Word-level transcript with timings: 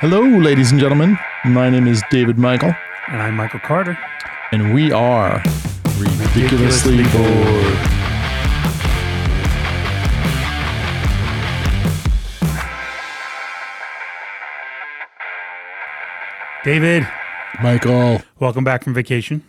Hello, 0.00 0.20
ladies 0.22 0.70
and 0.72 0.80
gentlemen. 0.80 1.18
My 1.44 1.70
name 1.70 1.86
is 1.86 2.02
David 2.10 2.38
Michael, 2.38 2.74
And 3.08 3.22
I'm 3.22 3.34
Michael 3.34 3.60
Carter. 3.60 3.96
and 4.52 4.74
we 4.74 4.92
are 4.92 5.42
ridiculously 5.98 6.98
Ridiculously 6.98 7.02
bored. 7.12 7.92
David, 16.64 17.06
Michael, 17.62 18.22
welcome 18.40 18.64
back 18.64 18.82
from 18.82 18.92
vacation. 18.94 19.42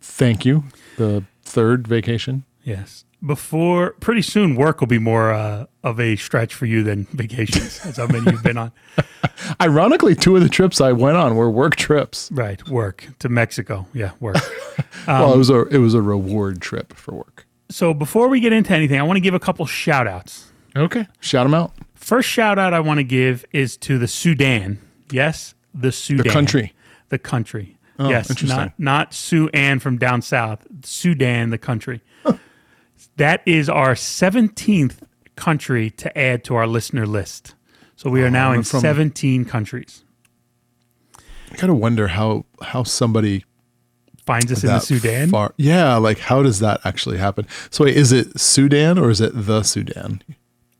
thank 0.00 0.44
you. 0.44 0.64
The 0.96 1.24
third 1.42 1.86
vacation. 1.88 2.44
Yes. 2.62 3.04
Before, 3.24 3.94
pretty 3.98 4.22
soon, 4.22 4.54
work 4.54 4.78
will 4.78 4.86
be 4.86 5.00
more 5.00 5.32
uh, 5.32 5.66
of 5.82 5.98
a 5.98 6.14
stretch 6.14 6.54
for 6.54 6.66
you 6.66 6.84
than 6.84 7.06
vacations. 7.06 7.82
That's 7.82 7.96
how 7.96 8.06
many 8.06 8.30
you've 8.30 8.44
been 8.44 8.56
on. 8.56 8.70
Ironically, 9.60 10.14
two 10.14 10.36
of 10.36 10.42
the 10.42 10.48
trips 10.48 10.80
I 10.80 10.92
went 10.92 11.16
on 11.16 11.34
were 11.34 11.50
work 11.50 11.74
trips. 11.74 12.30
Right. 12.30 12.66
Work 12.68 13.08
to 13.18 13.28
Mexico. 13.28 13.88
Yeah, 13.92 14.12
work. 14.20 14.36
well, 15.08 15.34
it 15.34 15.36
was 15.36 15.50
a 15.50 15.62
it 15.66 15.78
was 15.78 15.94
a 15.94 16.02
reward 16.02 16.62
trip 16.62 16.94
for 16.94 17.12
work. 17.12 17.46
so 17.70 17.92
before 17.92 18.28
we 18.28 18.38
get 18.38 18.52
into 18.52 18.72
anything, 18.72 19.00
I 19.00 19.02
want 19.02 19.16
to 19.16 19.20
give 19.20 19.34
a 19.34 19.40
couple 19.40 19.66
shout 19.66 20.06
outs. 20.06 20.52
Okay, 20.76 21.08
shout 21.18 21.44
them 21.44 21.54
out. 21.54 21.72
First 21.96 22.28
shout 22.28 22.56
out 22.56 22.72
I 22.72 22.78
want 22.78 22.98
to 22.98 23.04
give 23.04 23.44
is 23.52 23.76
to 23.78 23.98
the 23.98 24.06
Sudan. 24.06 24.78
Yes, 25.10 25.54
the 25.74 25.90
Sudan. 25.90 26.24
The 26.24 26.30
country. 26.30 26.72
The 27.08 27.18
country. 27.18 27.78
Oh, 27.98 28.08
yes, 28.08 28.44
not 28.44 28.78
not 28.78 29.12
Sue 29.12 29.48
Ann 29.48 29.80
from 29.80 29.98
down 29.98 30.22
south. 30.22 30.64
Sudan, 30.84 31.50
the 31.50 31.58
country. 31.58 32.00
That 33.16 33.42
is 33.46 33.68
our 33.68 33.94
seventeenth 33.96 35.02
country 35.36 35.90
to 35.90 36.16
add 36.18 36.44
to 36.44 36.54
our 36.56 36.66
listener 36.66 37.06
list. 37.06 37.54
So 37.96 38.10
we 38.10 38.22
are 38.22 38.30
now 38.30 38.52
in 38.52 38.62
from- 38.62 38.80
seventeen 38.80 39.44
countries. 39.44 40.04
I 41.50 41.56
kind 41.56 41.70
of 41.72 41.78
wonder 41.78 42.08
how 42.08 42.44
how 42.62 42.82
somebody 42.82 43.44
Finds 44.26 44.52
us 44.52 44.62
in 44.62 44.68
the 44.68 44.78
Sudan. 44.80 45.30
far. 45.30 45.54
Yeah, 45.56 45.96
like 45.96 46.18
how 46.18 46.42
does 46.42 46.58
that 46.60 46.80
actually 46.84 47.16
happen? 47.16 47.46
So 47.70 47.84
wait, 47.84 47.96
is 47.96 48.12
it 48.12 48.38
Sudan 48.38 48.98
or 48.98 49.08
is 49.08 49.22
it 49.22 49.32
the 49.34 49.62
Sudan? 49.62 50.20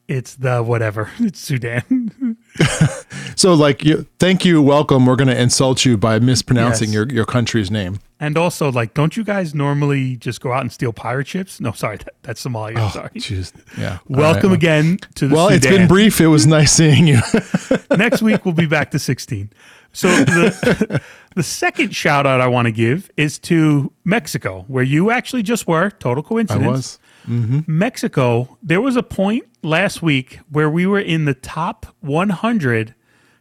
It's 0.07 0.35
the 0.35 0.63
whatever. 0.63 1.11
It's 1.19 1.41
Sudan. 1.41 2.37
So 3.37 3.55
like, 3.55 3.85
you, 3.85 4.05
thank 4.19 4.45
you, 4.45 4.61
welcome. 4.61 5.07
We're 5.07 5.15
gonna 5.15 5.35
insult 5.35 5.85
you 5.85 5.97
by 5.97 6.19
mispronouncing 6.19 6.89
Yes. 6.89 6.95
your 6.95 7.09
your 7.09 7.25
country's 7.25 7.71
name. 7.71 8.01
and 8.19 8.37
also, 8.37 8.73
like, 8.73 8.95
don't 8.95 9.17
you 9.17 9.23
guys 9.23 9.55
normally 9.55 10.17
just 10.17 10.41
go 10.41 10.53
out 10.53 10.63
and 10.63 10.73
steal 10.73 10.93
pirate 10.93 11.29
ships? 11.29 11.61
No, 11.61 11.71
sorry, 11.71 11.99
that, 11.99 12.15
that's 12.23 12.43
Somalia. 12.45 12.79
I'm 12.79 12.91
sorry. 12.91 13.11
Jeez, 13.11 13.53
yeah. 13.79 13.99
Welcome 14.09 14.51
right. 14.51 14.57
again 14.57 14.99
to 15.15 15.29
the 15.29 15.37
Well, 15.37 15.49
it's 15.51 15.65
been 15.67 15.87
brief. 15.87 16.21
It 16.21 16.27
was 16.27 16.49
nice 16.49 16.73
seeing 16.73 17.07
you. 17.07 17.21
Next 17.97 18.23
week 18.23 18.45
we'll 18.45 18.55
be 18.55 18.67
back 18.67 18.91
to 18.91 18.99
16. 18.99 19.51
So 19.93 20.09
the 20.09 21.03
the 21.35 21.43
second 21.43 21.95
shout 21.95 22.27
out 22.27 22.41
I 22.41 22.49
want 22.49 22.67
to 22.67 22.73
give 22.73 23.11
is 23.17 23.39
to 23.41 23.93
Mexico, 24.05 24.65
where 24.69 24.85
you 24.85 25.11
actually 25.11 25.43
just 25.43 25.67
were. 25.67 25.91
Total 25.91 26.23
coincidence. 26.23 26.67
I 26.67 26.71
was. 26.71 26.99
Mm-hmm. 27.29 27.61
Mexico. 27.67 28.59
There 28.63 28.81
was 28.81 28.97
a 28.97 29.03
point 29.03 29.45
last 29.63 30.03
week 30.03 30.41
where 30.51 30.71
we 30.71 30.87
were 30.87 31.01
in 31.01 31.25
the 31.25 31.35
top 31.35 31.87
100 32.01 32.95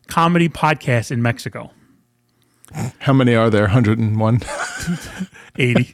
comedy 0.07 0.49
podcasts 0.49 1.11
in 1.11 1.21
Mexico. 1.21 1.71
How 2.99 3.13
many 3.13 3.33
are 3.33 3.49
there? 3.49 3.63
101. 3.63 4.41
80. 5.57 5.83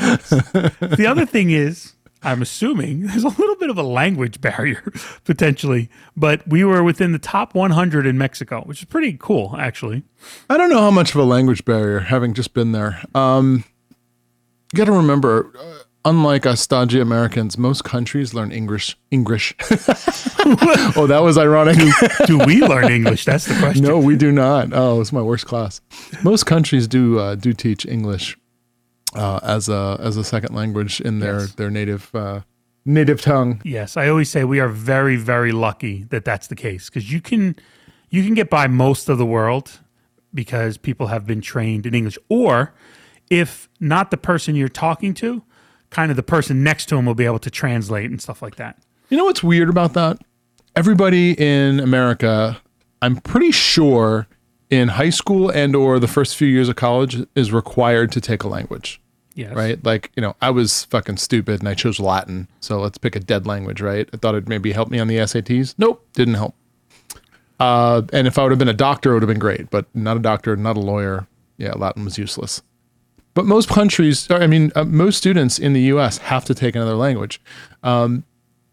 the 0.00 1.06
other 1.08 1.26
thing 1.26 1.50
is, 1.50 1.94
I'm 2.22 2.42
assuming 2.42 3.00
there's 3.06 3.24
a 3.24 3.28
little 3.28 3.56
bit 3.56 3.70
of 3.70 3.78
a 3.78 3.82
language 3.82 4.40
barrier 4.40 4.82
potentially, 5.24 5.88
but 6.16 6.46
we 6.46 6.64
were 6.64 6.82
within 6.82 7.12
the 7.12 7.18
top 7.18 7.54
100 7.54 8.06
in 8.06 8.18
Mexico, 8.18 8.62
which 8.62 8.80
is 8.80 8.84
pretty 8.84 9.16
cool, 9.18 9.54
actually. 9.58 10.02
I 10.48 10.56
don't 10.56 10.70
know 10.70 10.80
how 10.80 10.90
much 10.90 11.10
of 11.14 11.20
a 11.20 11.24
language 11.24 11.64
barrier, 11.64 12.00
having 12.00 12.34
just 12.34 12.54
been 12.54 12.72
there. 12.72 13.02
Um, 13.14 13.64
you 14.72 14.76
got 14.76 14.84
to 14.84 14.92
remember, 14.92 15.50
uh, 15.58 15.82
unlike 16.04 16.46
us 16.46 16.60
stodgy 16.60 17.00
Americans, 17.00 17.56
most 17.58 17.84
countries 17.84 18.34
learn 18.34 18.52
English. 18.52 18.96
English. 19.10 19.54
oh, 20.96 21.06
that 21.08 21.22
was 21.22 21.36
ironic. 21.38 21.76
Do 22.26 22.38
we 22.38 22.60
learn 22.60 22.90
English? 22.92 23.24
That's 23.24 23.46
the 23.46 23.58
question. 23.58 23.84
no, 23.84 23.98
we 23.98 24.16
do 24.16 24.30
not. 24.30 24.72
Oh, 24.72 25.00
it's 25.00 25.12
my 25.12 25.22
worst 25.22 25.46
class. 25.46 25.80
Most 26.22 26.44
countries 26.44 26.86
do 26.86 27.18
uh, 27.18 27.34
do 27.34 27.52
teach 27.52 27.84
English 27.86 28.36
uh, 29.14 29.40
as 29.42 29.68
a 29.68 29.96
as 30.00 30.16
a 30.16 30.24
second 30.24 30.54
language 30.54 31.00
in 31.00 31.18
their 31.20 31.40
Yes. 31.40 31.52
their 31.54 31.70
native 31.70 32.10
uh, 32.14 32.40
native 32.84 33.20
tongue. 33.20 33.60
Yes, 33.64 33.96
I 33.96 34.08
always 34.08 34.30
say 34.30 34.44
we 34.44 34.60
are 34.60 34.68
very, 34.68 35.16
very 35.16 35.52
lucky 35.52 36.04
that 36.10 36.24
that's 36.24 36.46
the 36.46 36.56
case 36.56 36.88
because 36.88 37.12
you 37.12 37.20
can 37.20 37.56
you 38.10 38.22
can 38.24 38.34
get 38.34 38.50
by 38.50 38.66
most 38.66 39.08
of 39.08 39.18
the 39.18 39.26
world 39.26 39.80
because 40.32 40.76
people 40.78 41.08
have 41.08 41.26
been 41.26 41.40
trained 41.40 41.86
in 41.86 41.94
English, 41.94 42.18
or 42.28 42.72
if 43.30 43.68
not 43.80 44.10
the 44.10 44.16
person 44.16 44.54
you're 44.54 44.68
talking 44.68 45.12
to, 45.14 45.42
kind 45.90 46.10
of 46.10 46.16
the 46.16 46.22
person 46.22 46.62
next 46.62 46.86
to 46.86 46.96
him 46.96 47.06
will 47.06 47.14
be 47.14 47.24
able 47.24 47.38
to 47.40 47.50
translate 47.50 48.10
and 48.10 48.20
stuff 48.20 48.40
like 48.42 48.56
that. 48.56 48.78
You 49.08 49.16
know 49.16 49.24
what's 49.24 49.42
weird 49.42 49.68
about 49.68 49.94
that? 49.94 50.18
Everybody 50.76 51.32
in 51.32 51.80
America, 51.80 52.60
I'm 53.02 53.16
pretty 53.16 53.50
sure 53.50 54.28
in 54.70 54.88
high 54.88 55.10
school 55.10 55.50
and 55.50 55.74
or 55.74 55.98
the 55.98 56.08
first 56.08 56.36
few 56.36 56.48
years 56.48 56.68
of 56.68 56.76
college 56.76 57.26
is 57.34 57.52
required 57.52 58.12
to 58.12 58.20
take 58.20 58.42
a 58.44 58.48
language, 58.48 59.00
Yes, 59.34 59.54
right? 59.54 59.84
Like, 59.84 60.12
you 60.16 60.20
know, 60.20 60.36
I 60.40 60.50
was 60.50 60.84
fucking 60.84 61.16
stupid 61.18 61.60
and 61.60 61.68
I 61.68 61.74
chose 61.74 62.00
Latin. 62.00 62.48
So 62.60 62.80
let's 62.80 62.96
pick 62.96 63.16
a 63.16 63.20
dead 63.20 63.46
language, 63.46 63.80
right? 63.80 64.08
I 64.12 64.16
thought 64.16 64.34
it'd 64.34 64.48
maybe 64.48 64.72
help 64.72 64.90
me 64.90 64.98
on 64.98 65.08
the 65.08 65.16
SATs. 65.16 65.74
Nope, 65.76 66.06
didn't 66.14 66.34
help. 66.34 66.54
Uh, 67.58 68.02
and 68.12 68.26
if 68.26 68.38
I 68.38 68.42
would 68.42 68.52
have 68.52 68.58
been 68.58 68.68
a 68.68 68.72
doctor, 68.72 69.10
it 69.10 69.14
would 69.14 69.22
have 69.22 69.28
been 69.28 69.38
great, 69.38 69.70
but 69.70 69.86
not 69.94 70.16
a 70.16 70.20
doctor, 70.20 70.56
not 70.56 70.76
a 70.76 70.80
lawyer. 70.80 71.26
Yeah, 71.58 71.72
Latin 71.76 72.04
was 72.04 72.16
useless. 72.16 72.62
But 73.34 73.44
most 73.44 73.68
countries, 73.68 74.30
I 74.30 74.46
mean, 74.46 74.72
uh, 74.74 74.84
most 74.84 75.18
students 75.18 75.58
in 75.58 75.72
the 75.72 75.82
US 75.82 76.18
have 76.18 76.44
to 76.46 76.54
take 76.54 76.74
another 76.74 76.94
language 76.94 77.40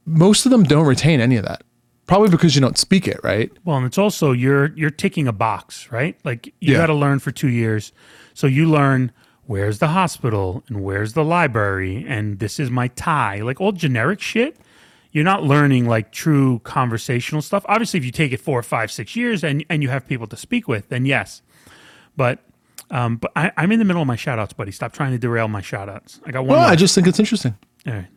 most 0.07 0.45
of 0.45 0.51
them 0.51 0.63
don't 0.63 0.87
retain 0.87 1.19
any 1.19 1.35
of 1.35 1.45
that. 1.45 1.61
Probably 2.07 2.29
because 2.29 2.55
you 2.55 2.61
don't 2.61 2.77
speak 2.77 3.07
it, 3.07 3.19
right? 3.23 3.51
Well, 3.65 3.77
and 3.77 3.85
it's 3.85 3.97
also 3.97 4.31
you're 4.31 4.71
you're 4.77 4.89
ticking 4.89 5.27
a 5.27 5.33
box, 5.33 5.91
right? 5.91 6.17
Like 6.23 6.47
you 6.59 6.71
Yeah. 6.73 6.77
got 6.77 6.87
to 6.87 6.93
learn 6.93 7.19
for 7.19 7.31
two 7.31 7.49
years, 7.49 7.91
so 8.33 8.47
you 8.47 8.65
learn 8.69 9.11
where's 9.45 9.79
the 9.79 9.89
hospital 9.89 10.63
and 10.67 10.81
where's 10.83 11.13
the 11.13 11.23
library 11.23 12.05
and 12.07 12.39
this 12.39 12.59
is 12.59 12.69
my 12.71 12.87
tie, 12.89 13.41
like 13.41 13.59
all 13.61 13.71
generic 13.73 14.21
shit. 14.21 14.57
You're 15.11 15.23
not 15.25 15.43
learning 15.43 15.85
like 15.87 16.11
true 16.11 16.59
conversational 16.63 17.41
stuff. 17.41 17.65
Obviously, 17.67 17.97
if 17.97 18.05
you 18.05 18.11
take 18.11 18.31
it 18.31 18.39
four, 18.39 18.61
five, 18.63 18.89
six 18.91 19.15
years 19.15 19.43
and 19.43 19.65
and 19.69 19.83
you 19.83 19.89
have 19.89 20.07
people 20.07 20.27
to 20.27 20.37
speak 20.37 20.67
with, 20.67 20.87
then 20.89 21.05
yes. 21.05 21.41
But 22.15 22.39
um, 22.89 23.17
but 23.17 23.31
I, 23.35 23.51
I'm 23.57 23.71
in 23.73 23.79
the 23.79 23.85
middle 23.85 24.01
of 24.01 24.07
my 24.07 24.15
shout 24.15 24.39
outs, 24.39 24.53
buddy. 24.53 24.71
Stop 24.71 24.93
trying 24.93 25.11
to 25.11 25.17
derail 25.17 25.49
my 25.49 25.61
shout 25.61 25.89
outs. 25.89 26.21
I 26.25 26.31
got 26.31 26.45
one. 26.45 26.57
Well, 26.57 26.65
I 26.67 26.75
just 26.77 26.95
think 26.95 27.05
it's 27.05 27.19
interesting. 27.19 27.57
All 27.85 27.93
right. 27.93 28.07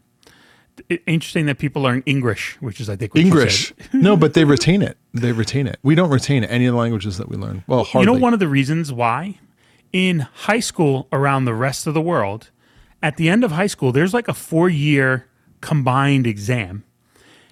Interesting 1.07 1.47
that 1.47 1.59
people 1.59 1.83
learn 1.83 2.03
English, 2.07 2.57
which 2.61 2.81
is 2.81 2.89
I 2.89 2.97
think 2.97 3.15
English. 3.17 3.73
no, 3.93 4.17
but 4.17 4.35
they 4.35 4.45
retain 4.45 4.83
it. 4.83 4.97
They 5.15 5.33
retain 5.33 5.67
it. 5.67 5.79
We 5.83 5.95
don't 5.95 6.11
retain 6.11 6.45
any 6.45 6.67
of 6.67 6.75
the 6.75 6.79
languages 6.79 7.19
that 7.19 7.29
we 7.29 7.37
learn. 7.37 7.65
Well, 7.67 7.85
hardly. 7.85 8.01
You 8.13 8.19
know, 8.19 8.21
one 8.23 8.33
of 8.33 8.41
the 8.41 8.49
reasons 8.49 8.93
why 8.93 9.39
in 9.93 10.21
high 10.21 10.61
school 10.61 11.09
around 11.13 11.45
the 11.45 11.55
rest 11.55 11.87
of 11.87 11.95
the 11.95 12.01
world, 12.01 12.51
at 13.03 13.17
the 13.17 13.29
end 13.29 13.43
of 13.45 13.53
high 13.53 13.67
school, 13.67 13.93
there's 13.93 14.15
like 14.15 14.29
a 14.29 14.35
four 14.35 14.69
year 14.69 15.27
combined 15.61 16.27
exam. 16.27 16.85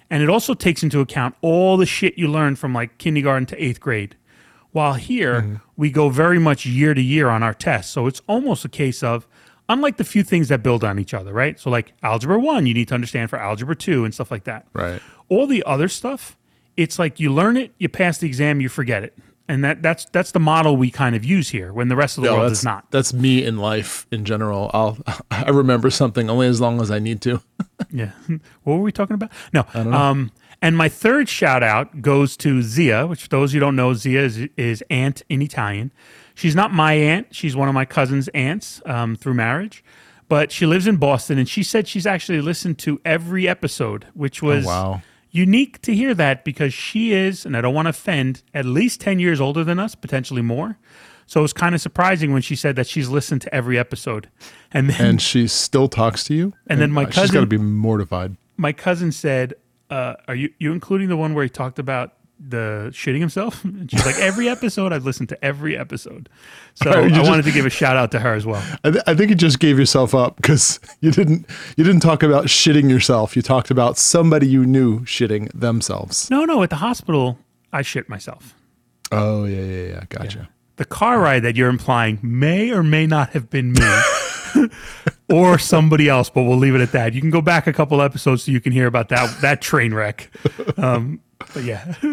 And 0.09 0.23
it 0.23 0.29
also 0.29 0.53
takes 0.55 0.81
into 0.81 1.01
account 1.01 1.35
all 1.41 1.77
the 1.77 1.85
shit 1.85 2.17
you 2.17 2.27
learn 2.27 2.55
from 2.55 2.73
like 2.73 2.97
kindergarten 2.97 3.45
to 3.47 3.63
eighth 3.63 3.79
grade. 3.79 4.15
While 4.71 4.93
here, 4.93 5.41
Mm-hmm. 5.41 5.55
we 5.77 5.89
go 5.91 6.09
very 6.09 6.39
much 6.39 6.65
year 6.65 6.93
to 6.93 7.01
year 7.01 7.29
on 7.29 7.43
our 7.43 7.53
tests. 7.53 7.91
So 7.91 8.07
it's 8.07 8.21
almost 8.27 8.65
a 8.65 8.69
case 8.69 9.03
of, 9.03 9.27
unlike 9.69 9.97
the 9.97 10.03
few 10.03 10.23
things 10.23 10.49
that 10.49 10.63
build 10.63 10.83
on 10.83 10.99
each 10.99 11.13
other, 11.13 11.31
right? 11.31 11.59
So, 11.59 11.69
like 11.69 11.93
algebra 12.03 12.39
one, 12.39 12.65
you 12.65 12.73
need 12.73 12.87
to 12.89 12.95
understand 12.95 13.29
for 13.29 13.39
algebra 13.39 13.75
two 13.75 14.03
and 14.03 14.13
stuff 14.13 14.31
like 14.31 14.43
that. 14.45 14.67
Right. 14.73 15.01
All 15.29 15.47
the 15.47 15.63
other 15.65 15.87
stuff, 15.87 16.37
it's 16.75 16.99
like 16.99 17.19
you 17.19 17.31
learn 17.31 17.55
it, 17.55 17.73
you 17.77 17.87
pass 17.87 18.17
the 18.17 18.27
exam, 18.27 18.59
you 18.59 18.67
forget 18.69 19.03
it. 19.03 19.17
And 19.47 19.63
that, 19.63 19.81
that's 19.81 20.05
that's 20.05 20.31
the 20.31 20.39
model 20.39 20.77
we 20.77 20.91
kind 20.91 21.15
of 21.15 21.25
use 21.25 21.49
here 21.49 21.73
when 21.73 21.87
the 21.87 21.95
rest 21.95 22.17
of 22.19 22.23
the 22.23 22.29
No, 22.29 22.37
world 22.37 22.51
is 22.51 22.63
not. 22.63 22.91
That's 22.91 23.13
me 23.13 23.43
in 23.43 23.57
life 23.57 24.05
in 24.11 24.23
general. 24.23 24.69
I'll 24.73 24.97
I 25.31 25.49
remember 25.49 25.89
something 25.89 26.29
only 26.29 26.45
as 26.47 26.61
long 26.61 26.81
as 26.81 26.91
I 26.91 26.99
need 26.99 27.21
to. 27.21 27.41
Yeah. 27.91 28.11
what 28.63 28.75
were 28.75 28.81
we 28.83 28.91
talking 28.91 29.15
about? 29.15 29.31
No. 29.53 29.65
Um, 29.73 30.31
and 30.61 30.77
my 30.77 30.89
third 30.89 31.29
shout 31.29 31.63
out 31.63 32.01
goes 32.01 32.35
to 32.37 32.61
Zia, 32.61 33.07
which 33.07 33.23
for 33.23 33.29
those 33.29 33.53
who 33.53 33.59
don't 33.59 33.75
know, 33.75 33.93
Zia 33.93 34.21
is, 34.21 34.37
is 34.57 34.83
aunt 34.89 35.23
in 35.29 35.41
Italian. 35.41 35.91
She's 36.39 36.55
not 36.55 36.71
my 36.71 36.93
aunt. 36.93 37.27
She's 37.31 37.53
one 37.53 37.67
of 37.67 37.73
my 37.73 37.83
cousin's 37.83 38.29
aunts 38.29 38.81
um, 38.85 39.17
through 39.17 39.33
marriage, 39.33 39.83
but 40.29 40.53
she 40.53 40.65
lives 40.65 40.87
in 40.87 40.95
Boston. 40.95 41.37
And 41.37 41.49
she 41.49 41.63
said 41.63 41.85
she's 41.85 42.07
actually 42.07 42.39
listened 42.39 42.79
to 42.79 43.01
every 43.03 43.45
episode, 43.45 44.07
which 44.13 44.41
was 44.41 44.63
wow. 44.63 45.01
unique 45.31 45.81
to 45.81 45.93
hear 45.93 46.13
that 46.13 46.45
because 46.45 46.73
she 46.73 47.11
is, 47.11 47.45
and 47.45 47.57
I 47.57 47.61
don't 47.61 47.73
want 47.73 47.87
to 47.87 47.89
offend, 47.89 48.43
at 48.53 48.63
least 48.63 49.01
10 49.01 49.19
years 49.19 49.41
older 49.41 49.65
than 49.65 49.79
us, 49.79 49.95
potentially 49.95 50.41
more. 50.41 50.77
So 51.27 51.41
it 51.41 51.43
was 51.43 51.51
kind 51.51 51.75
of 51.75 51.81
surprising 51.81 52.31
when 52.31 52.41
she 52.41 52.55
said 52.55 52.77
that 52.77 52.87
she's 52.87 53.09
listened 53.09 53.41
to 53.41 53.53
every 53.53 53.77
episode. 53.77 54.29
And 54.71 54.89
then 54.89 55.05
And 55.05 55.21
she 55.21 55.45
still 55.49 55.89
talks 55.89 56.23
to 56.23 56.33
you. 56.33 56.53
And 56.67 56.79
then 56.79 56.89
my 56.89 57.09
she's 57.09 57.31
got 57.31 57.41
to 57.41 57.47
be 57.47 57.57
mortified. 57.57 58.37
my 58.55 58.71
cousin 58.71 59.11
said, 59.11 59.55
uh, 59.89 60.13
"Are 60.29 60.35
you 60.35 60.51
you 60.57 60.71
including 60.71 61.09
the 61.09 61.17
one 61.17 61.33
where 61.33 61.43
he 61.43 61.49
talked 61.49 61.79
about 61.79 62.13
the 62.39 62.89
shitting 62.93 63.19
himself. 63.19 63.63
And 63.65 63.89
she's 63.91 64.05
like, 64.05 64.17
every 64.17 64.47
episode 64.47 64.93
I've 64.93 65.03
listened 65.05 65.29
to 65.29 65.45
every 65.45 65.77
episode. 65.77 66.29
So 66.75 66.89
Right, 66.91 67.05
I 67.05 67.09
just- 67.09 67.29
wanted 67.29 67.45
to 67.45 67.51
give 67.51 67.65
a 67.65 67.69
shout 67.69 67.97
out 67.97 68.11
to 68.11 68.19
her 68.19 68.33
as 68.33 68.45
well. 68.45 68.63
I, 68.83 68.91
th- 68.91 69.03
I 69.07 69.13
think 69.13 69.29
you 69.29 69.35
just 69.35 69.59
gave 69.59 69.77
yourself 69.77 70.15
up 70.15 70.37
because 70.37 70.79
you 71.01 71.11
didn't 71.11 71.45
you 71.77 71.83
didn't 71.83 72.01
talk 72.01 72.23
about 72.23 72.45
shitting 72.45 72.89
yourself. 72.89 73.35
You 73.35 73.41
talked 73.41 73.69
about 73.71 73.97
somebody 73.97 74.47
you 74.47 74.65
knew 74.65 75.01
shitting 75.01 75.51
themselves. 75.53 76.29
No, 76.31 76.45
no, 76.45 76.63
at 76.63 76.69
the 76.69 76.77
hospital 76.77 77.37
I 77.73 77.81
shit 77.81 78.07
myself. 78.09 78.55
Oh 79.11 79.45
yeah 79.45 79.61
yeah 79.63 79.87
yeah. 79.87 80.03
Gotcha. 80.09 80.49
The 80.77 80.85
car 80.85 81.19
ride 81.19 81.43
that 81.43 81.55
you're 81.57 81.67
implying 81.69 82.19
may 82.23 82.71
or 82.71 82.83
may 82.83 83.05
not 83.05 83.31
have 83.31 83.49
been 83.49 83.73
me. 83.73 84.67
or 85.29 85.59
somebody 85.59 86.09
else, 86.09 86.29
but 86.29 86.43
we'll 86.43 86.57
leave 86.57 86.73
it 86.75 86.81
at 86.81 86.91
that. 86.93 87.13
You 87.13 87.21
can 87.21 87.29
go 87.29 87.41
back 87.41 87.67
a 87.67 87.73
couple 87.73 88.01
episodes 88.01 88.43
so 88.43 88.51
you 88.51 88.59
can 88.61 88.71
hear 88.71 88.87
about 88.87 89.09
that 89.09 89.41
that 89.41 89.61
train 89.61 89.93
wreck. 89.93 90.31
Um, 90.77 91.19
but 91.53 91.63
yeah. 91.63 91.93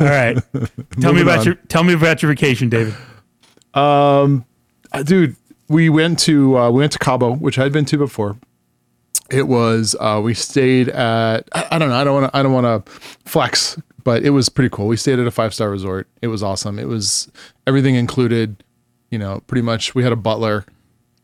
All 0.00 0.06
right. 0.06 0.36
Tell 1.00 1.12
me 1.12 1.22
about 1.22 1.40
on. 1.40 1.44
your 1.44 1.54
tell 1.68 1.82
me 1.82 1.94
about 1.94 2.22
your 2.22 2.30
vacation, 2.30 2.68
David. 2.68 2.94
Uh, 3.72 4.38
dude, 5.04 5.36
we 5.68 5.88
went 5.88 6.18
to 6.20 6.58
uh, 6.58 6.70
we 6.70 6.80
went 6.80 6.92
to 6.92 6.98
Cabo, 6.98 7.34
which 7.34 7.58
I'd 7.58 7.72
been 7.72 7.84
to 7.86 7.98
before. 7.98 8.36
It 9.30 9.48
was 9.48 9.96
uh, 9.98 10.20
we 10.22 10.34
stayed 10.34 10.88
at 10.88 11.48
I, 11.52 11.68
I 11.72 11.78
don't 11.78 11.88
know 11.88 11.96
I 11.96 12.04
don't 12.04 12.20
want 12.20 12.32
to 12.32 12.36
I 12.36 12.42
don't 12.42 12.52
want 12.52 12.86
to 12.86 12.92
flex, 13.24 13.78
but 14.04 14.22
it 14.22 14.30
was 14.30 14.48
pretty 14.48 14.70
cool. 14.70 14.86
We 14.86 14.96
stayed 14.96 15.18
at 15.18 15.26
a 15.26 15.30
five 15.30 15.54
star 15.54 15.70
resort. 15.70 16.08
It 16.22 16.28
was 16.28 16.42
awesome. 16.42 16.78
It 16.78 16.88
was 16.88 17.30
everything 17.66 17.94
included. 17.94 18.62
You 19.10 19.18
know, 19.18 19.40
pretty 19.46 19.62
much 19.62 19.94
we 19.94 20.02
had 20.02 20.12
a 20.12 20.16
butler. 20.16 20.64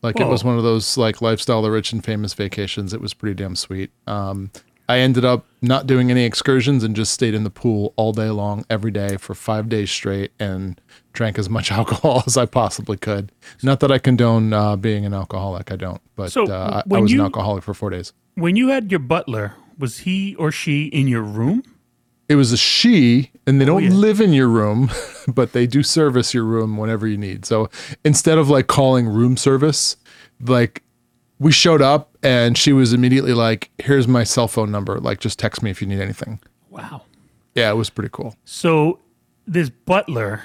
Like 0.03 0.19
it 0.19 0.27
was 0.27 0.43
one 0.43 0.57
of 0.57 0.65
those 0.65 0.97
like 0.97 1.23
lifestyle, 1.23 1.63
the 1.63 1.71
rich 1.71 1.93
and 1.93 2.05
famous 2.05 2.35
vacations. 2.35 2.93
It 2.93 3.01
was 3.01 3.15
pretty 3.15 3.35
damn 3.35 3.55
sweet. 3.55 3.91
Um, 4.07 4.51
I 4.89 4.99
ended 4.99 5.25
up 5.25 5.47
not 5.63 5.87
doing 5.87 6.11
any 6.11 6.25
excursions 6.25 6.83
and 6.85 6.95
just 6.97 7.13
stayed 7.13 7.35
in 7.35 7.45
the 7.45 7.51
pool 7.51 7.95
all 7.97 8.13
day 8.13 8.31
long, 8.31 8.65
every 8.69 8.91
day 8.91 9.17
for 9.17 9.35
five 9.35 9.69
days 9.69 9.91
straight, 9.91 10.33
and 10.41 10.81
drank 11.13 11.39
as 11.39 11.49
much 11.49 11.71
alcohol 11.81 12.23
as 12.27 12.37
I 12.37 12.47
possibly 12.47 12.97
could. 12.97 13.33
Not 13.63 13.81
that 13.81 13.91
I 13.93 13.99
condone 13.99 14.53
uh, 14.53 14.77
being 14.77 15.07
an 15.07 15.15
alcoholic, 15.15 15.71
I 15.73 15.77
don't. 15.77 16.01
But 16.17 16.33
So, 16.33 16.47
uh, 16.47 16.83
I, 16.91 16.97
I 16.97 17.01
was 17.01 17.13
you- 17.13 17.21
an 17.21 17.25
alcoholic 17.25 17.63
for 17.65 17.75
four 17.75 17.91
days. 17.91 18.13
When 18.35 18.57
you 18.57 18.69
had 18.69 18.91
your 18.91 19.01
butler, 19.01 19.55
was 19.79 19.99
he 19.99 20.35
or 20.37 20.51
she 20.51 20.85
in 20.87 21.07
your 21.07 21.23
room? 21.23 21.63
It 22.29 22.37
was 22.37 22.51
a 22.53 22.57
she, 22.57 23.31
and 23.47 23.61
they 23.61 23.65
don't 23.67 23.77
Oh, 23.83 23.87
yeah. 23.87 23.91
live 23.91 24.21
in 24.21 24.33
your 24.33 24.49
room, 24.49 24.91
but 25.29 25.53
they 25.53 25.67
do 25.67 25.83
service 25.83 26.33
your 26.33 26.45
room 26.45 26.77
whenever 26.79 27.07
you 27.07 27.19
need. 27.19 27.45
So 27.45 27.69
instead 28.05 28.39
of 28.39 28.49
like 28.49 28.69
calling 28.69 29.07
room 29.07 29.37
service, 29.37 29.97
like 30.41 30.83
we 31.39 31.53
showed 31.53 31.83
up 31.83 32.12
and 32.23 32.57
she 32.57 32.73
was 32.73 32.93
immediately 32.93 33.33
like, 33.35 33.71
"Here's 33.79 34.07
my 34.09 34.25
cell 34.25 34.49
phone 34.49 34.71
number. 34.71 34.99
Like, 35.01 35.21
just 35.21 35.39
text 35.39 35.63
me 35.63 35.71
if 35.71 35.81
you 35.81 35.89
need 35.89 36.01
anything." 36.01 36.41
Wow. 36.71 37.03
Yeah, 37.55 37.71
it 37.71 37.75
was 37.75 37.91
pretty 37.91 38.11
cool. 38.13 38.35
So 38.45 38.99
this 39.47 39.69
butler, 39.71 40.43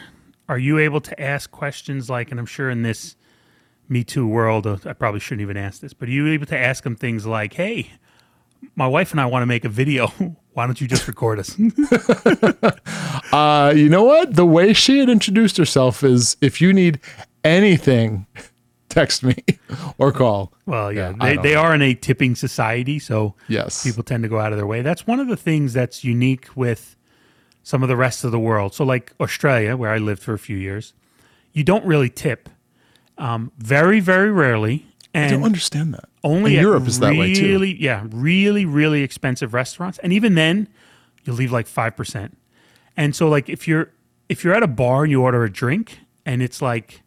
are 0.50 0.58
you 0.58 0.78
able 0.80 1.02
to 1.02 1.22
ask 1.22 1.50
questions 1.52 2.10
like, 2.10 2.32
and 2.32 2.40
I'm 2.40 2.46
sure 2.46 2.70
in 2.70 2.82
this 2.82 3.16
Me 3.90 4.04
Too 4.04 4.28
world, 4.28 4.68
uh, 4.68 4.78
I 4.86 4.94
probably 4.94 5.20
shouldn't 5.22 5.42
even 5.42 5.56
ask 5.58 5.80
this, 5.82 5.94
but 5.94 6.10
are 6.10 6.12
you 6.12 6.28
able 6.28 6.46
to 6.48 6.58
ask 6.58 6.86
him 6.86 6.96
things 6.96 7.26
like, 7.26 7.54
"Hey, 7.54 7.92
my 8.76 8.88
wife 8.88 9.12
and 9.12 9.22
I 9.22 9.26
want 9.28 9.44
to 9.44 9.48
make 9.48 9.64
a 9.66 9.70
video. 9.70 10.08
Why 10.54 10.66
don't 10.66 10.82
you 10.82 10.88
just 10.88 11.08
record 11.08 11.40
us?" 11.40 11.56
Uh, 13.34 13.74
you 13.76 13.90
know 13.90 14.04
what? 14.04 14.36
The 14.36 14.46
way 14.46 14.72
she 14.72 15.00
had 15.00 15.10
introduced 15.10 15.58
herself 15.58 16.02
is, 16.02 16.38
if 16.40 16.62
you 16.62 16.72
need 16.72 17.00
anything, 17.44 18.26
text 18.89 19.24
me 19.24 19.36
or 19.98 20.12
call. 20.12 20.54
well, 20.66 20.92
yeah, 20.92 21.13
Yeah, 21.19 21.36
they, 21.36 21.38
they 21.50 21.54
know. 21.56 21.62
are 21.62 21.75
in 21.75 21.81
a 21.81 21.94
tipping 21.94 22.36
society, 22.36 23.00
so 23.00 23.36
Yes. 23.48 23.84
people 23.84 24.04
tend 24.04 24.24
to 24.24 24.30
go 24.30 24.39
out 24.39 24.51
of 24.54 24.57
their 24.57 24.68
way. 24.68 24.81
That's 24.81 25.06
one 25.07 25.19
of 25.19 25.28
the 25.28 25.38
things 25.38 25.74
that's 25.74 26.04
unique 26.04 26.48
with 26.56 26.95
some 27.63 27.84
of 27.84 27.89
the 27.89 27.98
rest 27.98 28.24
of 28.24 28.31
the 28.31 28.39
world. 28.39 28.74
So, 28.74 28.84
like 28.86 29.13
Australia, 29.19 29.75
where 29.75 29.92
I 29.92 29.98
lived 29.98 30.22
for 30.24 30.34
a 30.34 30.39
few 30.39 30.57
years, 30.57 30.94
you 31.54 31.63
don't 31.63 31.86
really 31.86 32.10
tip. 32.10 32.50
Um, 33.18 33.51
very, 33.57 34.00
very 34.00 34.31
rarely. 34.31 34.86
I 35.16 35.19
And 35.19 35.31
don't 35.31 35.44
understand 35.44 35.94
that. 35.95 36.06
only 36.24 36.54
Europe 36.56 36.88
is 36.88 37.00
that 37.00 37.16
way 37.18 37.33
too. 37.33 37.45
really, 37.48 37.81
yeah, 37.81 38.06
really, 38.12 38.63
really 38.66 39.01
expensive 39.01 39.54
restaurants, 39.54 39.98
and 40.00 40.13
even 40.13 40.36
then, 40.36 40.68
you 41.25 41.33
leave 41.33 41.51
like 41.51 41.66
five 41.68 41.95
percent. 41.95 42.38
And 42.95 43.16
so, 43.16 43.28
like, 43.28 43.50
if 43.50 43.68
you're 43.68 43.90
if 44.30 44.44
you're 44.44 44.54
at 44.54 44.62
a 44.63 44.68
bar 44.68 45.04
and 45.04 45.12
you 45.12 45.22
order 45.24 45.44
a 45.44 45.51
drink 45.51 46.00
and 46.25 46.42
it's 46.44 46.62
like 46.62 47.01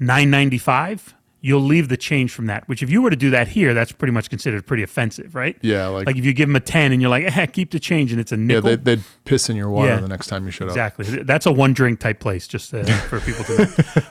nine 0.00 0.30
ninety 0.30 0.58
five, 0.58 1.14
you'll 1.42 1.60
leave 1.62 1.88
the 1.88 1.96
change 1.96 2.32
from 2.32 2.46
that. 2.46 2.68
Which, 2.68 2.82
if 2.82 2.90
you 2.90 3.00
were 3.00 3.10
to 3.10 3.16
do 3.16 3.30
that 3.30 3.46
here, 3.48 3.72
that's 3.74 3.92
pretty 3.92 4.12
much 4.12 4.28
considered 4.28 4.66
pretty 4.66 4.82
offensive, 4.82 5.34
right? 5.34 5.56
Yeah, 5.62 5.86
like, 5.86 6.06
Like 6.06 6.16
if 6.16 6.24
you 6.24 6.32
give 6.32 6.48
them 6.48 6.56
a 6.56 6.60
ten 6.60 6.90
and 6.92 7.00
you're 7.00 7.10
like, 7.10 7.24
eh, 7.36 7.46
keep 7.46 7.70
the 7.70 7.78
change, 7.80 8.10
and 8.12 8.20
it's 8.20 8.32
a 8.32 8.36
yeah, 8.36 8.42
nickel. 8.44 8.62
they, 8.70 8.76
they'd 8.76 9.02
piss 9.24 9.48
in 9.48 9.56
your 9.56 9.70
water 9.70 9.88
Yeah. 9.90 10.00
the 10.00 10.08
next 10.08 10.26
time 10.26 10.44
you 10.44 10.50
showed 10.50 10.64
up. 10.66 10.70
Exactly. 10.72 11.22
That's 11.22 11.46
a 11.46 11.52
one 11.52 11.72
drink 11.72 12.00
type 12.00 12.18
place, 12.20 12.48
just 12.48 12.74
uh, 12.74 12.82
for 13.08 13.20
people 13.20 13.44
to 13.44 13.56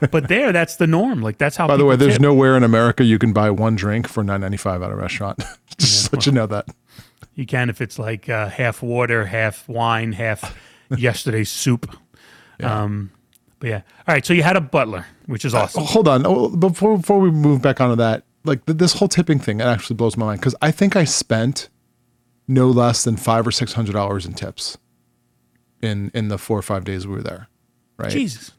know. 0.01 0.07
but 0.12 0.27
there, 0.30 0.51
that's 0.51 0.77
the 0.77 0.88
norm. 0.88 1.21
Like 1.21 1.38
that's 1.38 1.57
how. 1.57 1.68
By 1.68 1.77
the 1.77 1.86
way, 1.86 1.95
there's 1.95 2.13
tip. 2.13 2.21
nowhere 2.21 2.56
in 2.56 2.63
America 2.63 3.03
you 3.03 3.19
can 3.19 3.33
buy 3.33 3.50
one 3.50 3.75
drink 3.75 4.07
for 4.07 4.24
nine 4.24 4.41
ninety 4.41 4.57
five 4.57 4.81
at 4.81 4.91
a 4.91 4.95
restaurant. 4.95 5.44
Just 5.77 6.12
let 6.13 6.25
you 6.25 6.31
know 6.31 6.47
that. 6.47 6.65
You 7.36 7.45
can 7.45 7.69
if 7.69 7.80
it's 7.80 7.97
like 8.00 8.27
uh, 8.27 8.50
half 8.50 8.81
water, 8.81 9.25
half 9.25 9.68
wine, 9.69 10.12
half 10.13 10.57
yesterday's 10.97 11.50
soup. 11.50 11.95
Um, 12.62 13.12
but 13.59 13.69
yeah. 13.69 13.81
All 14.07 14.13
right. 14.13 14.25
So 14.25 14.33
you 14.33 14.44
had 14.44 14.57
a 14.57 14.62
butler, 14.62 15.06
which 15.29 15.45
is 15.45 15.53
awesome. 15.53 15.83
Hold 15.83 16.07
on, 16.07 16.25
oh, 16.25 16.49
before 16.49 16.97
before 16.97 17.19
we 17.19 17.29
move 17.29 17.61
back 17.61 17.79
onto 17.79 17.95
that, 17.97 18.23
like 18.43 18.65
th- 18.65 18.77
this 18.79 18.93
whole 18.93 19.07
tipping 19.07 19.37
thing, 19.37 19.59
it 19.59 19.65
actually 19.65 19.95
blows 19.95 20.17
my 20.17 20.25
mind 20.25 20.39
because 20.39 20.55
I 20.61 20.71
think 20.71 20.95
I 20.95 21.03
spent 21.03 21.69
no 22.47 22.67
less 22.67 23.03
than 23.03 23.15
five 23.15 23.45
or 23.45 23.51
six 23.51 23.73
hundred 23.73 23.93
dollars 23.93 24.25
in 24.25 24.33
tips 24.33 24.77
in 25.81 26.09
in 26.15 26.29
the 26.29 26.37
four 26.37 26.57
or 26.57 26.63
five 26.63 26.83
days 26.83 27.05
we 27.05 27.13
were 27.13 27.21
there. 27.21 27.47
Right. 27.97 28.09
Jesus. 28.09 28.51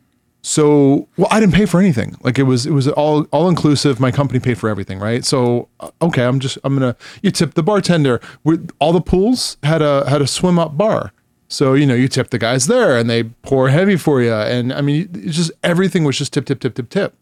So, 0.42 1.08
well, 1.18 1.28
I 1.30 1.38
didn't 1.38 1.52
pay 1.52 1.66
for 1.66 1.80
anything. 1.80 2.16
Like 2.22 2.38
it 2.38 2.44
was, 2.44 2.64
it 2.64 2.70
was 2.70 2.88
all 2.88 3.24
all 3.24 3.48
inclusive. 3.48 4.00
My 4.00 4.10
company 4.10 4.40
paid 4.40 4.56
for 4.56 4.70
everything, 4.70 4.98
right? 4.98 5.24
So, 5.24 5.68
uh, 5.80 5.90
okay, 6.00 6.24
I'm 6.24 6.40
just, 6.40 6.56
I'm 6.64 6.74
gonna. 6.74 6.96
You 7.20 7.30
tip 7.30 7.54
the 7.54 7.62
bartender. 7.62 8.20
With 8.42 8.70
all 8.78 8.92
the 8.92 9.02
pools 9.02 9.58
had 9.62 9.82
a 9.82 10.08
had 10.08 10.22
a 10.22 10.26
swim 10.26 10.58
up 10.58 10.78
bar, 10.78 11.12
so 11.50 11.74
you 11.74 11.84
know 11.84 11.94
you 11.94 12.08
tip 12.08 12.30
the 12.30 12.38
guys 12.38 12.66
there, 12.66 12.96
and 12.96 13.10
they 13.10 13.24
pour 13.24 13.68
heavy 13.68 13.96
for 13.96 14.22
you. 14.22 14.32
And 14.32 14.72
I 14.72 14.80
mean, 14.80 15.10
it's 15.12 15.36
just 15.36 15.52
everything 15.62 16.04
was 16.04 16.16
just 16.16 16.32
tip, 16.32 16.46
tip, 16.46 16.60
tip, 16.60 16.74
tip, 16.74 16.88
tip. 16.88 17.14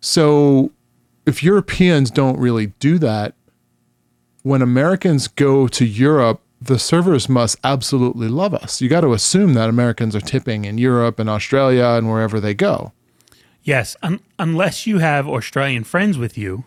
So, 0.00 0.72
if 1.26 1.44
Europeans 1.44 2.10
don't 2.10 2.38
really 2.38 2.68
do 2.80 2.98
that, 2.98 3.34
when 4.42 4.62
Americans 4.62 5.28
go 5.28 5.68
to 5.68 5.84
Europe, 5.84 6.40
the 6.60 6.78
servers 6.78 7.28
must 7.28 7.58
absolutely 7.62 8.28
love 8.28 8.54
us. 8.54 8.80
You 8.80 8.88
got 8.88 9.02
to 9.02 9.12
assume 9.12 9.52
that 9.54 9.68
Americans 9.68 10.16
are 10.16 10.20
tipping 10.20 10.64
in 10.64 10.78
Europe 10.78 11.18
and 11.18 11.28
Australia 11.28 11.84
and 11.84 12.08
wherever 12.10 12.40
they 12.40 12.54
go. 12.54 12.92
Yes. 13.62 13.94
Un- 14.02 14.20
unless 14.38 14.86
you 14.86 14.98
have 14.98 15.28
Australian 15.28 15.84
friends 15.84 16.16
with 16.16 16.38
you. 16.38 16.64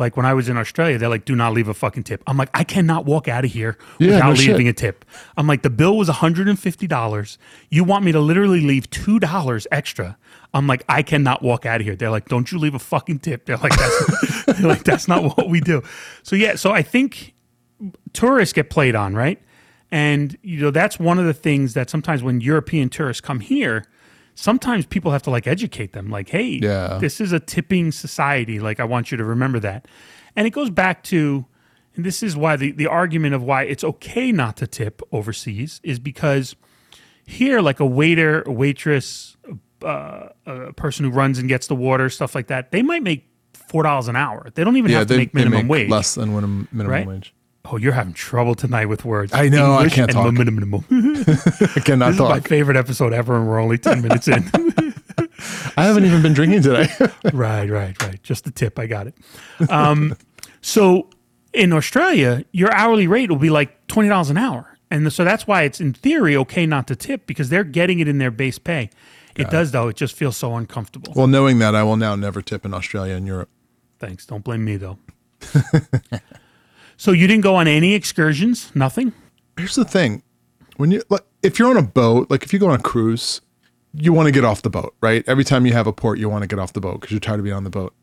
Like 0.00 0.16
when 0.16 0.24
I 0.26 0.34
was 0.34 0.48
in 0.48 0.56
Australia, 0.56 0.98
they're 0.98 1.08
like, 1.10 1.24
do 1.26 1.36
not 1.36 1.52
leave 1.52 1.68
a 1.68 1.74
fucking 1.74 2.02
tip. 2.04 2.22
I'm 2.26 2.36
like, 2.38 2.48
I 2.54 2.64
cannot 2.64 3.04
walk 3.04 3.28
out 3.28 3.44
of 3.44 3.52
here 3.52 3.76
Yeah, 3.98 4.14
without 4.14 4.28
no 4.30 4.34
shit. 4.34 4.48
leaving 4.48 4.66
a 4.66 4.72
tip. 4.72 5.04
I'm 5.36 5.46
like, 5.46 5.60
the 5.62 5.70
bill 5.70 5.96
was 5.96 6.08
$150. 6.08 7.38
You 7.70 7.84
want 7.84 8.04
me 8.04 8.12
to 8.12 8.20
literally 8.20 8.60
leave 8.62 8.90
$2 8.90 9.66
extra. 9.70 10.16
I'm 10.52 10.66
like, 10.66 10.84
I 10.88 11.02
cannot 11.02 11.42
walk 11.42 11.66
out 11.66 11.80
of 11.80 11.86
here. 11.86 11.94
They're 11.94 12.10
like, 12.10 12.28
don't 12.28 12.50
you 12.50 12.58
leave 12.58 12.74
a 12.74 12.78
fucking 12.78 13.20
tip. 13.20 13.44
They're 13.44 13.58
like, 13.58 13.76
that's, 13.76 14.44
they're 14.58 14.68
like, 14.68 14.84
that's 14.84 15.06
not 15.06 15.22
what 15.36 15.48
we 15.48 15.60
do. 15.60 15.82
So 16.22 16.34
yeah, 16.34 16.56
so 16.56 16.72
I 16.72 16.82
think 16.82 17.34
tourists 18.12 18.52
get 18.52 18.70
played 18.70 18.94
on, 18.94 19.14
right? 19.14 19.40
And 19.92 20.36
you 20.42 20.60
know 20.60 20.70
that's 20.70 20.98
one 21.00 21.18
of 21.18 21.24
the 21.26 21.34
things 21.34 21.74
that 21.74 21.90
sometimes 21.90 22.22
when 22.22 22.40
European 22.40 22.88
tourists 22.90 23.20
come 23.20 23.40
here, 23.40 23.84
sometimes 24.34 24.86
people 24.86 25.12
have 25.12 25.22
to 25.24 25.30
like 25.30 25.46
educate 25.46 25.92
them, 25.92 26.10
like, 26.10 26.28
"Hey, 26.30 26.58
Yeah. 26.62 26.98
this 27.00 27.20
is 27.20 27.32
a 27.32 27.40
tipping 27.40 27.92
society. 27.92 28.58
Like, 28.60 28.80
I 28.80 28.84
want 28.84 29.10
you 29.10 29.16
to 29.16 29.24
remember 29.24 29.60
that." 29.60 29.86
And 30.36 30.46
it 30.46 30.50
goes 30.50 30.70
back 30.70 31.02
to, 31.04 31.46
and 31.96 32.04
this 32.04 32.22
is 32.22 32.36
why 32.36 32.56
the 32.56 32.72
the 32.72 32.86
argument 32.86 33.34
of 33.34 33.42
why 33.42 33.62
it's 33.64 33.84
okay 33.84 34.32
not 34.32 34.56
to 34.58 34.66
tip 34.66 35.02
overseas 35.12 35.80
is 35.82 35.98
because 35.98 36.56
here, 37.26 37.60
like 37.60 37.80
a 37.80 37.86
waiter, 37.86 38.42
a 38.46 38.52
waitress, 38.52 39.36
uh, 39.84 40.28
a 40.46 40.72
person 40.72 41.04
who 41.04 41.10
runs 41.10 41.38
and 41.38 41.48
gets 41.48 41.66
the 41.68 41.74
water, 41.76 42.08
stuff 42.08 42.34
like 42.34 42.48
that, 42.48 42.70
they 42.72 42.82
might 42.82 43.02
make 43.02 43.26
four 43.54 43.82
dollars 43.82 44.08
an 44.08 44.16
hour. 44.16 44.48
They 44.54 44.64
don't 44.64 44.76
even 44.76 44.90
Yeah, 44.90 44.98
have 44.98 45.06
to 45.08 45.14
they 45.14 45.18
make 45.18 45.32
they 45.32 45.40
minimum 45.44 45.66
make 45.66 45.70
wage. 45.70 45.90
less 45.90 46.14
than 46.14 46.30
minimum 46.30 46.68
minimum 46.72 46.90
Right? 46.92 47.06
wage. 47.06 47.34
Oh, 47.64 47.76
you're 47.76 47.92
having 47.92 48.14
trouble 48.14 48.54
tonight 48.54 48.86
with 48.86 49.04
words. 49.04 49.32
I 49.32 49.48
know, 49.48 49.74
I 49.74 49.88
can't 49.88 50.10
talk. 50.10 50.32
minimum. 50.32 50.84
I 50.90 51.80
cannot 51.84 52.06
This 52.12 52.14
is 52.14 52.20
my 52.20 52.40
favorite 52.40 52.76
episode 52.76 53.12
ever, 53.12 53.36
and 53.36 53.46
we're 53.46 53.60
only 53.60 53.78
10 53.78 54.02
minutes 54.06 54.28
in. 54.28 54.50
I 55.76 55.84
haven't 55.84 56.04
even 56.04 56.22
been 56.22 56.32
drinking 56.32 56.62
today. 56.62 56.88
right, 57.32 57.68
right, 57.68 58.02
right. 58.02 58.22
Just 58.22 58.44
the 58.44 58.50
tip. 58.50 58.78
I 58.78 58.86
got 58.86 59.06
it. 59.06 59.14
Um, 59.70 60.16
so 60.62 61.10
in 61.52 61.72
Australia, 61.72 62.44
your 62.52 62.72
hourly 62.72 63.06
rate 63.06 63.30
will 63.30 63.38
be 63.38 63.50
like 63.50 63.86
$20 63.88 64.30
an 64.30 64.38
hour. 64.38 64.78
And 64.90 65.12
so 65.12 65.24
that's 65.24 65.46
why 65.46 65.62
it's 65.62 65.80
in 65.80 65.92
theory 65.92 66.36
okay 66.36 66.66
not 66.66 66.88
to 66.88 66.96
tip 66.96 67.26
because 67.26 67.48
they're 67.50 67.62
getting 67.64 68.00
it 68.00 68.08
in 68.08 68.18
their 68.18 68.30
base 68.30 68.58
pay. 68.58 68.90
It 69.36 69.48
does, 69.48 69.70
though. 69.70 69.88
It 69.88 69.96
just 69.96 70.16
feels 70.16 70.36
so 70.36 70.56
uncomfortable. 70.56 71.12
well, 71.14 71.26
knowing 71.28 71.60
that, 71.60 71.74
I 71.74 71.82
will 71.82 71.96
now 71.96 72.14
never 72.16 72.42
tip 72.42 72.66
in 72.66 72.74
Australia 72.74 73.14
and 73.14 73.26
Europe. 73.26 73.48
Thanks. 73.98 74.26
Don't 74.26 74.42
blame 74.44 74.64
me, 74.64 74.76
though. 74.76 74.98
So 77.00 77.12
you 77.12 77.26
didn't 77.26 77.42
go 77.42 77.54
on 77.54 77.66
any 77.66 77.94
excursions? 77.94 78.70
Nothing? 78.74 79.14
Here's 79.56 79.74
the 79.74 79.86
thing: 79.86 80.22
when 80.76 80.90
you 80.90 81.02
like, 81.08 81.24
if 81.42 81.58
you're 81.58 81.70
on 81.70 81.78
a 81.78 81.82
boat, 81.82 82.30
like 82.30 82.42
if 82.42 82.52
you 82.52 82.58
go 82.58 82.68
on 82.68 82.78
a 82.78 82.82
cruise, 82.82 83.40
you 83.94 84.12
want 84.12 84.26
to 84.26 84.32
get 84.32 84.44
off 84.44 84.60
the 84.60 84.68
boat, 84.68 84.94
right? 85.00 85.24
Every 85.26 85.42
time 85.42 85.64
you 85.64 85.72
have 85.72 85.86
a 85.86 85.94
port, 85.94 86.18
you 86.18 86.28
want 86.28 86.42
to 86.42 86.46
get 86.46 86.58
off 86.58 86.74
the 86.74 86.80
boat 86.80 87.00
because 87.00 87.10
you're 87.10 87.18
tired 87.18 87.40
of 87.40 87.44
being 87.44 87.56
on 87.56 87.64
the 87.64 87.70
boat. 87.70 87.94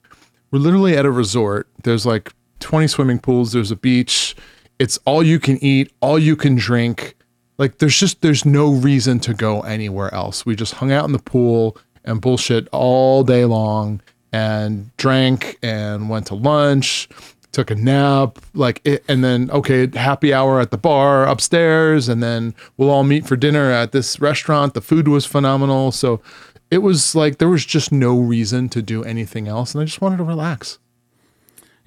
We're 0.49 0.57
literally 0.57 0.97
at 0.97 1.05
a 1.05 1.11
resort. 1.11 1.67
There's 1.83 2.07
like 2.07 2.33
20 2.59 2.87
swimming 2.87 3.19
pools. 3.19 3.51
There's 3.51 3.69
a 3.69 3.75
beach. 3.75 4.35
It's 4.79 4.97
all 5.05 5.21
you 5.21 5.39
can 5.39 5.63
eat, 5.63 5.93
all 6.01 6.17
you 6.17 6.35
can 6.35 6.55
drink. 6.55 7.15
Like 7.59 7.77
there's 7.77 7.99
just 7.99 8.23
there's 8.23 8.45
no 8.45 8.71
reason 8.71 9.19
to 9.19 9.35
go 9.35 9.61
anywhere 9.61 10.11
else. 10.11 10.43
We 10.43 10.55
just 10.55 10.73
hung 10.73 10.91
out 10.91 11.05
in 11.05 11.11
the 11.11 11.19
pool 11.19 11.77
and 12.03 12.19
bullshit 12.19 12.67
all 12.71 13.23
day 13.23 13.45
long 13.45 14.01
and 14.33 14.89
drank 14.97 15.59
and 15.61 16.09
went 16.09 16.25
to 16.27 16.35
lunch 16.35 17.09
took 17.51 17.71
a 17.71 17.75
nap 17.75 18.39
like 18.53 18.81
it, 18.83 19.03
and 19.07 19.23
then 19.23 19.49
okay 19.51 19.87
happy 19.95 20.33
hour 20.33 20.59
at 20.59 20.71
the 20.71 20.77
bar 20.77 21.27
upstairs 21.27 22.07
and 22.07 22.21
then 22.21 22.53
we'll 22.77 22.89
all 22.89 23.03
meet 23.03 23.25
for 23.25 23.35
dinner 23.35 23.71
at 23.71 23.91
this 23.91 24.19
restaurant. 24.19 24.73
The 24.73 24.81
food 24.81 25.07
was 25.07 25.25
phenomenal. 25.25 25.91
So 25.91 26.21
it 26.69 26.79
was 26.79 27.15
like 27.15 27.37
there 27.37 27.49
was 27.49 27.65
just 27.65 27.91
no 27.91 28.19
reason 28.19 28.69
to 28.69 28.81
do 28.81 29.03
anything 29.03 29.47
else 29.47 29.73
and 29.73 29.81
i 29.81 29.85
just 29.85 30.01
wanted 30.01 30.17
to 30.17 30.23
relax. 30.23 30.79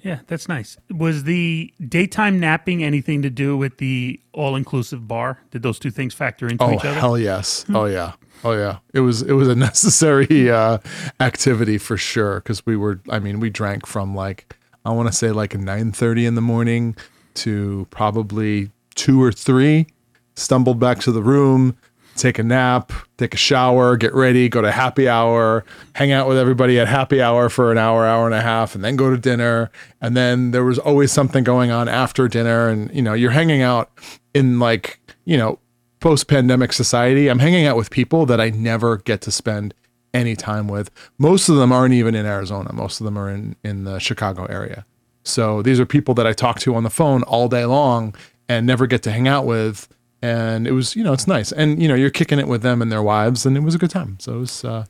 Yeah, 0.01 0.21
that's 0.25 0.47
nice. 0.47 0.77
Was 0.89 1.25
the 1.25 1.71
daytime 1.87 2.39
napping 2.39 2.83
anything 2.83 3.21
to 3.21 3.29
do 3.29 3.55
with 3.55 3.77
the 3.77 4.19
all 4.33 4.55
inclusive 4.55 5.07
bar? 5.07 5.39
Did 5.51 5.61
those 5.61 5.77
two 5.77 5.91
things 5.91 6.15
factor 6.15 6.47
into 6.47 6.63
oh 6.63 6.73
each 6.73 6.79
other? 6.79 6.89
Oh 6.89 6.93
hell 6.93 7.17
yes. 7.19 7.65
Oh 7.69 7.85
yeah. 7.85 8.13
Oh 8.43 8.53
yeah. 8.53 8.79
It 8.93 9.01
was 9.01 9.21
it 9.21 9.33
was 9.33 9.47
a 9.47 9.55
necessary 9.69 10.49
uh 10.49 10.79
activity 11.19 11.77
for 11.77 11.97
sure 11.97 12.35
because 12.35 12.65
we 12.65 12.75
were 12.75 12.99
i 13.09 13.19
mean 13.19 13.39
we 13.39 13.49
drank 13.49 13.85
from 13.85 14.15
like 14.15 14.55
i 14.85 14.89
want 14.89 15.07
to 15.07 15.13
say 15.13 15.31
like 15.31 15.51
9:30 15.51 16.27
in 16.27 16.35
the 16.35 16.41
morning 16.41 16.95
to 17.33 17.87
probably 17.89 18.71
2 18.95 19.21
or 19.21 19.31
3 19.31 19.87
stumbled 20.35 20.79
back 20.79 20.99
to 20.99 21.11
the 21.11 21.21
room 21.21 21.77
take 22.15 22.37
a 22.37 22.43
nap 22.43 22.91
take 23.17 23.33
a 23.33 23.37
shower 23.37 23.95
get 23.95 24.13
ready 24.13 24.49
go 24.49 24.61
to 24.61 24.71
happy 24.71 25.07
hour 25.07 25.63
hang 25.95 26.11
out 26.11 26.27
with 26.27 26.37
everybody 26.37 26.77
at 26.79 26.87
happy 26.87 27.21
hour 27.21 27.47
for 27.47 27.71
an 27.71 27.77
hour 27.77 28.05
hour 28.05 28.25
and 28.25 28.35
a 28.35 28.41
half 28.41 28.75
and 28.75 28.83
then 28.83 28.95
go 28.95 29.09
to 29.09 29.17
dinner. 29.17 29.71
And 30.01 30.15
then 30.15 30.51
there 30.51 30.63
was 30.63 30.79
always 30.79 31.11
something 31.11 31.43
going 31.43 31.71
on 31.71 31.87
after 31.87 32.27
dinner 32.27 32.67
and 32.67 32.93
you 32.93 33.01
know 33.01 33.13
you're 33.13 33.31
hanging 33.31 33.61
out 33.61 33.89
in 34.33 34.59
like 34.59 34.99
you 35.25 35.37
know 35.37 35.59
post 36.01 36.27
pandemic 36.27 36.73
society, 36.73 37.29
I'm 37.29 37.39
hanging 37.39 37.65
out 37.65 37.77
with 37.77 37.89
people 37.89 38.25
that 38.25 38.41
I 38.41 38.49
never 38.49 38.97
get 38.97 39.21
to 39.21 39.31
spend 39.31 39.73
any 40.13 40.35
time 40.35 40.67
with. 40.67 40.91
Most 41.17 41.49
of 41.49 41.55
them 41.55 41.71
aren't 41.71 41.93
even 41.93 42.15
in 42.15 42.25
Arizona. 42.25 42.73
Most 42.73 42.99
of 42.99 43.05
them 43.05 43.17
are 43.17 43.29
in 43.29 43.55
in 43.63 43.83
the 43.83 43.99
Chicago 43.99 44.45
area. 44.45 44.85
So 45.23 45.61
these 45.61 45.79
are 45.79 45.85
people 45.85 46.13
that 46.15 46.27
I 46.27 46.33
talk 46.33 46.59
to 46.61 46.75
on 46.75 46.83
the 46.83 46.89
phone 46.89 47.23
all 47.23 47.47
day 47.47 47.65
long 47.65 48.15
and 48.49 48.65
never 48.65 48.87
get 48.87 49.03
to 49.03 49.11
hang 49.11 49.27
out 49.27 49.45
with. 49.45 49.87
And 50.21 50.67
it 50.67 50.71
was, 50.71 50.95
you 50.95 51.03
know, 51.03 51.13
it's 51.13 51.27
nice. 51.27 51.51
And 51.51 51.81
you 51.81 51.87
know, 51.87 51.95
you're 51.95 52.09
kicking 52.09 52.39
it 52.39 52.47
with 52.47 52.61
them 52.61 52.81
and 52.81 52.91
their 52.91 53.01
wives, 53.01 53.45
and 53.45 53.57
it 53.57 53.61
was 53.61 53.75
a 53.75 53.77
good 53.79 53.89
time. 53.89 54.17
So 54.19 54.35
it 54.35 54.39
was 54.39 54.63
uh, 54.63 54.85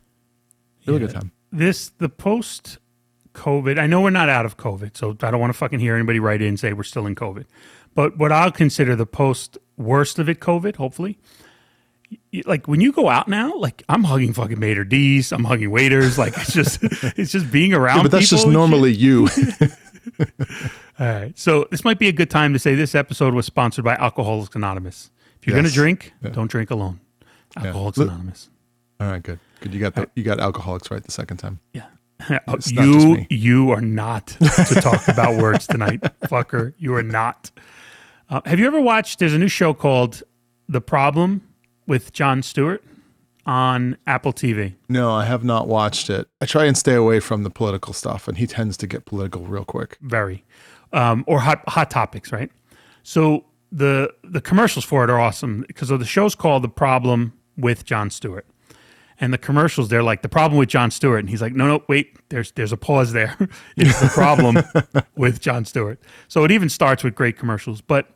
really 0.85 0.99
good 0.99 1.11
time. 1.11 1.31
This 1.51 1.89
the 1.89 2.09
post 2.09 2.79
COVID. 3.33 3.79
I 3.79 3.87
know 3.87 4.01
we're 4.01 4.09
not 4.09 4.29
out 4.29 4.45
of 4.45 4.57
COVID, 4.57 4.97
so 4.97 5.11
I 5.21 5.31
don't 5.31 5.39
want 5.39 5.53
to 5.53 5.57
fucking 5.57 5.79
hear 5.79 5.95
anybody 5.95 6.19
write 6.19 6.41
in 6.41 6.49
and 6.49 6.59
say 6.59 6.73
we're 6.73 6.83
still 6.83 7.05
in 7.05 7.15
COVID. 7.15 7.45
But 7.93 8.17
what 8.17 8.31
I'll 8.31 8.51
consider 8.51 8.95
the 8.95 9.05
post 9.05 9.57
worst 9.77 10.19
of 10.19 10.29
it 10.29 10.39
COVID, 10.39 10.75
hopefully. 10.75 11.17
Like 12.45 12.67
when 12.67 12.81
you 12.81 12.91
go 12.91 13.09
out 13.09 13.27
now, 13.27 13.53
like 13.57 13.83
I'm 13.89 14.03
hugging 14.03 14.33
fucking 14.33 14.57
maître 14.57 14.87
d's, 14.87 15.31
I'm 15.31 15.43
hugging 15.43 15.69
waiters, 15.71 16.17
like 16.17 16.33
it's 16.37 16.53
just 16.53 16.79
it's 17.17 17.31
just 17.31 17.51
being 17.51 17.73
around. 17.73 17.97
Yeah, 17.97 18.03
but 18.03 18.11
that's 18.11 18.29
just 18.29 18.47
normally 18.47 18.93
you. 18.93 19.27
All 20.99 21.07
right. 21.07 21.37
So 21.37 21.67
this 21.71 21.83
might 21.83 21.99
be 21.99 22.07
a 22.07 22.11
good 22.11 22.29
time 22.29 22.53
to 22.53 22.59
say 22.59 22.75
this 22.75 22.95
episode 22.95 23.33
was 23.33 23.45
sponsored 23.45 23.85
by 23.85 23.95
Alcoholics 23.95 24.55
Anonymous. 24.55 25.09
If 25.39 25.47
you're 25.47 25.55
Yes. 25.55 25.63
gonna 25.63 25.73
drink, 25.73 26.13
don't 26.31 26.49
drink 26.49 26.69
alone. 26.71 26.99
Alcoholics 27.57 27.97
Look- 27.97 28.07
Anonymous. 28.09 28.49
All 28.99 29.07
right, 29.09 29.23
good. 29.23 29.39
Good. 29.61 29.73
You 29.73 29.79
got 29.79 29.95
the, 29.95 30.09
you 30.15 30.23
got 30.23 30.39
alcoholics 30.39 30.91
right 30.91 31.03
the 31.03 31.11
second 31.11 31.37
time. 31.37 31.59
Yeah. 31.73 31.85
It's 32.29 32.71
you 32.71 33.25
you 33.29 33.71
are 33.71 33.81
not 33.81 34.27
to 34.27 34.79
talk 34.81 35.07
about 35.07 35.41
words 35.41 35.65
tonight, 35.65 36.01
fucker. 36.23 36.73
You 36.77 36.93
are 36.95 37.03
not. 37.03 37.49
Uh, 38.29 38.41
have 38.45 38.59
you 38.59 38.67
ever 38.67 38.79
watched? 38.79 39.17
There's 39.19 39.33
a 39.33 39.39
new 39.39 39.47
show 39.47 39.73
called 39.73 40.21
The 40.69 40.81
Problem 40.81 41.41
with 41.88 42.13
Jon 42.13 42.41
Stewart 42.43 42.83
on 43.45 43.97
Apple 44.05 44.33
TV. 44.33 44.75
No, 44.88 45.11
I 45.11 45.25
have 45.25 45.43
not 45.43 45.67
watched 45.67 46.09
it. 46.09 46.27
I 46.41 46.45
try 46.45 46.65
and 46.65 46.77
stay 46.77 46.93
away 46.93 47.19
from 47.19 47.43
the 47.43 47.50
political 47.50 47.93
stuff, 47.93 48.27
and 48.27 48.38
he 48.38 48.45
tends 48.47 48.77
to 48.77 48.88
get 48.88 49.05
political 49.05 49.43
real 49.45 49.65
quick. 49.65 49.97
very. 50.01 50.43
Um, 50.93 51.23
or 51.25 51.39
hot 51.39 51.63
hot 51.69 51.89
topics 51.89 52.31
right? 52.33 52.51
So 53.03 53.45
the 53.71 54.13
the 54.23 54.41
commercials 54.41 54.83
for 54.83 55.03
it 55.05 55.09
are 55.09 55.19
awesome 55.19 55.63
because 55.67 55.88
the 55.88 56.03
show's 56.05 56.35
called 56.35 56.63
the 56.63 56.69
problem 56.69 57.33
with 57.57 57.85
jon 57.85 58.09
stewart. 58.09 58.45
And 59.19 59.31
the 59.31 59.38
commercials 59.38 59.88
they're 59.88 60.03
like 60.03 60.21
the 60.21 60.29
problem 60.29 60.57
with 60.59 60.67
jon 60.67 60.91
stewart. 60.91 61.21
And 61.21 61.29
he's 61.29 61.41
like 61.41 61.53
no 61.53 61.65
no 61.67 61.83
wait 61.88 62.17
there's 62.29 62.51
there's 62.51 62.73
a 62.73 62.77
pause 62.77 63.13
there. 63.13 63.38
It's 63.77 64.01
the 64.01 64.09
problem 64.09 64.57
with 65.15 65.39
jon 65.39 65.63
stewart. 65.63 65.97
So 66.27 66.43
it 66.43 66.51
even 66.51 66.67
starts 66.67 67.03
with 67.05 67.15
great 67.15 67.38
commercials. 67.38 67.79
But 67.79 68.09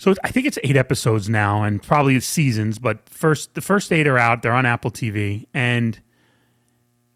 so 0.00 0.14
I 0.24 0.30
think 0.30 0.46
it's 0.46 0.58
eight 0.64 0.78
episodes 0.78 1.28
now, 1.28 1.62
and 1.62 1.82
probably 1.82 2.18
seasons. 2.20 2.78
But 2.78 3.06
first, 3.06 3.52
the 3.52 3.60
first 3.60 3.92
eight 3.92 4.06
are 4.06 4.16
out. 4.16 4.40
They're 4.40 4.54
on 4.54 4.64
Apple 4.64 4.90
TV, 4.90 5.46
and 5.52 6.00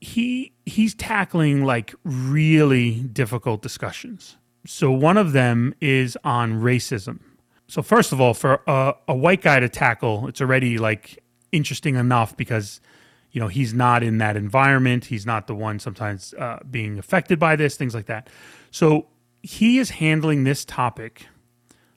he 0.02 0.52
he's 0.66 0.94
tackling 0.94 1.64
like 1.64 1.94
really 2.04 3.00
difficult 3.00 3.62
discussions. 3.62 4.36
So 4.66 4.90
one 4.90 5.16
of 5.16 5.32
them 5.32 5.74
is 5.80 6.18
on 6.24 6.60
racism. 6.60 7.20
So 7.68 7.80
first 7.80 8.12
of 8.12 8.20
all, 8.20 8.34
for 8.34 8.60
a, 8.66 8.92
a 9.08 9.14
white 9.14 9.40
guy 9.40 9.60
to 9.60 9.68
tackle, 9.70 10.28
it's 10.28 10.42
already 10.42 10.76
like 10.76 11.24
interesting 11.52 11.94
enough 11.94 12.36
because 12.36 12.82
you 13.30 13.40
know 13.40 13.48
he's 13.48 13.72
not 13.72 14.02
in 14.02 14.18
that 14.18 14.36
environment. 14.36 15.06
He's 15.06 15.24
not 15.24 15.46
the 15.46 15.54
one 15.54 15.78
sometimes 15.78 16.34
uh, 16.34 16.58
being 16.70 16.98
affected 16.98 17.38
by 17.38 17.56
this, 17.56 17.78
things 17.78 17.94
like 17.94 18.06
that. 18.06 18.28
So 18.70 19.06
he 19.40 19.78
is 19.78 19.88
handling 19.88 20.44
this 20.44 20.66
topic 20.66 21.28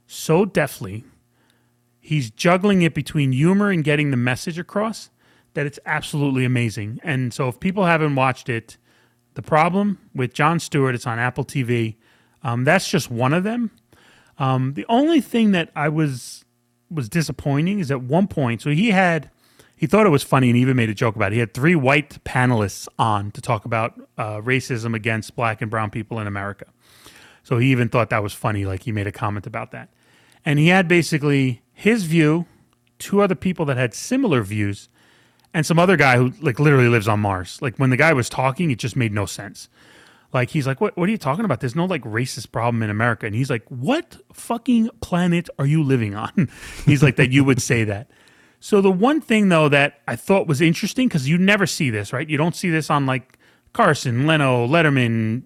so 0.07 0.45
deftly. 0.45 1.03
He's 1.99 2.31
juggling 2.31 2.81
it 2.81 2.93
between 2.93 3.33
humor 3.33 3.69
and 3.69 3.83
getting 3.83 4.11
the 4.11 4.17
message 4.17 4.57
across 4.57 5.09
that 5.53 5.65
it's 5.65 5.79
absolutely 5.85 6.45
amazing. 6.45 6.99
And 7.03 7.33
so, 7.33 7.47
if 7.49 7.59
people 7.59 7.85
haven't 7.85 8.15
watched 8.15 8.47
it, 8.47 8.77
The 9.33 9.41
Problem 9.41 9.99
with 10.15 10.33
Jon 10.33 10.59
Stewart, 10.59 10.95
it's 10.95 11.05
on 11.05 11.19
Apple 11.19 11.43
TV. 11.43 11.95
Um, 12.43 12.63
that's 12.63 12.89
just 12.89 13.11
one 13.11 13.33
of 13.33 13.43
them. 13.43 13.71
Um, 14.37 14.75
the 14.75 14.85
only 14.87 15.19
thing 15.19 15.51
that 15.51 15.71
I 15.75 15.89
was 15.89 16.45
was 16.89 17.09
disappointing 17.09 17.79
is 17.79 17.91
at 17.91 18.01
one 18.01 18.27
point, 18.27 18.61
so 18.61 18.69
he 18.69 18.91
had 18.91 19.29
he 19.75 19.85
thought 19.85 20.05
it 20.05 20.09
was 20.09 20.23
funny 20.23 20.49
and 20.49 20.57
even 20.57 20.75
made 20.75 20.89
a 20.89 20.93
joke 20.93 21.15
about 21.15 21.31
it. 21.31 21.35
He 21.35 21.39
had 21.39 21.53
three 21.53 21.75
white 21.75 22.23
panelists 22.23 22.87
on 22.97 23.31
to 23.31 23.41
talk 23.41 23.65
about 23.65 23.99
uh, 24.17 24.41
racism 24.41 24.95
against 24.95 25.35
black 25.35 25.61
and 25.61 25.69
brown 25.69 25.91
people 25.91 26.19
in 26.19 26.27
America. 26.27 26.65
So 27.43 27.57
he 27.59 27.71
even 27.71 27.87
thought 27.87 28.09
that 28.09 28.23
was 28.23 28.33
funny. 28.33 28.65
Like 28.65 28.83
he 28.83 28.91
made 28.91 29.07
a 29.07 29.11
comment 29.11 29.45
about 29.45 29.71
that. 29.71 29.89
And 30.45 30.59
he 30.59 30.67
had 30.67 30.87
basically 30.87 31.61
his 31.73 32.05
view, 32.05 32.45
two 32.99 33.21
other 33.21 33.35
people 33.35 33.65
that 33.65 33.77
had 33.77 33.93
similar 33.93 34.41
views, 34.41 34.89
and 35.53 35.65
some 35.65 35.79
other 35.79 35.97
guy 35.97 36.17
who 36.17 36.33
like 36.41 36.59
literally 36.59 36.87
lives 36.87 37.07
on 37.07 37.19
Mars. 37.19 37.59
Like 37.61 37.77
when 37.77 37.89
the 37.89 37.97
guy 37.97 38.13
was 38.13 38.29
talking, 38.29 38.71
it 38.71 38.79
just 38.79 38.95
made 38.95 39.11
no 39.11 39.25
sense. 39.25 39.69
Like 40.33 40.49
he's 40.49 40.67
like, 40.67 40.81
what, 40.81 40.97
what 40.97 41.07
are 41.07 41.11
you 41.11 41.17
talking 41.17 41.45
about? 41.45 41.61
There's 41.61 41.75
no 41.75 41.85
like 41.85 42.03
racist 42.03 42.51
problem 42.51 42.83
in 42.83 42.89
America. 42.89 43.25
And 43.25 43.35
he's 43.35 43.49
like, 43.49 43.65
what 43.69 44.17
fucking 44.33 44.89
planet 45.01 45.49
are 45.57 45.65
you 45.65 45.83
living 45.83 46.15
on? 46.15 46.49
he's 46.85 47.01
like, 47.01 47.15
that 47.15 47.31
you 47.31 47.43
would 47.43 47.61
say 47.61 47.83
that. 47.85 48.09
So 48.59 48.81
the 48.81 48.91
one 48.91 49.21
thing 49.21 49.49
though 49.49 49.69
that 49.69 50.01
I 50.07 50.15
thought 50.15 50.47
was 50.47 50.61
interesting, 50.61 51.07
because 51.07 51.29
you 51.29 51.37
never 51.37 51.65
see 51.65 51.89
this, 51.89 52.11
right? 52.11 52.29
You 52.29 52.37
don't 52.37 52.55
see 52.55 52.69
this 52.69 52.89
on 52.89 53.05
like 53.05 53.37
Carson, 53.73 54.27
Leno, 54.27 54.67
Letterman, 54.67 55.43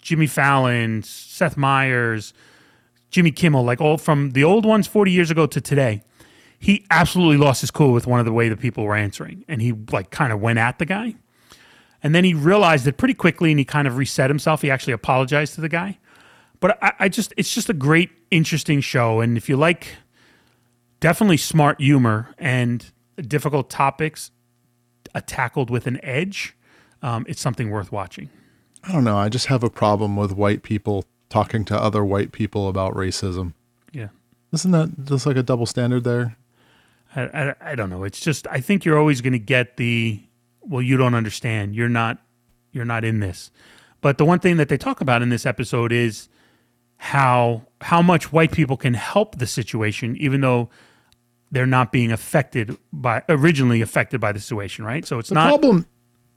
Jimmy 0.00 0.26
Fallon, 0.26 1.02
Seth 1.02 1.56
Meyers, 1.56 2.32
Jimmy 3.12 3.30
Kimmel, 3.30 3.62
like 3.62 3.80
all 3.80 3.98
from 3.98 4.30
the 4.30 4.42
old 4.42 4.64
ones 4.64 4.88
40 4.88 5.12
years 5.12 5.30
ago 5.30 5.46
to 5.46 5.60
today. 5.60 6.02
He 6.58 6.86
absolutely 6.90 7.36
lost 7.36 7.60
his 7.60 7.70
cool 7.70 7.92
with 7.92 8.06
one 8.06 8.18
of 8.18 8.26
the 8.26 8.32
way 8.32 8.48
the 8.48 8.56
people 8.56 8.84
were 8.84 8.96
answering. 8.96 9.44
And 9.48 9.60
he 9.60 9.72
like 9.92 10.10
kind 10.10 10.32
of 10.32 10.40
went 10.40 10.58
at 10.58 10.78
the 10.78 10.86
guy. 10.86 11.14
And 12.02 12.14
then 12.14 12.24
he 12.24 12.34
realized 12.34 12.86
it 12.86 12.96
pretty 12.96 13.14
quickly 13.14 13.50
and 13.50 13.58
he 13.58 13.64
kind 13.64 13.86
of 13.86 13.96
reset 13.96 14.30
himself. 14.30 14.62
He 14.62 14.70
actually 14.70 14.94
apologized 14.94 15.54
to 15.54 15.60
the 15.60 15.68
guy. 15.68 15.98
But 16.58 16.82
I, 16.82 16.92
I 17.00 17.08
just, 17.08 17.34
it's 17.36 17.52
just 17.52 17.68
a 17.68 17.74
great, 17.74 18.10
interesting 18.30 18.80
show. 18.80 19.20
And 19.20 19.36
if 19.36 19.48
you 19.48 19.56
like 19.56 19.96
definitely 21.00 21.36
smart 21.36 21.80
humor 21.80 22.34
and 22.38 22.90
difficult 23.20 23.68
topics 23.68 24.30
uh, 25.14 25.20
tackled 25.26 25.68
with 25.68 25.86
an 25.86 26.02
edge, 26.02 26.56
um, 27.02 27.26
it's 27.28 27.40
something 27.40 27.70
worth 27.70 27.92
watching. 27.92 28.30
I 28.84 28.92
don't 28.92 29.04
know. 29.04 29.18
I 29.18 29.28
just 29.28 29.46
have 29.46 29.62
a 29.62 29.70
problem 29.70 30.16
with 30.16 30.32
white 30.32 30.62
people 30.62 31.04
talking 31.32 31.64
to 31.64 31.74
other 31.74 32.04
white 32.04 32.30
people 32.30 32.68
about 32.68 32.92
racism. 32.94 33.54
Yeah. 33.90 34.08
Isn't 34.52 34.70
that 34.72 35.04
just 35.06 35.24
like 35.24 35.36
a 35.36 35.42
double 35.42 35.64
standard 35.64 36.04
there? 36.04 36.36
I, 37.16 37.22
I, 37.22 37.54
I 37.72 37.74
don't 37.74 37.88
know. 37.88 38.04
It's 38.04 38.20
just 38.20 38.46
I 38.48 38.60
think 38.60 38.84
you're 38.84 38.98
always 38.98 39.22
going 39.22 39.32
to 39.32 39.38
get 39.38 39.78
the 39.78 40.22
well, 40.60 40.82
you 40.82 40.96
don't 40.98 41.14
understand. 41.14 41.74
You're 41.74 41.88
not 41.88 42.18
you're 42.72 42.84
not 42.84 43.02
in 43.04 43.20
this. 43.20 43.50
But 44.02 44.18
the 44.18 44.24
one 44.26 44.40
thing 44.40 44.58
that 44.58 44.68
they 44.68 44.76
talk 44.76 45.00
about 45.00 45.22
in 45.22 45.30
this 45.30 45.46
episode 45.46 45.90
is 45.90 46.28
how 46.98 47.66
how 47.80 48.02
much 48.02 48.30
white 48.30 48.52
people 48.52 48.76
can 48.76 48.92
help 48.94 49.38
the 49.38 49.46
situation, 49.46 50.16
even 50.18 50.42
though 50.42 50.68
they're 51.50 51.66
not 51.66 51.92
being 51.92 52.12
affected 52.12 52.76
by 52.92 53.22
originally 53.28 53.80
affected 53.80 54.20
by 54.20 54.32
the 54.32 54.40
situation, 54.40 54.84
right? 54.84 55.06
So 55.06 55.18
it's 55.18 55.30
The 55.30 55.34
not 55.36 55.48
problem, 55.48 55.86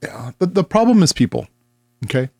yeah, 0.02 0.32
the, 0.38 0.46
the 0.46 0.64
problem 0.64 1.02
is 1.02 1.12
people. 1.12 1.46
Okay. 2.06 2.30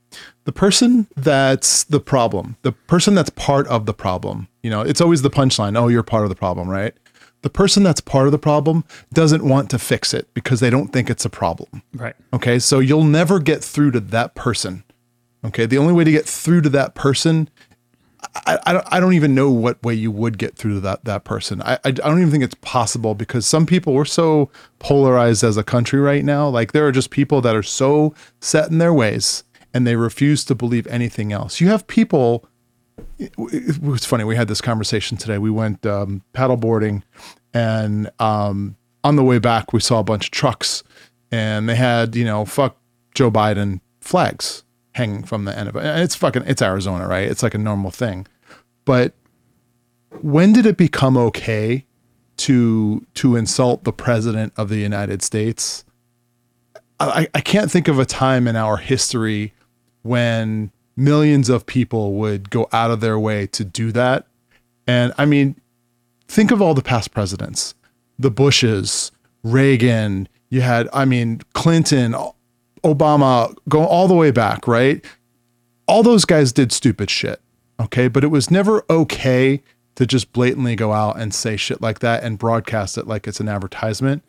The 0.44 0.52
person 0.52 1.06
that's 1.16 1.84
the 1.84 2.00
problem, 2.00 2.56
the 2.62 2.72
person 2.72 3.14
that's 3.14 3.30
part 3.30 3.66
of 3.68 3.86
the 3.86 3.94
problem, 3.94 4.48
you 4.62 4.70
know, 4.70 4.82
it's 4.82 5.00
always 5.00 5.22
the 5.22 5.30
punchline. 5.30 5.76
Oh, 5.76 5.88
you're 5.88 6.02
part 6.02 6.22
of 6.22 6.28
the 6.28 6.36
problem, 6.36 6.68
right? 6.68 6.94
The 7.42 7.50
person 7.50 7.82
that's 7.82 8.00
part 8.00 8.26
of 8.26 8.32
the 8.32 8.38
problem 8.38 8.84
doesn't 9.12 9.44
want 9.44 9.70
to 9.70 9.78
fix 9.78 10.12
it 10.14 10.28
because 10.34 10.60
they 10.60 10.70
don't 10.70 10.88
think 10.88 11.10
it's 11.10 11.24
a 11.24 11.30
problem. 11.30 11.82
right. 11.94 12.16
Okay. 12.32 12.58
So 12.58 12.80
you'll 12.80 13.04
never 13.04 13.38
get 13.38 13.62
through 13.62 13.92
to 13.92 14.00
that 14.00 14.34
person. 14.34 14.82
Okay. 15.44 15.66
The 15.66 15.78
only 15.78 15.92
way 15.92 16.02
to 16.04 16.10
get 16.10 16.26
through 16.26 16.62
to 16.62 16.68
that 16.70 16.94
person, 16.94 17.48
I, 18.34 18.58
I, 18.66 18.72
don't, 18.72 18.86
I 18.90 18.98
don't 18.98 19.12
even 19.12 19.34
know 19.34 19.50
what 19.50 19.80
way 19.84 19.94
you 19.94 20.10
would 20.10 20.38
get 20.38 20.56
through 20.56 20.74
to 20.74 20.80
that, 20.80 21.04
that 21.04 21.22
person. 21.24 21.62
I, 21.62 21.74
I, 21.74 21.78
I 21.84 21.90
don't 21.92 22.18
even 22.18 22.32
think 22.32 22.42
it's 22.42 22.56
possible 22.56 23.14
because 23.14 23.46
some 23.46 23.66
people, 23.66 23.92
we're 23.92 24.04
so 24.04 24.50
polarized 24.80 25.44
as 25.44 25.56
a 25.56 25.62
country 25.62 26.00
right 26.00 26.24
now. 26.24 26.48
Like 26.48 26.72
there 26.72 26.86
are 26.86 26.92
just 26.92 27.10
people 27.10 27.40
that 27.42 27.54
are 27.54 27.62
so 27.62 28.12
set 28.40 28.70
in 28.70 28.78
their 28.78 28.94
ways 28.94 29.44
and 29.76 29.86
they 29.86 29.94
refuse 29.94 30.42
to 30.42 30.54
believe 30.54 30.86
anything 30.86 31.34
else. 31.34 31.60
You 31.60 31.68
have 31.68 31.86
people, 31.86 32.48
it, 33.18 33.36
was 33.82 34.06
funny. 34.06 34.24
We 34.24 34.34
had 34.34 34.48
this 34.48 34.62
conversation 34.62 35.18
today. 35.18 35.36
We 35.36 35.50
went 35.50 35.84
um, 35.84 36.22
paddleboarding 36.32 37.02
and 37.52 38.10
um, 38.18 38.76
on 39.04 39.16
the 39.16 39.22
way 39.22 39.38
back, 39.38 39.74
we 39.74 39.80
saw 39.80 40.00
a 40.00 40.02
bunch 40.02 40.28
of 40.28 40.30
trucks 40.30 40.82
and 41.30 41.68
they 41.68 41.76
had, 41.76 42.16
you 42.16 42.24
know, 42.24 42.46
fuck 42.46 42.78
Joe 43.14 43.30
Biden 43.30 43.80
flags 44.00 44.64
hanging 44.94 45.24
from 45.24 45.44
the 45.44 45.56
end 45.56 45.68
of 45.68 45.76
it. 45.76 45.84
And 45.84 46.00
it's 46.00 46.14
fucking, 46.14 46.44
it's 46.46 46.62
Arizona, 46.62 47.06
right? 47.06 47.28
It's 47.28 47.42
like 47.42 47.52
a 47.52 47.58
normal 47.58 47.90
thing. 47.90 48.26
But 48.86 49.12
when 50.22 50.54
did 50.54 50.64
it 50.64 50.78
become 50.78 51.18
okay 51.18 51.84
to 52.38 53.06
to 53.14 53.36
insult 53.36 53.84
the 53.84 53.92
president 53.92 54.54
of 54.56 54.70
the 54.70 54.78
United 54.78 55.20
States? 55.20 55.84
I, 56.98 57.28
I 57.34 57.42
can't 57.42 57.70
think 57.70 57.88
of 57.88 57.98
a 57.98 58.06
time 58.06 58.48
in 58.48 58.56
our 58.56 58.78
history 58.78 59.52
when 60.06 60.70
millions 60.96 61.48
of 61.48 61.66
people 61.66 62.14
would 62.14 62.50
go 62.50 62.68
out 62.72 62.90
of 62.90 63.00
their 63.00 63.18
way 63.18 63.46
to 63.48 63.64
do 63.64 63.92
that. 63.92 64.26
And 64.86 65.12
I 65.18 65.26
mean, 65.26 65.60
think 66.28 66.50
of 66.50 66.62
all 66.62 66.74
the 66.74 66.82
past 66.82 67.12
presidents, 67.12 67.74
the 68.18 68.30
Bushes, 68.30 69.12
Reagan, 69.42 70.28
you 70.48 70.62
had, 70.62 70.88
I 70.92 71.04
mean, 71.04 71.42
Clinton, 71.52 72.14
Obama, 72.82 73.54
go 73.68 73.84
all 73.84 74.08
the 74.08 74.14
way 74.14 74.30
back, 74.30 74.66
right? 74.66 75.04
All 75.86 76.02
those 76.02 76.24
guys 76.24 76.52
did 76.52 76.72
stupid 76.72 77.10
shit. 77.10 77.40
Okay. 77.78 78.08
But 78.08 78.24
it 78.24 78.28
was 78.28 78.50
never 78.50 78.84
okay 78.88 79.60
to 79.96 80.06
just 80.06 80.32
blatantly 80.32 80.76
go 80.76 80.92
out 80.92 81.18
and 81.18 81.34
say 81.34 81.56
shit 81.56 81.80
like 81.80 81.98
that 82.00 82.22
and 82.22 82.38
broadcast 82.38 82.96
it 82.96 83.06
like 83.06 83.26
it's 83.26 83.40
an 83.40 83.48
advertisement. 83.48 84.22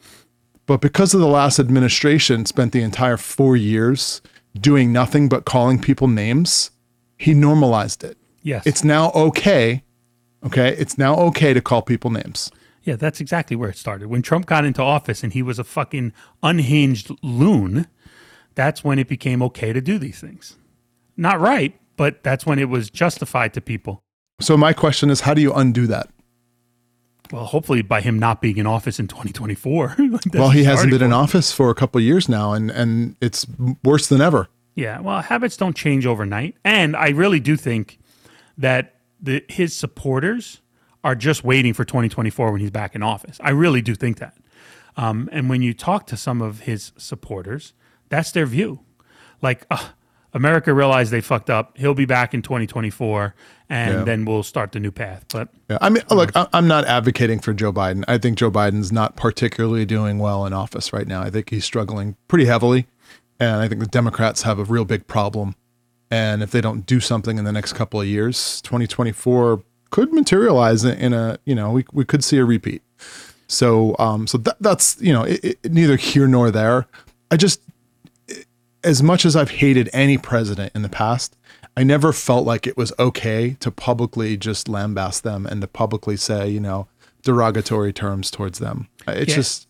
But 0.65 0.81
because 0.81 1.13
of 1.13 1.22
the 1.22 1.27
last 1.27 1.60
administration 1.60 2.46
spent 2.46 2.74
the 2.74 2.81
entire 2.81 3.17
four 3.17 3.55
years 3.55 4.22
doing 4.58 4.92
nothing 4.92 5.30
but 5.30 5.46
calling 5.46 5.80
people 5.80 6.08
names, 6.08 6.72
he 7.18 7.34
normalized 7.34 8.04
it. 8.04 8.18
Yes. 8.42 8.66
It's 8.66 8.84
now 8.84 9.12
okay. 9.12 9.84
Okay. 10.46 10.76
It's 10.78 10.98
now 10.98 11.16
okay 11.16 11.54
to 11.54 11.62
call 11.62 11.82
people 11.82 12.12
names. 12.12 12.52
Yeah, 12.84 12.96
that's 12.96 13.20
exactly 13.20 13.58
where 13.58 13.70
it 13.70 13.76
started. 13.78 14.08
When 14.08 14.22
Trump 14.22 14.46
got 14.46 14.64
into 14.64 14.82
office 14.82 15.22
and 15.22 15.34
he 15.34 15.42
was 15.42 15.60
a 15.60 15.66
fucking 15.66 16.14
unhinged 16.42 17.12
loon, 17.22 17.88
that's 18.56 18.84
when 18.84 18.98
it 18.98 19.10
became 19.10 19.42
okay 19.44 19.74
to 19.74 19.82
do 19.82 20.00
these 20.00 20.22
things. 20.22 20.56
Not 21.18 21.42
right, 21.42 21.78
but 21.98 22.24
that's 22.24 22.46
when 22.46 22.60
it 22.60 22.70
was 22.70 22.90
justified 22.90 23.54
to 23.56 23.62
people. 23.62 24.02
So 24.40 24.56
my 24.56 24.72
question 24.72 25.10
is, 25.10 25.22
how 25.22 25.34
do 25.34 25.42
you 25.42 25.52
undo 25.52 25.86
that? 25.88 26.10
Well, 27.31 27.46
hopefully 27.46 27.81
by 27.81 28.01
him 28.01 28.19
not 28.19 28.41
being 28.41 28.57
in 28.57 28.65
office 28.65 29.00
in 29.00 29.07
2024. 29.07 29.96
That's 30.12 30.25
Well, 30.34 30.50
he 30.50 30.63
hasn't 30.63 30.91
been 30.91 31.01
in 31.01 31.13
office 31.13 31.51
for 31.51 31.69
a 31.69 31.75
couple 31.75 32.00
of 32.00 32.05
years 32.05 32.27
now, 32.29 32.53
and 32.53 32.72
and 32.72 33.15
it's 33.22 33.46
worse 33.84 34.07
than 34.07 34.22
ever. 34.22 34.48
Yeah, 34.75 34.99
well, 34.99 35.21
habits 35.21 35.58
don't 35.58 35.75
change 35.75 36.06
overnight, 36.06 36.56
and 36.63 36.95
I 36.95 37.10
really 37.10 37.39
do 37.39 37.58
think 37.58 37.99
that 38.58 38.95
the 39.21 39.43
his 39.49 39.75
supporters 39.75 40.62
are 41.04 41.15
just 41.15 41.43
waiting 41.43 41.73
for 41.73 41.86
2024 41.86 42.52
when 42.52 42.62
he's 42.62 42.71
back 42.71 42.95
in 42.95 43.04
office. 43.04 43.38
I 43.41 43.52
really 43.52 43.82
do 43.82 43.95
think 43.95 44.19
that. 44.19 44.36
Um, 44.97 45.30
and 45.32 45.49
when 45.49 45.62
you 45.62 45.73
talk 45.73 46.08
to 46.08 46.17
some 46.17 46.41
of 46.41 46.62
his 46.62 46.91
supporters, 46.97 47.73
that's 48.10 48.32
their 48.32 48.45
view. 48.45 48.80
Like, 49.41 49.65
uh, 49.69 49.89
America 50.34 50.73
realized 50.73 51.12
they 51.12 51.21
fucked 51.21 51.49
up. 51.49 51.78
He'll 51.78 51.93
be 51.93 52.06
back 52.06 52.34
in 52.34 52.41
2024, 52.41 53.36
and 53.69 53.93
Yeah. 53.93 54.03
then 54.03 54.25
we'll 54.25 54.43
start 54.43 54.71
the 54.71 54.80
new 54.80 54.91
path. 54.91 55.25
But 55.32 55.49
Yeah, 55.69 55.77
I 55.82 55.89
mean, 55.89 56.03
look, 56.10 56.32
I'm 56.36 56.67
not 56.67 56.86
advocating 56.86 57.39
for 57.39 57.53
Joe 57.53 57.73
Biden. 57.73 58.03
I 58.08 58.17
think 58.17 58.38
Joe 58.38 58.49
Biden's 58.51 58.91
not 58.91 59.15
particularly 59.15 59.86
doing 59.86 60.19
well 60.19 60.45
in 60.45 60.53
office 60.53 60.93
right 60.93 61.08
now. 61.08 61.21
I 61.21 61.30
think 61.30 61.49
he's 61.49 61.65
struggling 61.65 62.15
pretty 62.27 62.45
heavily, 62.45 62.88
and 63.39 63.58
I 63.62 63.67
think 63.67 63.82
the 63.82 63.88
Democrats 63.88 64.43
have 64.43 64.60
a 64.60 64.63
real 64.63 64.86
big 64.86 65.08
problem. 65.08 65.56
And 66.10 66.41
if 66.41 66.51
they 66.51 66.62
don't 66.62 66.86
do 66.86 66.99
something 67.01 67.38
in 67.38 67.43
the 67.43 67.51
next 67.51 67.73
couple 67.73 67.99
of 67.99 68.08
years, 68.08 68.62
2024 68.62 69.62
could 69.89 70.13
materialize 70.13 70.86
in 70.86 71.13
a, 71.13 71.38
you 71.45 71.53
know, 71.56 71.71
we 71.71 71.86
we 71.91 72.06
could 72.06 72.23
see 72.23 72.38
a 72.38 72.45
repeat. 72.45 72.82
So, 73.47 73.95
um, 73.99 74.27
so 74.27 74.38
that 74.39 74.56
that's 74.62 74.97
you 75.01 75.12
know, 75.13 75.23
it, 75.23 75.43
it, 75.43 75.71
neither 75.71 75.95
here 75.97 76.27
nor 76.27 76.51
there. 76.51 76.86
I 77.30 77.36
just 77.38 77.62
as 78.84 79.03
much 79.03 79.25
as 79.25 79.36
I've 79.36 79.49
hated 79.51 79.89
any 79.91 80.17
president 80.17 80.71
in 80.75 80.82
the 80.82 80.89
past, 80.89 81.36
I 81.78 81.84
never 81.84 82.12
felt 82.12 82.46
like 82.46 82.66
it 82.66 82.76
was 82.76 82.92
okay 82.98 83.56
to 83.60 83.70
publicly 83.70 84.36
just 84.36 84.66
lambast 84.68 85.22
them 85.22 85.46
and 85.46 85.62
to 85.62 85.68
publicly 85.68 86.18
say, 86.18 86.50
you 86.50 86.60
know, 86.60 86.88
derogatory 87.22 87.94
terms 87.94 88.32
towards 88.32 88.58
them. 88.58 88.88
It's 89.08 89.30
Yeah. 89.30 89.36
just, 89.36 89.68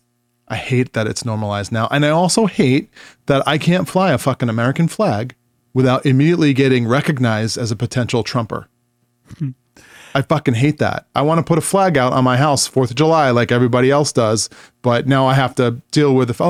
I 0.48 0.56
hate 0.56 0.94
that 0.94 1.06
it's 1.06 1.26
normalized 1.26 1.70
now. 1.70 1.86
And 1.90 2.06
I 2.06 2.08
also 2.08 2.46
hate 2.46 2.88
that 3.26 3.46
I 3.46 3.58
can't 3.58 3.86
fly 3.86 4.10
a 4.12 4.16
fucking 4.18 4.48
American 4.48 4.88
flag 4.88 5.34
without 5.74 6.06
immediately 6.06 6.54
getting 6.54 6.88
recognized 6.88 7.58
as 7.58 7.70
a 7.70 7.76
potential 7.76 8.22
Trumper. 8.22 8.68
Hmm. 9.38 9.50
I 10.14 10.22
fucking 10.22 10.54
hate 10.54 10.78
that. 10.78 11.06
I 11.14 11.22
want 11.22 11.38
to 11.38 11.42
put 11.42 11.58
a 11.58 11.60
flag 11.60 11.96
out 11.98 12.12
on 12.12 12.24
my 12.24 12.36
house, 12.36 12.66
Fourth 12.66 12.90
of 12.90 12.96
July, 12.96 13.30
like 13.30 13.52
everybody 13.52 13.90
else 13.90 14.12
does, 14.12 14.48
but 14.82 15.06
now 15.06 15.26
I 15.26 15.34
have 15.34 15.54
to 15.56 15.82
deal 15.90 16.14
with. 16.14 16.30
If, 16.30 16.40
oh, 16.40 16.48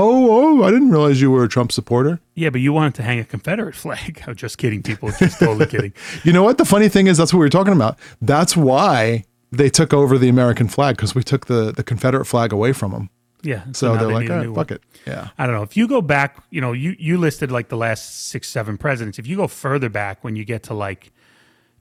oh, 0.61 0.62
I 0.64 0.71
didn't 0.71 0.90
realize 0.90 1.21
you 1.21 1.31
were 1.31 1.44
a 1.44 1.49
Trump 1.49 1.73
supporter. 1.73 2.21
yeah, 2.35 2.51
but 2.51 2.61
you 2.61 2.73
wanted 2.73 2.94
to 2.97 3.03
hang 3.03 3.18
a 3.18 3.25
Confederate 3.25 3.75
flag. 3.75 4.23
I'm 4.27 4.37
just 4.37 4.59
kidding, 4.59 4.83
people. 4.83 5.11
Just 5.12 5.38
totally 5.38 5.66
kidding. 5.75 5.92
You 6.25 6.33
know 6.33 6.42
what? 6.42 6.59
The 6.59 6.64
funny 6.64 6.88
thing 6.88 7.07
is, 7.07 7.16
that's 7.18 7.33
what 7.33 7.40
we 7.40 7.47
were 7.47 7.51
talking 7.51 7.73
about. 7.75 7.99
That's 8.23 8.57
why 8.57 9.25
they 9.51 9.71
took 9.71 9.92
over 9.94 10.18
the 10.18 10.29
American 10.29 10.68
flag 10.68 10.97
because 10.97 11.14
we 11.14 11.23
took 11.23 11.47
the 11.47 11.73
the 11.73 11.83
Confederate 11.83 12.27
flag 12.27 12.53
away 12.53 12.73
from 12.73 12.92
them. 12.92 13.11
Yeah. 13.42 13.62
So, 13.73 13.94
now 13.94 13.99
they're 14.01 14.09
they 14.09 14.14
like, 14.14 14.23
need 14.23 14.31
a 14.31 14.35
all 14.35 14.40
new 14.40 14.49
right, 14.49 14.57
one. 14.57 14.66
fuck 14.66 14.71
it. 14.73 14.83
Yeah. 15.07 15.29
I 15.38 15.47
don't 15.47 15.55
know. 15.55 15.62
If 15.62 15.77
you 15.77 15.87
go 15.87 16.03
back, 16.03 16.42
you 16.51 16.61
know, 16.61 16.73
you 16.73 16.97
you 16.99 17.18
listed 17.18 17.51
like 17.53 17.68
the 17.68 17.77
last 17.77 18.29
six, 18.29 18.49
seven 18.49 18.77
presidents. 18.77 19.18
If 19.18 19.27
you 19.27 19.37
go 19.37 19.47
further 19.47 19.88
back, 19.88 20.23
when 20.25 20.35
you 20.37 20.44
get 20.44 20.64
to 20.64 20.75
like 20.75 21.12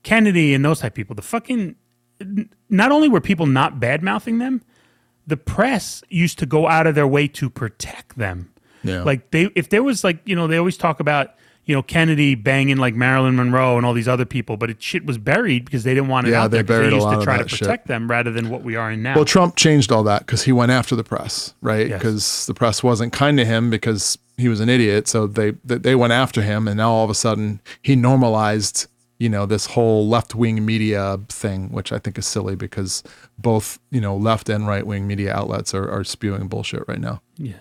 Kennedy 0.07 0.53
and 0.53 0.63
those 0.63 0.79
type 0.79 0.93
people, 0.95 1.15
the 1.15 1.21
fucking 1.21 1.75
not 2.69 2.91
only 2.93 3.09
were 3.09 3.19
people 3.21 3.45
not 3.45 3.79
bad 3.79 4.01
mouthing 4.01 4.37
them, 4.37 4.61
the 5.25 5.35
press 5.37 6.01
used 6.09 6.39
to 6.39 6.45
go 6.45 6.67
out 6.67 6.87
of 6.87 6.95
their 6.95 7.05
way 7.07 7.27
to 7.27 7.49
protect 7.49 8.17
them. 8.17 8.49
Yeah. 8.83 9.03
Like 9.03 9.31
they, 9.31 9.49
if 9.55 9.67
there 9.69 9.83
was 9.83 10.03
like, 10.05 10.19
you 10.25 10.33
know, 10.35 10.47
they 10.47 10.55
always 10.57 10.77
talk 10.77 11.01
about, 11.01 11.31
you 11.65 11.75
know, 11.75 11.83
Kennedy 11.83 12.35
banging 12.35 12.77
like 12.77 12.95
Marilyn 12.95 13.35
Monroe 13.35 13.75
and 13.75 13.85
all 13.85 13.93
these 13.93 14.07
other 14.07 14.23
people, 14.23 14.55
but 14.55 14.69
it 14.69 14.81
shit 14.81 15.05
was 15.05 15.17
buried 15.17 15.65
because 15.65 15.83
they 15.83 15.93
didn't 15.93 16.07
want 16.07 16.25
it 16.27 16.31
Yeah, 16.31 16.43
out 16.43 16.51
they 16.51 16.57
there. 16.59 16.63
'cause 16.63 16.67
buried 16.69 16.87
a 16.87 16.89
they 16.91 16.95
used 16.95 17.19
to 17.19 17.23
try 17.25 17.37
to 17.37 17.43
that 17.43 17.49
shit. 17.49 17.59
protect 17.59 17.87
them 17.87 18.09
rather 18.09 18.31
than 18.31 18.49
what 18.49 18.63
we 18.63 18.77
are 18.77 18.89
in 18.89 19.03
now. 19.03 19.15
Well, 19.15 19.25
Trump 19.25 19.57
changed 19.57 19.91
all 19.91 20.03
that 20.03 20.25
because 20.25 20.43
he 20.43 20.53
went 20.53 20.71
after 20.71 20.95
the 20.95 21.03
press, 21.03 21.53
right? 21.61 21.89
Yes. 21.89 21.99
Because 21.99 22.45
the 22.45 22.53
press 22.53 22.81
wasn't 22.81 23.11
kind 23.11 23.37
to 23.37 23.43
him 23.43 23.69
because 23.69 24.17
he 24.37 24.47
was 24.47 24.61
an 24.61 24.69
idiot. 24.69 25.09
So 25.09 25.27
they 25.27 25.51
they 25.65 25.77
they 25.77 25.95
went 25.95 26.13
after 26.13 26.41
him, 26.41 26.69
and 26.69 26.77
now 26.77 26.89
all 26.91 27.03
of 27.03 27.09
a 27.09 27.15
sudden 27.15 27.59
he 27.81 27.97
normalized, 27.97 28.87
you 29.19 29.29
know, 29.29 29.45
this 29.45 29.67
whole 29.67 30.07
left 30.07 30.35
wing 30.35 30.65
media 30.65 31.19
thing, 31.29 31.69
which 31.71 31.91
I 31.91 31.99
think 31.99 32.17
is 32.17 32.27
silly 32.27 32.55
because 32.55 33.03
both 33.37 33.79
you 33.89 34.01
know 34.01 34.15
left 34.15 34.49
and 34.49 34.67
right 34.67 34.85
wing 34.85 35.07
media 35.07 35.33
outlets 35.33 35.73
are 35.73 35.89
are 35.89 36.03
spewing 36.03 36.47
bullshit 36.47 36.83
right 36.87 36.99
now. 36.99 37.21
Yeah. 37.37 37.57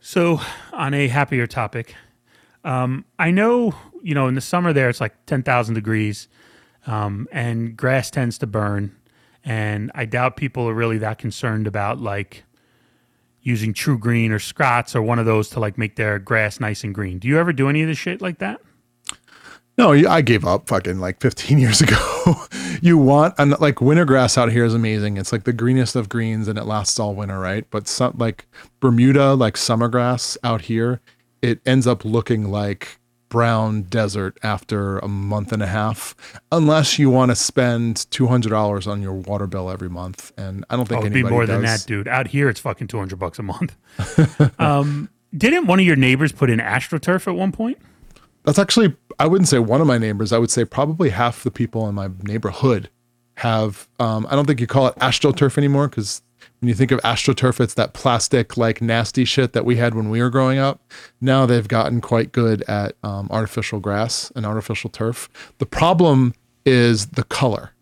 So, 0.00 0.40
on 0.72 0.92
a 0.92 1.08
happier 1.08 1.46
topic, 1.46 1.94
um, 2.64 3.04
I 3.18 3.30
know 3.30 3.74
you 4.02 4.14
know 4.14 4.26
in 4.26 4.34
the 4.34 4.40
summer 4.40 4.72
there 4.72 4.88
it's 4.88 5.00
like 5.00 5.26
ten 5.26 5.42
thousand 5.42 5.74
degrees, 5.74 6.28
um, 6.86 7.28
and 7.30 7.76
grass 7.76 8.10
tends 8.10 8.36
to 8.38 8.46
burn, 8.46 8.96
and 9.44 9.92
I 9.94 10.04
doubt 10.04 10.36
people 10.36 10.68
are 10.68 10.74
really 10.74 10.98
that 10.98 11.18
concerned 11.18 11.66
about 11.68 12.00
like 12.00 12.44
using 13.40 13.72
TruGreen 13.72 14.30
or 14.30 14.38
Scott's 14.38 14.96
or 14.96 15.02
one 15.02 15.18
of 15.18 15.26
those 15.26 15.50
to 15.50 15.60
like 15.60 15.78
make 15.78 15.96
their 15.96 16.18
grass 16.18 16.58
nice 16.58 16.82
and 16.82 16.94
green. 16.94 17.18
Do 17.18 17.28
you 17.28 17.38
ever 17.38 17.52
do 17.52 17.68
any 17.68 17.82
of 17.82 17.88
this 17.88 17.98
shit 17.98 18.20
like 18.20 18.38
that? 18.38 18.60
No, 19.76 19.92
I 19.92 20.20
gave 20.20 20.44
up 20.44 20.68
fucking 20.68 21.00
like 21.00 21.20
15 21.20 21.58
years 21.64 21.80
ago. 21.80 21.96
you 22.80 22.96
want 22.96 23.34
and 23.38 23.58
like 23.60 23.80
winter 23.80 24.04
grass 24.04 24.38
out 24.38 24.52
here 24.52 24.64
is 24.64 24.74
amazing. 24.74 25.16
It's 25.16 25.32
like 25.32 25.44
the 25.44 25.52
greenest 25.52 25.96
of 25.96 26.08
greens 26.08 26.46
and 26.48 26.58
it 26.58 26.64
lasts 26.64 26.98
all 27.00 27.14
winter, 27.14 27.38
right? 27.40 27.64
But 27.70 27.88
some 27.88 28.14
like 28.16 28.46
Bermuda, 28.80 29.34
like 29.34 29.56
summer 29.56 29.88
grass 29.88 30.38
out 30.44 30.62
here, 30.62 31.00
it 31.42 31.60
ends 31.66 31.86
up 31.86 32.04
looking 32.04 32.50
like 32.50 32.98
brown 33.28 33.82
desert 33.82 34.38
after 34.44 35.00
a 35.00 35.08
month 35.08 35.50
and 35.50 35.60
a 35.60 35.66
half, 35.66 36.14
unless 36.52 37.00
you 37.00 37.10
want 37.10 37.32
to 37.32 37.34
spend 37.34 38.08
two 38.12 38.28
hundred 38.28 38.50
dollars 38.50 38.86
on 38.86 39.02
your 39.02 39.12
water 39.14 39.48
bill 39.48 39.70
every 39.70 39.90
month. 39.90 40.32
And 40.38 40.64
I 40.70 40.76
don't 40.76 40.86
think 40.88 40.98
Oh, 40.98 41.06
it'd 41.06 41.12
be 41.12 41.24
more 41.24 41.44
does. 41.46 41.48
than 41.48 41.62
that, 41.62 41.84
dude. 41.84 42.06
Out 42.06 42.28
here, 42.28 42.48
it's 42.48 42.60
fucking 42.60 42.86
two 42.86 42.98
hundred 42.98 43.18
bucks 43.18 43.40
a 43.40 43.42
month. 43.42 43.76
um, 44.60 45.10
didn't 45.36 45.66
one 45.66 45.80
of 45.80 45.84
your 45.86 45.96
neighbors 45.96 46.30
put 46.30 46.48
in 46.48 46.60
AstroTurf 46.60 47.26
at 47.26 47.34
one 47.34 47.50
point? 47.50 47.78
That's 48.44 48.58
actually, 48.58 48.94
I 49.18 49.26
wouldn't 49.26 49.48
say 49.48 49.58
one 49.58 49.80
of 49.80 49.86
my 49.86 49.98
neighbors. 49.98 50.32
I 50.32 50.38
would 50.38 50.50
say 50.50 50.64
probably 50.64 51.10
half 51.10 51.42
the 51.42 51.50
people 51.50 51.88
in 51.88 51.94
my 51.94 52.08
neighborhood 52.22 52.90
have. 53.36 53.88
Um, 53.98 54.26
I 54.30 54.36
don't 54.36 54.46
think 54.46 54.60
you 54.60 54.66
call 54.66 54.86
it 54.86 54.94
astroturf 54.96 55.58
anymore 55.58 55.88
because 55.88 56.22
when 56.60 56.68
you 56.68 56.74
think 56.74 56.90
of 56.90 57.00
astroturf, 57.00 57.60
it's 57.60 57.74
that 57.74 57.92
plastic, 57.94 58.56
like 58.56 58.80
nasty 58.80 59.24
shit 59.24 59.52
that 59.52 59.64
we 59.64 59.76
had 59.76 59.94
when 59.94 60.10
we 60.10 60.20
were 60.20 60.30
growing 60.30 60.58
up. 60.58 60.80
Now 61.20 61.46
they've 61.46 61.66
gotten 61.68 62.00
quite 62.00 62.32
good 62.32 62.62
at 62.62 62.96
um, 63.02 63.28
artificial 63.30 63.80
grass 63.80 64.32
and 64.34 64.46
artificial 64.46 64.90
turf. 64.90 65.28
The 65.58 65.66
problem 65.66 66.34
is 66.64 67.06
the 67.08 67.24
color. 67.24 67.72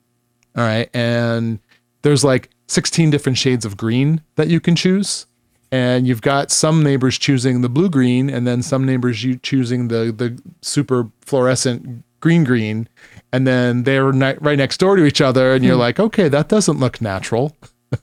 All 0.57 0.65
right. 0.65 0.91
And 0.95 1.61
there's 2.03 2.25
like 2.25 2.51
16 2.69 3.11
different 3.11 3.39
shades 3.39 3.65
of 3.65 3.77
green 3.77 4.23
that 4.37 4.49
you 4.49 4.61
can 4.61 4.77
choose. 4.77 5.27
And 5.73 6.07
you've 6.07 6.21
got 6.21 6.51
some 6.51 6.83
neighbors 6.85 7.19
choosing 7.19 7.63
the 7.63 7.69
blue 7.69 7.89
green, 7.89 8.29
and 8.31 8.47
then 8.47 8.63
some 8.63 8.85
neighbors 8.85 9.25
you 9.25 9.37
choosing 9.39 9.89
the 9.89 10.13
the 10.17 10.41
super 10.61 11.09
fluorescent 11.23 12.05
green 12.21 12.45
green, 12.45 12.89
and 13.33 13.47
then 13.47 13.83
they're 13.83 14.13
ni- 14.13 14.37
right 14.41 14.59
next 14.59 14.79
door 14.79 14.97
to 14.97 15.05
each 15.05 15.21
other, 15.21 15.55
and 15.55 15.65
you're 15.65 15.77
like, 15.77 15.99
okay, 15.99 16.29
that 16.29 16.49
doesn't 16.49 16.79
look 16.79 17.01
natural. 17.01 17.57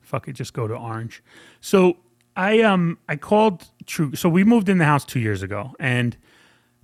Fuck 0.00 0.28
it, 0.28 0.34
just 0.34 0.52
go 0.52 0.68
to 0.68 0.74
orange. 0.74 1.22
So 1.60 1.96
I 2.36 2.60
um 2.60 2.98
I 3.08 3.16
called 3.16 3.64
True. 3.86 4.14
So 4.14 4.28
we 4.28 4.44
moved 4.44 4.68
in 4.68 4.78
the 4.78 4.84
house 4.84 5.04
two 5.04 5.18
years 5.18 5.42
ago, 5.42 5.74
and 5.80 6.16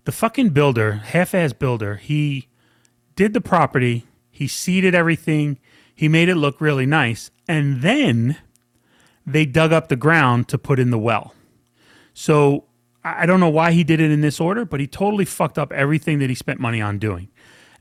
the 0.05 0.13
fucking 0.13 0.51
builder, 0.51 0.93
half-ass 0.93 1.53
builder, 1.53 1.97
he 1.97 2.49
did 3.15 3.33
the 3.33 3.41
property, 3.41 4.05
he 4.31 4.49
seeded 4.49 4.95
everything, 4.95 5.59
he 5.95 6.09
made 6.09 6.29
it 6.29 6.35
look 6.35 6.61
really 6.61 6.87
nice, 6.87 7.31
and 7.47 7.83
then 7.83 8.37
they 9.27 9.47
dug 9.47 9.73
up 9.73 9.89
the 9.89 9.97
ground 9.97 10.49
to 10.49 10.59
put 10.59 10.79
in 10.79 10.91
the 10.91 10.99
well. 10.99 11.35
So 12.13 12.65
I 13.03 13.27
don't 13.27 13.41
know 13.41 13.51
why 13.51 13.73
he 13.73 13.85
did 13.85 14.01
it 14.01 14.11
in 14.11 14.21
this 14.21 14.41
order, 14.41 14.65
but 14.65 14.81
he 14.81 14.87
totally 14.87 15.25
fucked 15.25 15.59
up 15.59 15.73
everything 15.73 16.19
that 16.21 16.29
he 16.29 16.35
spent 16.35 16.61
money 16.61 16.81
on 16.81 16.99
doing. 16.99 17.29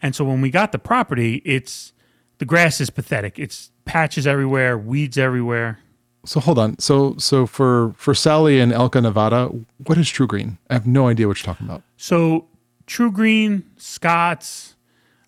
And 0.02 0.16
so 0.16 0.26
when 0.26 0.42
we 0.42 0.50
got 0.50 0.72
the 0.72 0.80
property, 0.80 1.42
it's 1.46 1.94
the 2.40 2.46
grass 2.46 2.82
is 2.82 2.90
pathetic. 2.90 3.40
It's 3.40 3.72
patches 3.86 4.28
everywhere, 4.28 4.78
weeds 4.78 5.18
everywhere. 5.18 5.80
So 6.26 6.40
hold 6.40 6.60
on. 6.60 6.78
So 6.80 7.16
so 7.18 7.46
for 7.46 7.94
for 7.96 8.14
Sally 8.14 8.60
and 8.60 8.72
Elka 8.72 9.02
Nevada, 9.02 9.50
what 9.86 9.98
is 9.98 10.08
TruGreen? 10.08 10.58
I 10.70 10.74
have 10.74 10.88
no 10.88 11.08
idea 11.08 11.28
what 11.28 11.38
you're 11.38 11.54
talking 11.54 11.68
about. 11.68 11.84
So 11.98 12.48
TruGreen, 12.88 13.64
Scott's, 13.78 14.76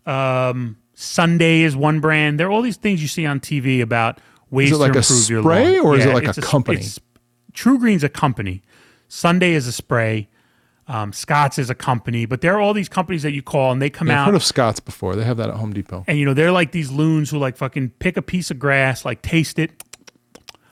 um, 0.05 0.77
Sunday 0.93 1.61
is 1.61 1.75
one 1.75 1.99
brand. 1.99 2.39
There 2.39 2.47
are 2.47 2.51
all 2.51 2.61
these 2.61 2.77
things 2.77 3.01
you 3.01 3.07
see 3.07 3.25
on 3.25 3.39
TV 3.39 3.81
about 3.81 4.19
ways 4.51 4.71
it 4.71 4.75
like 4.77 4.93
to 4.93 4.99
a 4.99 5.01
improve 5.01 5.29
your 5.29 5.41
spray 5.43 5.77
lawn. 5.77 5.85
or 5.85 5.97
is 5.97 6.05
it 6.05 6.13
like 6.13 6.25
a 6.25 6.29
it's 6.29 6.39
company? 6.39 6.85
TruGreen's 7.53 8.03
a 8.03 8.09
company. 8.09 8.61
Sunday 9.07 9.53
is 9.53 9.67
a 9.67 9.71
spray. 9.71 10.29
Um, 10.87 11.13
Scott's 11.13 11.57
is 11.57 11.71
a 11.71 11.75
company, 11.75 12.25
but 12.27 12.41
there 12.41 12.53
are 12.53 12.59
all 12.59 12.73
these 12.73 12.89
companies 12.89 13.23
that 13.23 13.31
you 13.31 13.41
call 13.41 13.71
and 13.71 13.81
they 13.81 13.89
come 13.89 14.07
Yeah, 14.07 14.13
I've 14.15 14.19
out 14.19 14.25
heard 14.27 14.35
of 14.35 14.43
Scott's 14.43 14.79
before. 14.79 15.15
They 15.15 15.23
have 15.23 15.37
that 15.37 15.49
at 15.49 15.55
Home 15.55 15.73
Depot. 15.73 16.03
and 16.07 16.19
you 16.19 16.25
know 16.25 16.35
they're 16.35 16.51
like 16.51 16.71
these 16.73 16.91
loons 16.91 17.31
who 17.31 17.39
like 17.39 17.57
fucking 17.57 17.89
pick 17.97 18.17
a 18.17 18.21
piece 18.21 18.51
of 18.51 18.59
grass, 18.59 19.03
like 19.03 19.23
taste 19.23 19.57
it. 19.57 19.83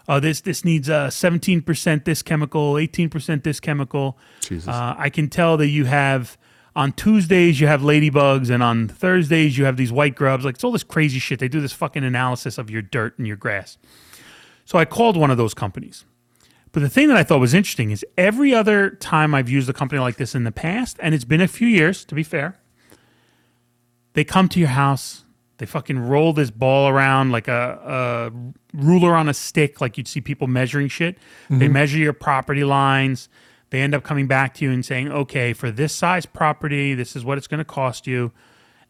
Oh, 0.07 0.19
this 0.19 0.41
this 0.41 0.63
needs 0.63 0.87
uh 0.89 1.09
seventeen 1.09 1.61
percent 1.63 2.05
this 2.05 2.21
chemical, 2.21 2.77
eighteen 2.77 3.09
percent 3.09 3.43
this 3.43 3.59
chemical. 3.59 4.17
Jesus. 4.41 4.67
Uh, 4.67 4.93
I 4.97 5.09
can 5.09 5.29
tell 5.29 5.57
that 5.57 5.69
you 5.69 5.85
have 5.85 6.37
on 6.75 6.91
Tuesdays 6.93 7.59
you 7.59 7.67
have 7.67 7.81
ladybugs, 7.81 8.49
and 8.49 8.63
on 8.63 8.87
Thursdays 8.87 9.57
you 9.57 9.65
have 9.65 9.77
these 9.77 9.91
white 9.91 10.15
grubs. 10.15 10.45
Like 10.45 10.55
it's 10.55 10.63
all 10.63 10.71
this 10.71 10.83
crazy 10.83 11.19
shit. 11.19 11.39
They 11.39 11.47
do 11.47 11.61
this 11.61 11.73
fucking 11.73 12.03
analysis 12.03 12.57
of 12.57 12.69
your 12.69 12.81
dirt 12.81 13.17
and 13.17 13.27
your 13.27 13.37
grass. 13.37 13.77
So 14.65 14.77
I 14.77 14.85
called 14.85 15.17
one 15.17 15.31
of 15.31 15.37
those 15.37 15.53
companies. 15.53 16.05
But 16.71 16.81
the 16.81 16.89
thing 16.89 17.07
that 17.09 17.17
I 17.17 17.23
thought 17.23 17.39
was 17.39 17.53
interesting 17.53 17.91
is 17.91 18.03
every 18.17 18.53
other 18.53 18.89
time 18.89 19.35
I've 19.35 19.49
used 19.49 19.69
a 19.69 19.73
company 19.73 19.99
like 19.99 20.15
this 20.15 20.33
in 20.33 20.43
the 20.43 20.51
past, 20.51 20.97
and 20.99 21.13
it's 21.13 21.25
been 21.25 21.41
a 21.41 21.47
few 21.47 21.67
years 21.67 22.03
to 22.05 22.15
be 22.15 22.23
fair, 22.23 22.59
they 24.13 24.23
come 24.23 24.49
to 24.49 24.59
your 24.59 24.69
house, 24.69 25.23
they 25.57 25.67
fucking 25.67 25.99
roll 25.99 26.33
this 26.33 26.49
ball 26.49 26.87
around 26.87 27.31
like 27.31 27.47
a, 27.47 28.31
a 28.33 28.75
ruler 28.75 29.15
on 29.15 29.29
a 29.29 29.35
stick, 29.35 29.81
like 29.81 29.97
you'd 29.97 30.07
see 30.07 30.19
people 30.19 30.47
measuring 30.47 30.87
shit. 30.87 31.17
They 31.49 31.65
mm-hmm. 31.65 31.73
measure 31.73 31.97
your 31.99 32.13
property 32.13 32.63
lines. 32.63 33.29
They 33.73 33.81
end 33.81 33.95
up 33.95 34.03
coming 34.03 34.27
back 34.27 34.53
to 34.53 34.65
you 34.65 34.71
and 34.71 34.85
saying, 34.85 35.11
okay, 35.11 35.51
for 35.51 35.71
this 35.71 35.95
size 35.95 36.27
property, 36.27 36.93
this 36.93 37.15
is 37.15 37.25
what 37.25 37.39
it's 37.39 37.47
going 37.47 37.57
to 37.57 37.65
cost 37.65 38.05
you. 38.05 38.31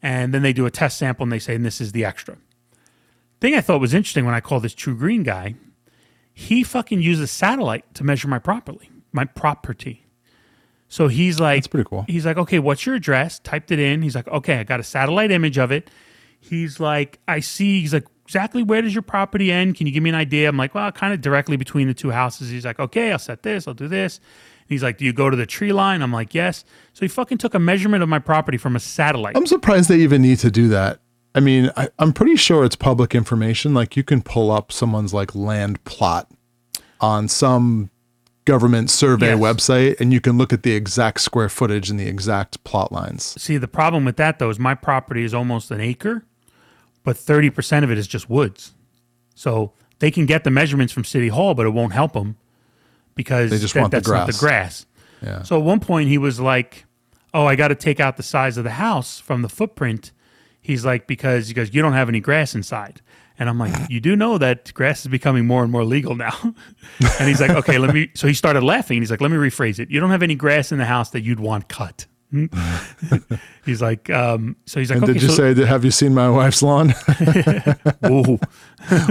And 0.02 0.34
then 0.34 0.42
they 0.42 0.52
do 0.52 0.66
a 0.66 0.70
test 0.70 0.98
sample 0.98 1.22
and 1.22 1.32
they 1.32 1.38
say, 1.38 1.54
and 1.54 1.64
this 1.64 1.80
is 1.80 1.92
the 1.92 2.04
extra. 2.04 2.36
Thing 3.40 3.54
I 3.54 3.62
thought 3.62 3.80
was 3.80 3.94
interesting 3.94 4.26
when 4.26 4.34
I 4.34 4.42
called 4.42 4.62
this 4.62 4.74
TruGreen 4.74 5.24
guy, 5.24 5.54
he 6.34 6.62
fucking 6.62 7.00
uses 7.00 7.24
a 7.24 7.26
satellite 7.26 7.94
to 7.94 8.04
measure 8.04 8.28
my 8.28 8.38
property, 8.38 8.90
my 9.10 9.24
property. 9.24 10.04
So 10.88 11.08
he's 11.08 11.40
like, 11.40 11.62
That's 11.62 11.68
pretty 11.68 11.88
cool. 11.88 12.04
He's 12.06 12.26
like, 12.26 12.36
okay, 12.36 12.58
what's 12.58 12.84
your 12.84 12.94
address? 12.94 13.38
Typed 13.38 13.70
it 13.70 13.78
in. 13.78 14.02
He's 14.02 14.14
like, 14.14 14.28
okay, 14.28 14.58
I 14.58 14.64
got 14.64 14.80
a 14.80 14.84
satellite 14.84 15.30
image 15.30 15.56
of 15.56 15.72
it. 15.72 15.88
He's 16.40 16.78
like, 16.78 17.20
I 17.26 17.40
see. 17.40 17.80
He's 17.80 17.94
like, 17.94 18.04
exactly 18.26 18.62
where 18.62 18.82
does 18.82 18.94
your 18.94 19.00
property 19.00 19.50
end? 19.50 19.76
Can 19.76 19.86
you 19.86 19.94
give 19.94 20.02
me 20.02 20.10
an 20.10 20.16
idea? 20.16 20.46
I'm 20.46 20.58
like, 20.58 20.74
well, 20.74 20.92
kind 20.92 21.14
of 21.14 21.22
directly 21.22 21.56
between 21.56 21.88
the 21.88 21.94
two 21.94 22.10
houses. 22.10 22.50
He's 22.50 22.66
like, 22.66 22.78
okay, 22.78 23.12
I'll 23.12 23.18
set 23.18 23.42
this, 23.42 23.66
I'll 23.66 23.72
do 23.72 23.88
this. 23.88 24.20
He's 24.66 24.82
like, 24.82 24.98
do 24.98 25.04
you 25.04 25.12
go 25.12 25.28
to 25.30 25.36
the 25.36 25.46
tree 25.46 25.72
line? 25.72 26.00
I'm 26.02 26.12
like, 26.12 26.34
yes. 26.34 26.64
So 26.94 27.00
he 27.00 27.08
fucking 27.08 27.38
took 27.38 27.54
a 27.54 27.58
measurement 27.58 28.02
of 28.02 28.08
my 28.08 28.18
property 28.18 28.56
from 28.58 28.76
a 28.76 28.80
satellite. 28.80 29.36
I'm 29.36 29.46
surprised 29.46 29.88
they 29.88 29.98
even 29.98 30.22
need 30.22 30.38
to 30.40 30.50
do 30.50 30.68
that. 30.68 31.00
I 31.34 31.40
mean, 31.40 31.70
I, 31.76 31.88
I'm 31.98 32.12
pretty 32.12 32.36
sure 32.36 32.64
it's 32.64 32.76
public 32.76 33.14
information. 33.14 33.74
Like 33.74 33.96
you 33.96 34.02
can 34.04 34.22
pull 34.22 34.50
up 34.50 34.72
someone's 34.72 35.12
like 35.12 35.34
land 35.34 35.82
plot 35.84 36.30
on 37.00 37.28
some 37.28 37.90
government 38.44 38.90
survey 38.90 39.28
Yes. 39.30 39.38
website 39.38 39.98
and 40.00 40.12
you 40.12 40.20
can 40.20 40.36
look 40.38 40.52
at 40.52 40.62
the 40.62 40.72
exact 40.72 41.20
square 41.22 41.48
footage 41.48 41.90
and 41.90 41.98
the 41.98 42.06
exact 42.06 42.62
plot 42.64 42.92
lines. 42.92 43.40
See, 43.42 43.56
the 43.56 43.68
problem 43.68 44.04
with 44.04 44.16
that 44.16 44.38
though 44.38 44.50
is 44.50 44.58
my 44.58 44.74
property 44.74 45.24
is 45.24 45.34
almost 45.34 45.70
an 45.70 45.80
acre, 45.80 46.24
but 47.02 47.16
30% 47.16 47.84
of 47.84 47.90
it 47.90 47.98
is 47.98 48.06
just 48.06 48.28
woods. 48.30 48.72
So 49.34 49.72
they 49.98 50.10
can 50.10 50.26
get 50.26 50.44
the 50.44 50.50
measurements 50.50 50.92
from 50.92 51.04
City 51.04 51.28
Hall, 51.28 51.54
but 51.54 51.66
it 51.66 51.70
won't 51.70 51.92
help 51.94 52.12
them 52.12 52.36
because 53.14 53.50
They 53.50 53.58
just 53.58 53.74
that- 53.74 53.80
want 53.80 53.90
the 53.92 53.96
that's 53.98 54.08
not 54.08 54.26
the 54.26 54.32
grass. 54.32 54.40
grass. 54.40 54.86
Yeah. 55.22 55.42
So 55.42 55.58
at 55.58 55.64
one 55.64 55.80
point 55.80 56.08
he 56.08 56.18
was 56.18 56.38
like, 56.40 56.84
"Oh, 57.32 57.46
I 57.46 57.56
got 57.56 57.68
to 57.68 57.74
take 57.74 58.00
out 58.00 58.16
the 58.16 58.22
size 58.22 58.56
of 58.58 58.64
the 58.64 58.70
house 58.72 59.20
from 59.20 59.42
the 59.42 59.48
footprint." 59.48 60.12
He's 60.60 60.84
like, 60.84 61.06
"Because 61.06 61.48
he 61.48 61.54
goes, 61.54 61.74
you 61.74 61.82
don't 61.82 61.92
have 61.94 62.08
any 62.08 62.20
grass 62.20 62.54
inside." 62.54 63.00
And 63.38 63.48
I'm 63.48 63.58
like, 63.58 63.74
"You 63.90 64.00
do 64.00 64.14
know 64.16 64.38
that 64.38 64.72
grass 64.74 65.00
is 65.00 65.08
becoming 65.08 65.46
more 65.46 65.62
and 65.62 65.72
more 65.72 65.84
legal 65.84 66.14
now." 66.14 66.36
and 67.18 67.28
he's 67.28 67.40
like, 67.40 67.50
"Okay, 67.50 67.78
let 67.78 67.92
me." 67.94 68.10
So 68.14 68.26
he 68.28 68.34
started 68.34 68.62
laughing. 68.62 69.00
He's 69.00 69.10
like, 69.10 69.20
"Let 69.20 69.30
me 69.30 69.36
rephrase 69.36 69.78
it. 69.78 69.90
You 69.90 69.98
don't 70.00 70.10
have 70.10 70.22
any 70.22 70.34
grass 70.36 70.70
in 70.72 70.78
the 70.78 70.84
house 70.84 71.10
that 71.10 71.22
you'd 71.22 71.40
want 71.40 71.68
cut." 71.68 72.06
he's 73.64 73.80
like, 73.80 74.10
um, 74.10 74.56
"So 74.66 74.80
he's 74.80 74.90
like, 74.90 74.96
And 74.96 75.04
okay, 75.04 75.12
did 75.14 75.22
you 75.22 75.28
so, 75.28 75.54
say, 75.54 75.64
have 75.66 75.84
you 75.84 75.90
seen 75.90 76.14
my 76.14 76.28
wife's 76.28 76.62
lawn? 76.62 76.90
Whoa. 78.00 78.38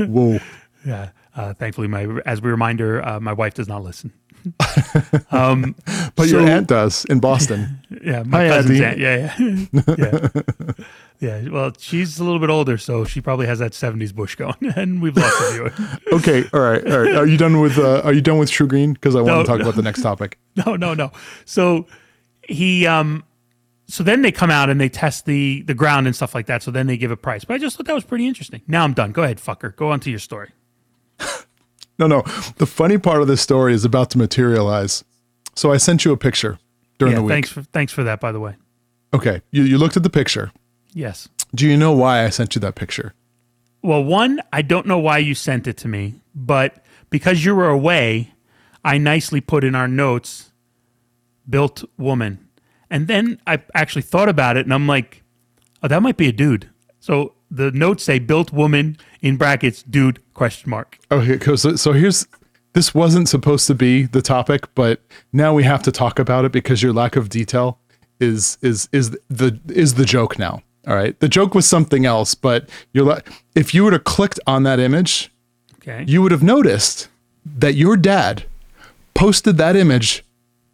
Whoa. 0.05 0.39
Yeah. 0.85 1.09
Uh, 1.36 1.54
thankfully, 1.54 1.88
my 1.88 2.08
as 2.26 2.39
a 2.39 2.43
reminder, 2.43 3.04
uh, 3.06 3.19
my 3.19 3.34
wife 3.34 3.54
does 3.56 3.67
not 3.67 3.84
listen. 3.84 4.13
um, 5.32 5.74
But 6.15 6.28
your 6.28 6.41
aunt 6.41 6.67
does 6.67 7.06
in 7.06 7.19
Boston. 7.19 7.80
Yeah, 8.04 8.24
my 8.24 8.39
Hi, 8.41 8.50
cousin's 8.50 8.82
Abby. 8.82 8.86
aunt. 8.86 9.00
Yeah, 9.00 9.36
yeah, 9.39 9.93
yeah. 9.98 11.39
yeah. 11.43 11.50
Well, 11.50 11.72
she's 11.78 12.19
a 12.19 12.24
little 12.24 12.39
bit 12.39 12.50
older, 12.50 12.78
so 12.78 13.06
she 13.06 13.22
probably 13.22 13.46
has 13.48 13.60
that 13.60 13.72
'70s 13.72 14.13
bush 14.13 14.36
going, 14.36 14.56
and 14.76 15.02
we've 15.02 15.15
lost 15.15 15.36
a 15.41 15.52
viewer. 15.54 15.74
Okay. 16.12 16.43
All 16.54 16.60
right. 16.60 16.86
All 16.91 17.00
right. 17.00 17.15
Are 17.15 17.26
you 17.28 17.38
done 17.38 17.62
with 17.62 17.78
uh, 17.78 18.02
Are 18.04 18.12
you 18.12 18.19
done 18.22 18.39
with 18.39 18.50
TruGreen? 18.52 18.93
Because 18.96 19.15
I 19.15 19.22
want 19.22 19.28
No, 19.28 19.41
to 19.43 19.48
talk 19.48 19.60
no. 19.60 19.63
about 19.65 19.76
the 19.76 19.84
next 19.84 20.02
topic. 20.02 20.38
no, 20.65 20.76
no, 20.76 20.93
no. 20.93 21.12
So 21.46 21.86
he, 22.48 22.86
um, 22.86 23.24
so 23.88 24.04
then 24.04 24.22
they 24.24 24.32
come 24.34 24.52
out 24.52 24.69
and 24.69 24.82
they 24.82 24.89
test 24.89 25.26
the 25.26 25.62
the 25.62 25.74
ground 25.76 26.08
and 26.08 26.15
stuff 26.15 26.36
like 26.36 26.48
that. 26.48 26.62
So 26.63 26.72
then 26.72 26.88
they 26.88 26.98
give 26.98 27.12
a 27.12 27.15
price. 27.17 27.46
But 27.46 27.54
I 27.54 27.58
just 27.60 27.78
thought 27.78 27.86
that 27.86 27.96
was 27.96 28.04
pretty 28.04 28.28
interesting. 28.28 28.62
Now 28.67 28.84
I'm 28.84 28.93
done. 28.93 29.13
Go 29.13 29.24
ahead, 29.24 29.38
fucker. 29.38 29.74
Go 29.76 29.91
on 29.91 30.02
to 30.02 30.10
your 30.10 30.19
story. 30.19 30.50
No, 31.99 32.07
no. 32.07 32.21
The 32.57 32.65
funny 32.65 32.97
part 32.97 33.21
of 33.21 33.27
this 33.27 33.39
story 33.39 33.71
is 33.73 33.86
about 33.86 34.09
to 34.12 34.17
materialize. 34.17 35.03
So 35.55 35.71
I 35.71 35.77
sent 35.77 36.03
you 36.03 36.12
a 36.12 36.17
picture 36.17 36.57
during 36.97 37.12
Yeah, 37.13 37.17
the 37.19 37.23
week. 37.23 37.31
thanks 37.33 37.49
for 37.49 37.62
thanks 37.62 37.93
for 37.93 38.03
that. 38.03 38.19
By 38.19 38.31
the 38.31 38.39
way, 38.39 38.55
Okay. 39.13 39.41
You 39.51 39.62
you 39.63 39.77
looked 39.77 39.95
at 39.95 40.01
the 40.03 40.09
picture. 40.09 40.51
yes. 40.93 41.29
Do 41.53 41.67
you 41.67 41.77
know 41.77 41.91
why 41.91 42.25
I 42.25 42.29
sent 42.29 42.55
you 42.55 42.62
that 42.62 42.73
picture? 42.73 43.13
Well, 43.83 44.03
one, 44.03 44.41
I 44.51 44.63
don't 44.63 44.88
know 44.88 44.97
why 44.97 45.19
you 45.19 45.36
sent 45.36 45.67
it 45.67 45.77
to 45.77 45.88
me, 45.88 46.15
but 46.33 46.83
because 47.12 47.45
you 47.45 47.53
were 47.55 47.69
away, 47.69 48.33
I 48.83 48.97
nicely 48.97 49.39
put 49.39 49.63
in 49.63 49.75
our 49.75 49.88
notes, 49.88 50.51
built 51.47 51.83
woman. 51.97 52.39
And 52.89 53.07
then 53.07 53.39
I 53.45 53.62
actually 53.75 54.01
thought 54.01 54.29
about 54.29 54.57
it 54.57 54.65
and 54.65 54.73
I'm 54.73 54.88
like, 54.88 55.21
oh, 55.83 55.88
that 55.88 56.01
might 56.01 56.17
be 56.17 56.27
a 56.27 56.31
dude. 56.31 56.69
So 56.99 57.33
the 57.55 57.71
notes 57.71 58.03
say 58.03 58.19
built 58.19 58.51
woman 58.51 58.97
in 59.21 59.37
brackets, 59.37 59.83
dude, 59.83 60.19
question 60.33 60.69
mark. 60.69 60.97
Oh, 61.11 61.19
okay, 61.19 61.37
cool. 61.37 61.57
So, 61.57 61.75
so 61.75 61.93
here's 61.93 62.27
this 62.73 62.93
wasn't 62.95 63.29
supposed 63.29 63.67
to 63.67 63.75
be 63.75 64.03
the 64.05 64.21
topic, 64.21 64.73
but 64.75 65.01
now 65.31 65.53
we 65.53 65.63
have 65.63 65.83
to 65.83 65.91
talk 65.91 66.17
about 66.19 66.45
it 66.45 66.51
because 66.51 66.81
your 66.81 66.93
lack 66.93 67.15
of 67.15 67.29
detail 67.29 67.77
is 68.19 68.57
is 68.61 68.89
is 68.91 69.11
the 69.29 69.59
is 69.69 69.93
the 69.95 70.05
joke 70.05 70.39
now. 70.39 70.61
All 70.87 70.95
right, 70.95 71.17
the 71.19 71.29
joke 71.29 71.53
was 71.55 71.65
something 71.65 72.05
else, 72.05 72.35
but 72.35 72.67
you're 72.91 73.05
like, 73.05 73.29
if 73.55 73.73
you 73.73 73.83
would 73.85 73.93
have 73.93 74.03
clicked 74.03 74.39
on 74.47 74.63
that 74.63 74.79
image, 74.79 75.31
Okay. 75.75 76.03
you 76.07 76.21
would 76.21 76.31
have 76.31 76.43
noticed 76.43 77.07
that 77.45 77.75
your 77.75 77.95
dad 77.95 78.43
posted 79.13 79.57
that 79.57 79.75
image 79.75 80.23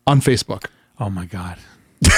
on 0.08 0.22
Facebook. 0.22 0.66
oh 1.00 1.10
my 1.10 1.26
god. 1.26 1.58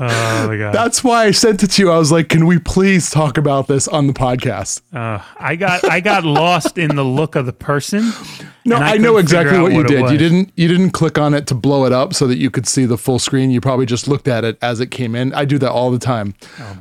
oh 0.00 0.46
my 0.48 0.56
god. 0.56 0.74
That's 0.74 1.02
why 1.04 1.24
I 1.24 1.30
sent 1.30 1.62
it 1.62 1.68
to 1.72 1.82
you. 1.82 1.90
I 1.90 1.98
was 1.98 2.10
like, 2.12 2.28
"Can 2.28 2.46
we 2.46 2.58
please 2.58 3.10
talk 3.10 3.38
about 3.38 3.66
this 3.68 3.88
on 3.88 4.06
the 4.06 4.12
podcast?" 4.12 4.82
Uh, 4.92 5.22
I 5.38 5.56
got 5.56 5.88
I 5.90 6.00
got 6.00 6.24
lost 6.24 6.78
in 6.78 6.96
the 6.96 7.04
look 7.04 7.36
of 7.36 7.46
the 7.46 7.52
person. 7.52 8.12
No, 8.66 8.76
and 8.76 8.84
I, 8.84 8.96
know 8.96 9.18
exactly 9.18 9.58
out 9.58 9.64
what 9.64 9.72
you 9.72 9.84
did. 9.84 10.10
You 10.10 10.16
didn't 10.16 10.50
you 10.56 10.68
didn't 10.68 10.92
click 10.92 11.18
on 11.18 11.34
it 11.34 11.46
to 11.48 11.54
blow 11.54 11.84
it 11.84 11.92
up 11.92 12.14
so 12.14 12.26
that 12.26 12.38
you 12.38 12.50
could 12.50 12.66
see 12.66 12.86
the 12.86 12.96
full 12.96 13.18
screen. 13.18 13.50
You 13.50 13.60
probably 13.60 13.84
just 13.84 14.08
looked 14.08 14.26
at 14.26 14.42
it 14.42 14.56
as 14.62 14.80
it 14.80 14.86
came 14.86 15.14
in. 15.14 15.34
I 15.34 15.44
do 15.44 15.58
that 15.58 15.70
all 15.70 15.90
the 15.90 15.98
time. 15.98 16.34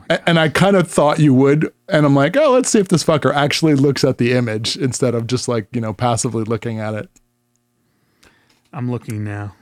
A- 0.09 0.29
and 0.29 0.39
I 0.39 0.47
kind 0.47 0.77
of 0.77 0.89
thought 0.89 1.19
you 1.19 1.33
would. 1.33 1.73
And 1.89 2.05
I'm 2.05 2.15
like, 2.15 2.37
oh, 2.37 2.51
let's 2.51 2.69
see 2.69 2.79
if 2.79 2.87
this 2.87 3.03
fucker 3.03 3.33
actually 3.33 3.75
looks 3.75 4.05
at 4.05 4.17
the 4.17 4.31
image 4.31 4.77
instead 4.77 5.13
of 5.13 5.27
just 5.27 5.49
like, 5.49 5.67
you 5.73 5.81
know, 5.81 5.91
passively 5.91 6.45
looking 6.45 6.79
at 6.79 6.93
it. 6.93 7.09
I'm 8.71 8.89
looking 8.89 9.25
now. 9.25 9.53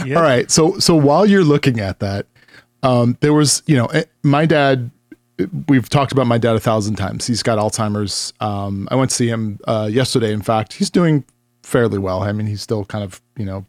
All 0.16 0.22
right. 0.22 0.50
So 0.50 0.78
so 0.78 0.94
while 0.94 1.26
you're 1.26 1.44
looking 1.44 1.80
at 1.80 2.00
that, 2.00 2.26
um, 2.82 3.16
there 3.20 3.32
was, 3.32 3.62
you 3.66 3.76
know, 3.76 3.86
eh, 3.86 4.04
my 4.22 4.46
dad. 4.46 4.90
We've 5.68 5.88
talked 5.88 6.12
about 6.12 6.28
my 6.28 6.38
dad 6.38 6.54
a 6.54 6.60
thousand 6.60 6.94
times. 6.94 7.26
He's 7.26 7.42
got 7.42 7.58
Alzheimer's. 7.58 8.32
Um, 8.38 8.86
I 8.92 8.94
went 8.94 9.10
to 9.10 9.16
see 9.16 9.26
him 9.26 9.58
uh, 9.66 9.88
yesterday. 9.90 10.32
In 10.32 10.42
fact, 10.42 10.74
he's 10.74 10.90
doing 10.90 11.24
fairly 11.64 11.98
well. 11.98 12.22
I 12.22 12.30
mean, 12.30 12.46
he's 12.46 12.62
still 12.62 12.84
kind 12.84 13.02
of, 13.02 13.20
you 13.36 13.44
know, 13.44 13.66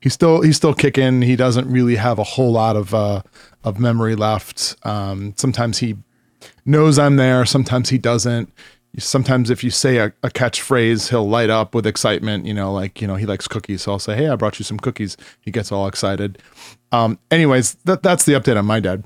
he's 0.00 0.12
still 0.12 0.42
he's 0.42 0.56
still 0.56 0.74
kicking. 0.74 1.22
He 1.22 1.34
doesn't 1.34 1.68
really 1.68 1.96
have 1.96 2.20
a 2.20 2.24
whole 2.24 2.52
lot 2.52 2.76
of 2.76 2.94
uh, 2.94 3.22
of 3.64 3.80
memory 3.80 4.14
left. 4.14 4.76
Um, 4.84 5.34
sometimes 5.36 5.78
he 5.78 5.96
knows 6.64 6.98
I'm 6.98 7.16
there. 7.16 7.44
Sometimes 7.44 7.88
he 7.88 7.98
doesn't. 7.98 8.52
Sometimes 8.96 9.50
if 9.50 9.62
you 9.62 9.70
say 9.70 9.98
a, 9.98 10.06
a 10.22 10.30
catchphrase, 10.30 11.10
he'll 11.10 11.28
light 11.28 11.50
up 11.50 11.74
with 11.74 11.86
excitement. 11.86 12.46
You 12.46 12.54
know, 12.54 12.72
like 12.72 13.00
you 13.00 13.06
know 13.06 13.16
he 13.16 13.26
likes 13.26 13.46
cookies, 13.46 13.82
so 13.82 13.92
I'll 13.92 13.98
say, 13.98 14.16
"Hey, 14.16 14.28
I 14.28 14.36
brought 14.36 14.58
you 14.58 14.64
some 14.64 14.78
cookies." 14.78 15.16
He 15.40 15.50
gets 15.50 15.70
all 15.70 15.86
excited. 15.86 16.38
Um, 16.90 17.18
anyways, 17.30 17.74
that 17.84 18.02
that's 18.02 18.24
the 18.24 18.32
update 18.32 18.58
on 18.58 18.66
my 18.66 18.80
dad. 18.80 19.04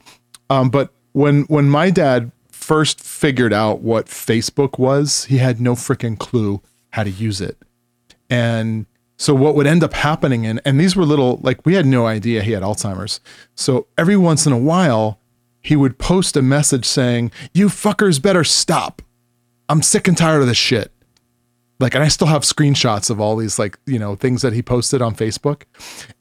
Um, 0.49 0.71
but 0.71 0.93
when 1.13 1.43
when 1.43 1.69
my 1.69 1.91
dad 1.91 2.31
first 2.51 3.01
figured 3.01 3.53
out 3.53 3.81
what 3.81 4.07
Facebook 4.07 4.79
was, 4.79 5.25
he 5.25 5.39
had 5.39 5.61
no 5.61 5.75
freaking 5.75 6.19
clue 6.19 6.63
how 6.91 7.03
to 7.05 7.11
use 7.11 7.41
it. 7.41 7.57
And 8.31 8.87
so 9.17 9.35
what 9.35 9.55
would 9.55 9.67
end 9.67 9.85
up 9.85 9.93
happening 9.93 10.47
and 10.47 10.61
and 10.65 10.81
these 10.81 10.97
were 10.97 11.05
little 11.05 11.39
like 11.43 11.65
we 11.67 11.75
had 11.75 11.87
no 11.87 12.07
idea 12.07 12.43
he 12.43 12.53
had 12.53 12.63
Alzheimer's. 12.63 13.21
So 13.55 13.87
every 13.99 14.17
once 14.17 14.47
in 14.47 14.53
a 14.53 14.59
while 14.59 15.19
he 15.61 15.77
would 15.77 15.99
post 15.99 16.37
a 16.37 16.43
message 16.43 16.85
saying, 16.85 17.31
"You 17.55 17.69
fuckers 17.69 18.21
better 18.21 18.45
stop. 18.45 19.01
I'm 19.73 19.83
sick 19.83 20.07
and 20.07 20.17
tired 20.17 20.43
of 20.43 20.49
this 20.49 20.57
shit." 20.57 20.93
Like 21.81 21.95
and 21.95 22.05
I 22.05 22.09
still 22.09 22.29
have 22.29 22.43
screenshots 22.43 23.11
of 23.11 23.21
all 23.21 23.35
these 23.37 23.59
like, 23.59 23.77
you 23.87 23.99
know, 23.99 24.15
things 24.15 24.43
that 24.43 24.53
he 24.53 24.63
posted 24.63 25.03
on 25.03 25.17
Facebook. 25.17 25.63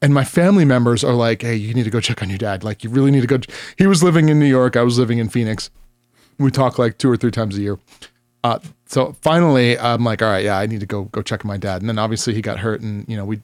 And 0.00 0.12
my 0.12 0.24
family 0.24 0.64
members 0.64 1.04
are 1.04 1.14
like, 1.14 1.42
"Hey, 1.42 1.54
you 1.54 1.72
need 1.74 1.84
to 1.84 1.90
go 1.90 2.00
check 2.00 2.22
on 2.22 2.28
your 2.28 2.38
dad. 2.38 2.64
Like 2.64 2.82
you 2.82 2.90
really 2.90 3.10
need 3.12 3.20
to 3.20 3.26
go." 3.28 3.38
He 3.78 3.86
was 3.86 4.02
living 4.02 4.28
in 4.28 4.40
New 4.40 4.46
York, 4.46 4.76
I 4.76 4.82
was 4.82 4.98
living 4.98 5.18
in 5.18 5.28
Phoenix. 5.28 5.70
We 6.38 6.50
talk 6.50 6.78
like 6.78 6.98
two 6.98 7.10
or 7.10 7.16
three 7.16 7.30
times 7.30 7.56
a 7.56 7.60
year. 7.60 7.78
Uh, 8.42 8.58
so 8.86 9.14
finally, 9.22 9.78
I'm 9.78 10.02
like, 10.02 10.20
all 10.20 10.28
right, 10.28 10.44
yeah, 10.44 10.58
I 10.58 10.66
need 10.66 10.80
to 10.80 10.86
go 10.86 11.04
go 11.04 11.22
check 11.22 11.44
on 11.44 11.48
my 11.48 11.58
dad. 11.58 11.80
And 11.80 11.88
then 11.88 11.98
obviously 11.98 12.34
he 12.34 12.42
got 12.42 12.58
hurt, 12.58 12.80
and 12.80 13.08
you 13.08 13.16
know 13.16 13.24
we 13.24 13.40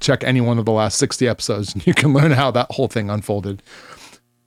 check 0.00 0.24
any 0.24 0.40
one 0.40 0.58
of 0.58 0.64
the 0.64 0.72
last 0.72 0.98
60 0.98 1.28
episodes, 1.28 1.74
and 1.74 1.86
you 1.86 1.94
can 1.94 2.12
learn 2.12 2.32
how 2.32 2.50
that 2.50 2.66
whole 2.72 2.88
thing 2.88 3.10
unfolded. 3.10 3.62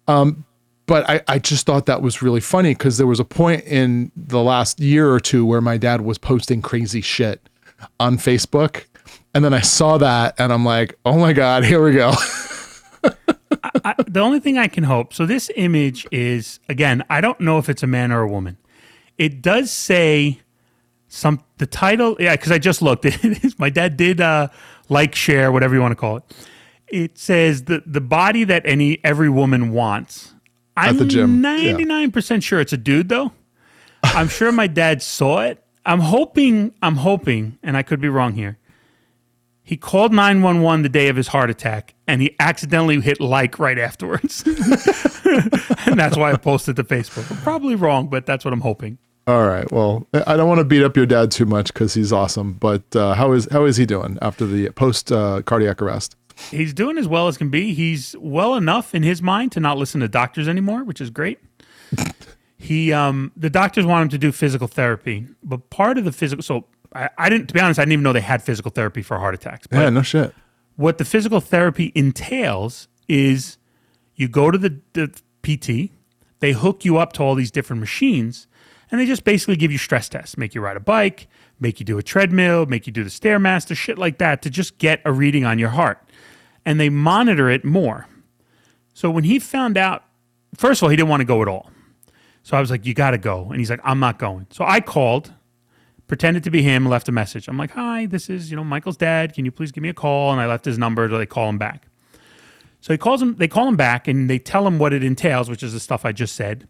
Um, 0.08 0.46
but 0.86 1.10
I, 1.10 1.22
I 1.28 1.40
just 1.40 1.66
thought 1.66 1.86
that 1.86 2.02
was 2.02 2.22
really 2.22 2.42
funny 2.42 2.74
because 2.74 2.98
there 2.98 3.08
was 3.08 3.20
a 3.20 3.26
point 3.26 3.64
in 3.66 4.12
the 4.16 4.42
last 4.42 4.80
year 4.80 5.12
or 5.12 5.20
two 5.20 5.46
where 5.46 5.62
my 5.62 5.78
dad 5.78 6.02
was 6.02 6.18
posting 6.18 6.62
crazy 6.62 7.02
shit 7.02 7.48
on 8.00 8.18
Facebook. 8.18 8.84
And 9.34 9.44
then 9.44 9.54
I 9.54 9.62
saw 9.62 9.98
that 9.98 10.36
and 10.38 10.52
I'm 10.52 10.66
like, 10.66 10.98
oh 11.06 11.18
my 11.18 11.34
God, 11.34 11.64
here 11.64 11.84
we 11.84 11.94
go. 11.94 12.14
I, 13.86 13.96
the 14.08 14.20
only 14.20 14.40
thing 14.40 14.58
I 14.58 14.68
can 14.68 14.84
hope. 14.84 15.14
So 15.14 15.26
this 15.26 15.50
image 15.56 16.08
is 16.12 16.60
again. 16.70 17.04
I 17.10 17.22
don't 17.22 17.40
know 17.40 17.58
if 17.58 17.70
it's 17.70 17.84
a 17.84 17.88
man 17.88 18.12
or 18.12 18.22
a 18.22 18.28
woman. 18.28 18.58
It 19.18 19.42
does 19.42 19.72
say 19.72 20.42
some 21.08 21.44
the 21.58 21.66
title. 21.66 22.16
Yeah, 22.20 22.36
because 22.36 22.52
I 22.52 22.60
just 22.60 22.82
looked. 22.82 23.06
My 23.58 23.70
dad 23.70 23.98
did 23.98 24.22
uh, 24.22 24.50
like, 24.90 25.16
share, 25.16 25.52
whatever 25.52 25.76
you 25.76 25.82
want 25.82 25.92
to 25.92 25.96
call 25.96 26.18
it. 26.18 26.24
It 26.88 27.18
says 27.18 27.64
the 27.64 27.84
the 27.86 28.02
body 28.02 28.44
that 28.44 28.64
any 28.66 29.00
every 29.04 29.30
woman 29.30 29.72
wants. 29.72 30.33
I'm 30.76 30.98
the 30.98 31.06
gym. 31.06 31.42
Ninety 31.42 31.86
nine 31.86 32.12
percent 32.12 32.44
sure 32.44 32.60
it's 32.60 32.74
a 32.74 32.78
dude 32.78 33.10
though. 33.10 33.32
I'm 34.04 34.28
sure 34.28 34.52
my 34.52 34.68
dad 34.68 35.02
saw 35.02 35.42
it. 35.42 35.64
I'm 35.86 36.00
hoping. 36.00 36.74
I'm 36.82 36.98
hoping, 36.98 37.58
and 37.64 37.78
I 37.78 37.84
could 37.84 38.02
be 38.02 38.10
wrong 38.10 38.34
here. 38.34 38.58
He 39.66 39.78
called 39.78 40.12
911 40.12 40.84
the 40.84 40.90
day 40.90 41.08
of 41.08 41.16
his 41.16 41.30
heart 41.30 41.50
attack 41.50 41.94
and 42.06 42.22
he 42.22 42.36
accidentally 42.38 43.00
hit 43.00 43.22
like 43.22 43.60
right 43.60 43.80
afterwards. 43.80 44.44
and 44.46 45.98
that's 45.98 46.18
why 46.18 46.34
I 46.34 46.36
posted 46.36 46.76
to 46.76 46.84
Facebook. 46.84 47.32
I'm 47.32 47.38
probably 47.38 47.76
wrong, 47.76 48.08
but 48.08 48.26
that's 48.26 48.44
what 48.44 48.54
I'm 48.54 48.60
hoping. 48.60 48.98
All 49.26 49.48
right. 49.48 49.72
Well, 49.72 50.06
I 50.28 50.36
don't 50.36 50.50
want 50.50 50.60
to 50.60 50.66
beat 50.66 50.84
up 50.84 50.98
your 50.98 51.06
dad 51.06 51.32
too 51.32 51.46
much 51.46 51.74
because 51.74 51.94
he's 51.94 52.12
awesome. 52.12 52.54
But 52.54 52.94
uh, 52.94 53.14
how 53.14 53.32
is 53.32 53.48
how 53.52 53.64
is 53.64 53.78
he 53.78 53.86
doing 53.86 54.18
after 54.22 54.46
the 54.46 54.70
post 54.72 55.14
uh, 55.14 55.42
cardiac 55.44 55.82
arrest? 55.82 56.18
He's 56.52 56.74
doing 56.74 56.98
as 56.98 57.08
well 57.08 57.28
as 57.28 57.38
can 57.38 57.50
be. 57.50 57.74
He's 57.74 58.16
well 58.20 58.56
enough 58.56 58.94
in 58.96 59.04
his 59.04 59.22
mind 59.22 59.52
to 59.54 59.60
not 59.60 59.78
listen 59.78 60.02
to 60.02 60.08
doctors 60.08 60.48
anymore, 60.48 60.84
which 60.84 61.00
is 61.02 61.10
great. 61.10 61.40
he 62.58 62.92
um 62.94 63.32
the 63.36 63.50
doctors 63.50 63.86
want 63.86 64.04
him 64.04 64.10
to 64.10 64.18
do 64.18 64.32
physical 64.32 64.68
therapy, 64.68 65.28
but 65.44 65.70
part 65.70 65.98
of 65.98 66.06
the 66.06 66.12
physical 66.12 66.42
so 66.44 66.66
I, 66.96 67.10
I 67.18 67.30
didn't 67.30 67.48
to 67.48 67.54
be 67.54 67.60
honest, 67.60 67.80
I 67.80 67.84
didn't 67.84 67.94
even 67.94 68.04
know 68.04 68.14
they 68.14 68.22
had 68.22 68.42
physical 68.42 68.72
therapy 68.72 69.02
for 69.02 69.18
heart 69.20 69.34
attacks. 69.36 69.68
But 69.68 69.80
Yeah, 69.80 69.90
no 69.90 70.02
shit. 70.02 70.34
what 70.76 70.98
the 70.98 71.06
physical 71.06 71.40
therapy 71.40 71.92
entails 71.96 72.88
is 73.08 73.58
you 74.16 74.28
go 74.28 74.50
to 74.52 74.58
the, 74.58 74.80
the 74.94 75.08
PT, 75.44 75.92
they 76.40 76.52
hook 76.54 76.86
you 76.86 76.98
up 76.98 77.14
to 77.14 77.24
all 77.24 77.36
these 77.36 77.52
different 77.52 77.80
machines, 77.80 78.48
and 78.92 79.02
they 79.02 79.06
just 79.06 79.24
basically 79.24 79.56
give 79.56 79.72
you 79.72 79.78
stress 79.78 80.08
tests, 80.08 80.38
make 80.38 80.54
you 80.54 80.62
ride 80.62 80.78
a 80.78 80.80
bike, 80.80 81.28
make 81.60 81.80
you 81.80 81.86
do 81.86 81.98
a 81.98 82.04
treadmill, 82.04 82.66
make 82.68 82.86
you 82.88 82.94
do 82.94 83.04
the 83.04 83.10
stairmaster, 83.10 83.76
shit 83.76 83.98
like 83.98 84.20
that 84.20 84.42
to 84.44 84.50
just 84.50 84.78
get 84.78 85.02
a 85.04 85.12
reading 85.12 85.46
on 85.46 85.58
your 85.60 85.70
heart. 85.70 85.98
And 86.66 86.80
they 86.80 86.90
monitor 86.90 87.50
it 87.50 87.66
more. 87.66 88.08
So 88.94 89.10
when 89.10 89.24
he 89.24 89.40
found 89.40 89.78
out, 89.78 90.04
first 90.56 90.80
of 90.82 90.84
all, 90.84 90.90
he 90.90 90.96
didn't 90.96 91.10
want 91.10 91.22
to 91.22 91.26
go 91.26 91.42
at 91.42 91.48
all. 91.48 91.70
So 92.44 92.58
I 92.58 92.60
was 92.60 92.70
like, 92.72 92.86
you 92.86 92.94
got 92.94 93.12
to 93.12 93.18
go. 93.18 93.48
And 93.50 93.58
he's 93.60 93.70
like, 93.70 93.80
I'm 93.84 94.00
not 94.00 94.20
going. 94.20 94.48
So 94.50 94.64
I 94.66 94.80
called, 94.82 95.34
pretended 96.08 96.44
to 96.44 96.52
be 96.52 96.62
him, 96.62 96.86
left 96.88 97.08
a 97.10 97.12
message. 97.12 97.48
I'm 97.48 97.58
like, 97.58 97.72
hi, 97.72 98.06
this 98.06 98.30
is, 98.30 98.50
you 98.52 98.58
know, 98.58 98.64
Michael's 98.64 98.98
dad. 98.98 99.34
Can 99.34 99.46
you 99.46 99.52
please 99.52 99.72
give 99.72 99.82
me 99.82 99.90
a 99.90 99.94
call? 99.94 100.32
And 100.32 100.40
I 100.42 100.48
left 100.48 100.66
his 100.66 100.78
number 100.78 101.10
so 101.10 101.18
they 101.18 101.26
call 101.26 101.50
him 101.50 101.58
back. 101.58 101.88
So 102.82 102.94
he 102.94 102.98
calls 102.98 103.22
him, 103.22 103.36
they 103.38 103.48
call 103.48 103.68
him 103.68 103.78
back 103.78 104.08
and 104.10 104.30
they 104.30 104.40
tell 104.40 104.68
him 104.68 104.78
what 104.78 104.92
it 104.94 105.04
entails, 105.04 105.50
which 105.50 105.64
is 105.64 105.72
the 105.74 105.80
stuff 105.80 106.04
I 106.06 106.12
just 106.12 106.36
said. 106.36 106.68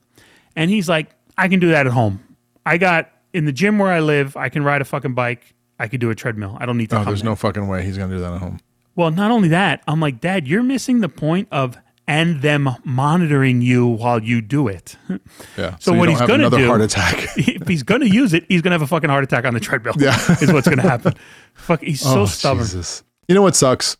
And 0.55 0.69
he's 0.69 0.87
like, 0.87 1.09
I 1.37 1.47
can 1.47 1.59
do 1.59 1.69
that 1.69 1.87
at 1.87 1.93
home. 1.93 2.23
I 2.65 2.77
got 2.77 3.09
in 3.33 3.45
the 3.45 3.51
gym 3.51 3.79
where 3.79 3.91
I 3.91 3.99
live, 3.99 4.37
I 4.37 4.49
can 4.49 4.63
ride 4.63 4.81
a 4.81 4.85
fucking 4.85 5.15
bike. 5.15 5.55
I 5.79 5.87
could 5.87 5.99
do 5.99 6.11
a 6.11 6.15
treadmill. 6.15 6.55
I 6.59 6.67
don't 6.67 6.77
need 6.77 6.91
to 6.91 6.95
Oh, 6.97 6.99
come 6.99 7.05
there's 7.07 7.21
there. 7.23 7.31
no 7.31 7.35
fucking 7.35 7.67
way 7.67 7.83
he's 7.83 7.97
gonna 7.97 8.13
do 8.13 8.21
that 8.21 8.31
at 8.33 8.39
home. 8.39 8.59
Well, 8.95 9.11
not 9.11 9.31
only 9.31 9.47
that, 9.49 9.81
I'm 9.87 9.99
like, 9.99 10.21
Dad, 10.21 10.47
you're 10.47 10.63
missing 10.63 10.99
the 11.01 11.09
point 11.09 11.47
of 11.51 11.77
and 12.05 12.41
them 12.41 12.69
monitoring 12.83 13.61
you 13.61 13.87
while 13.87 14.21
you 14.21 14.41
do 14.41 14.67
it. 14.67 14.97
Yeah. 15.57 15.75
So 15.79 15.93
you 15.93 15.99
what 15.99 16.09
he's 16.09 16.19
gonna 16.19 16.33
another 16.35 16.57
do- 16.57 16.67
heart 16.67 16.81
attack. 16.81 17.27
if 17.37 17.67
he's 17.67 17.83
gonna 17.83 18.05
use 18.07 18.33
it, 18.33 18.43
he's 18.49 18.61
gonna 18.61 18.73
have 18.73 18.81
a 18.81 18.87
fucking 18.87 19.09
heart 19.09 19.23
attack 19.23 19.45
on 19.45 19.53
the 19.53 19.59
treadmill. 19.59 19.93
Yeah. 19.97 20.15
is 20.41 20.51
what's 20.51 20.67
gonna 20.67 20.81
happen. 20.81 21.13
Fuck, 21.53 21.81
he's 21.81 22.01
so 22.01 22.21
Oh, 22.21 22.25
stubborn. 22.25 22.63
Jesus. 22.65 23.03
You 23.27 23.35
know 23.35 23.41
what 23.43 23.55
sucks? 23.55 23.95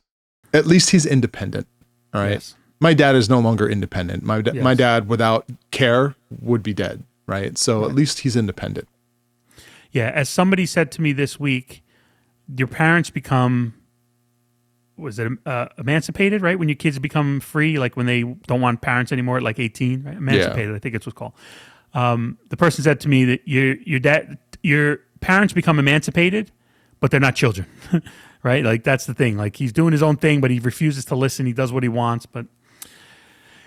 At 0.53 0.65
least 0.65 0.89
he's 0.89 1.06
independent. 1.06 1.67
All 2.13 2.21
right. 2.21 2.32
Yes. 2.34 2.56
My 2.79 2.93
dad 2.93 3.15
is 3.15 3.29
no 3.29 3.39
longer 3.39 3.69
independent. 3.69 4.23
My 4.23 4.41
da- 4.41 4.53
my 4.62 4.73
dad 4.73 5.08
without 5.08 5.45
care 5.71 6.15
would 6.41 6.62
be 6.63 6.73
dead. 6.73 7.03
Right. 7.27 7.58
So 7.58 7.86
at 7.86 7.93
least 7.95 8.19
he's 8.19 8.36
independent. 8.36 8.88
Yeah, 9.91 10.10
as 10.13 10.27
somebody 10.27 10.65
said 10.65 10.91
to 10.93 11.01
me 11.01 11.13
this 11.13 11.39
week, 11.39 11.84
your 12.58 12.67
parents 12.67 13.10
become 13.12 13.75
was 14.97 15.19
it 15.19 15.32
uh, 15.45 15.67
emancipated, 15.77 16.41
right? 16.41 16.58
When 16.58 16.69
your 16.69 16.75
kids 16.75 16.99
become 16.99 17.39
free, 17.39 17.79
like 17.79 17.97
when 17.97 18.06
they 18.06 18.23
don't 18.23 18.62
want 18.62 18.82
parents 18.82 19.12
anymore 19.12 19.38
at 19.38 19.43
like 19.43 19.60
18, 19.60 20.03
right? 20.03 20.17
Emancipated, 20.17 20.75
I 20.75 20.79
think 20.79 20.95
it's 20.95 21.06
what's 21.06 21.17
called. 21.17 21.34
Um, 21.93 22.38
the 22.49 22.58
person 22.58 22.84
said 22.84 22.99
to 23.01 23.10
me 23.10 23.25
that 23.25 23.47
your 23.47 23.75
your 23.75 23.99
dad 23.99 24.38
your 24.63 24.99
parents 25.19 25.53
become 25.53 25.79
emancipated, 25.79 26.51
but 26.99 27.12
they're 27.12 27.19
not 27.19 27.36
children. 27.36 27.67
right? 28.43 28.63
Like 28.63 28.84
that's 28.84 29.06
the 29.06 29.13
thing. 29.13 29.38
Like 29.38 29.56
he's 29.56 29.71
doing 29.71 29.91
his 29.91 30.03
own 30.03 30.17
thing, 30.17 30.41
but 30.41 30.51
he 30.51 30.60
refuses 30.60 31.06
to 31.06 31.15
listen. 31.15 31.45
He 31.45 31.53
does 31.53 31.71
what 31.71 31.84
he 31.84 31.89
wants, 31.89 32.25
but 32.25 32.45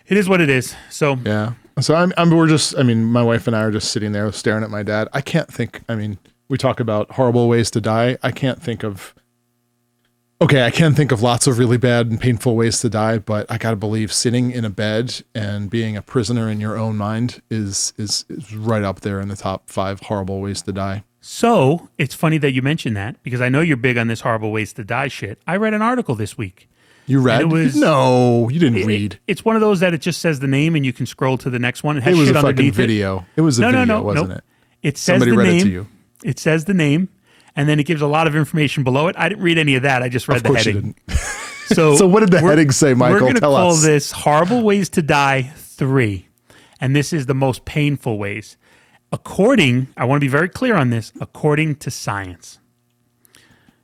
it 0.06 0.16
is 0.16 0.28
what 0.28 0.40
it 0.40 0.50
is. 0.50 0.74
So 0.90 1.16
Yeah. 1.24 1.54
So 1.80 1.94
I'm, 1.94 2.12
I'm 2.16 2.30
we're 2.30 2.46
just 2.46 2.76
I 2.78 2.82
mean 2.82 3.04
my 3.04 3.22
wife 3.22 3.46
and 3.46 3.56
I 3.56 3.62
are 3.62 3.70
just 3.70 3.90
sitting 3.90 4.12
there 4.12 4.30
staring 4.32 4.64
at 4.64 4.70
my 4.70 4.82
dad. 4.82 5.08
I 5.12 5.20
can't 5.20 5.52
think 5.52 5.82
I 5.88 5.94
mean 5.94 6.18
we 6.48 6.58
talk 6.58 6.78
about 6.78 7.12
horrible 7.12 7.48
ways 7.48 7.70
to 7.72 7.80
die. 7.80 8.18
I 8.22 8.30
can't 8.30 8.62
think 8.62 8.84
of 8.84 9.14
Okay, 10.38 10.66
I 10.66 10.70
can 10.70 10.94
think 10.94 11.12
of 11.12 11.22
lots 11.22 11.46
of 11.46 11.58
really 11.58 11.78
bad 11.78 12.08
and 12.10 12.20
painful 12.20 12.56
ways 12.56 12.80
to 12.80 12.90
die, 12.90 13.16
but 13.18 13.50
I 13.50 13.56
gotta 13.56 13.76
believe 13.76 14.12
sitting 14.12 14.50
in 14.50 14.66
a 14.66 14.70
bed 14.70 15.22
and 15.34 15.70
being 15.70 15.96
a 15.96 16.02
prisoner 16.02 16.50
in 16.50 16.60
your 16.60 16.76
own 16.76 16.96
mind 16.98 17.40
is 17.50 17.94
is, 17.96 18.26
is 18.28 18.54
right 18.54 18.82
up 18.82 19.00
there 19.00 19.18
in 19.18 19.28
the 19.28 19.36
top 19.36 19.70
five 19.70 20.00
horrible 20.00 20.42
ways 20.42 20.60
to 20.62 20.72
die. 20.72 21.04
So 21.22 21.88
it's 21.96 22.14
funny 22.14 22.36
that 22.38 22.52
you 22.52 22.60
mentioned 22.60 22.96
that 22.98 23.20
because 23.22 23.40
I 23.40 23.48
know 23.48 23.60
you're 23.62 23.78
big 23.78 23.96
on 23.96 24.08
this 24.08 24.20
horrible 24.20 24.52
ways 24.52 24.74
to 24.74 24.84
die 24.84 25.08
shit. 25.08 25.40
I 25.46 25.56
read 25.56 25.72
an 25.72 25.80
article 25.82 26.14
this 26.14 26.36
week. 26.36 26.68
You 27.06 27.20
read? 27.20 27.40
it 27.40 27.48
was- 27.48 27.74
no, 27.74 28.48
you 28.50 28.58
didn't 28.60 28.78
It- 28.80 28.86
read. 28.86 29.18
it's 29.26 29.42
one 29.44 29.56
of 29.56 29.62
those 29.62 29.80
that 29.80 29.94
it 29.94 30.02
just 30.02 30.20
says 30.20 30.40
the 30.40 30.46
name 30.46 30.76
and 30.76 30.84
you 30.84 30.92
can 30.92 31.06
scroll 31.06 31.38
to 31.38 31.48
the 31.48 31.58
next 31.58 31.82
one. 31.82 31.96
It 31.96 32.00
It, 32.00 32.04
has 32.04 32.18
was 32.18 32.22
a 32.28 32.32
shit 32.32 32.34
fucking 32.34 32.48
underneath 32.48 32.74
it. 32.74 32.76
video. 32.76 33.24
It, 33.36 33.40
was 33.40 33.58
a 33.58 33.62
No, 33.62 33.70
no, 33.70 33.78
video, 33.80 33.96
no, 33.98 34.02
wasn't 34.02 34.28
nope. 34.28 34.38
it? 34.38 34.88
It 34.88 34.98
says 34.98 35.20
Somebody 35.22 35.30
the 35.30 35.36
read 35.38 35.46
name. 35.48 35.56
it 35.56 35.64
to 35.64 35.70
you. 35.70 35.86
It 36.24 36.38
says 36.38 36.64
the 36.66 36.74
name, 36.74 37.08
and 37.56 37.68
then 37.68 37.80
it 37.80 37.84
gives 37.84 38.02
a 38.02 38.06
lot 38.06 38.26
of 38.26 38.36
information 38.36 38.84
below 38.84 39.08
it. 39.08 39.16
I 39.18 39.28
didn't 39.28 39.42
read 39.42 39.58
any 39.58 39.74
of 39.74 39.82
that. 39.82 40.02
I 40.02 40.08
just 40.08 40.28
read 40.28 40.38
Of 40.38 40.42
the 40.44 40.54
heading. 40.54 40.94
So, 41.74 41.96
So 41.96 42.06
what 42.06 42.20
did 42.20 42.30
the 42.30 42.38
heading 42.38 42.70
say, 42.70 42.94
Michael? 42.94 43.14
We're 43.14 43.20
going 43.20 43.34
to 43.34 43.40
Tell 43.40 43.56
call 43.56 43.72
us. 43.72 43.82
this 43.82 44.12
"Horrible 44.12 44.62
Ways 44.62 44.88
to 44.90 45.02
Die" 45.02 45.50
three, 45.56 46.28
and 46.80 46.94
this 46.94 47.12
is 47.12 47.26
the 47.26 47.34
most 47.34 47.64
painful 47.64 48.18
ways, 48.18 48.56
according. 49.10 49.88
I 49.96 50.04
want 50.04 50.20
to 50.20 50.24
be 50.24 50.28
very 50.30 50.48
clear 50.48 50.76
on 50.76 50.90
this. 50.90 51.12
According 51.20 51.76
to 51.76 51.90
science. 51.90 52.60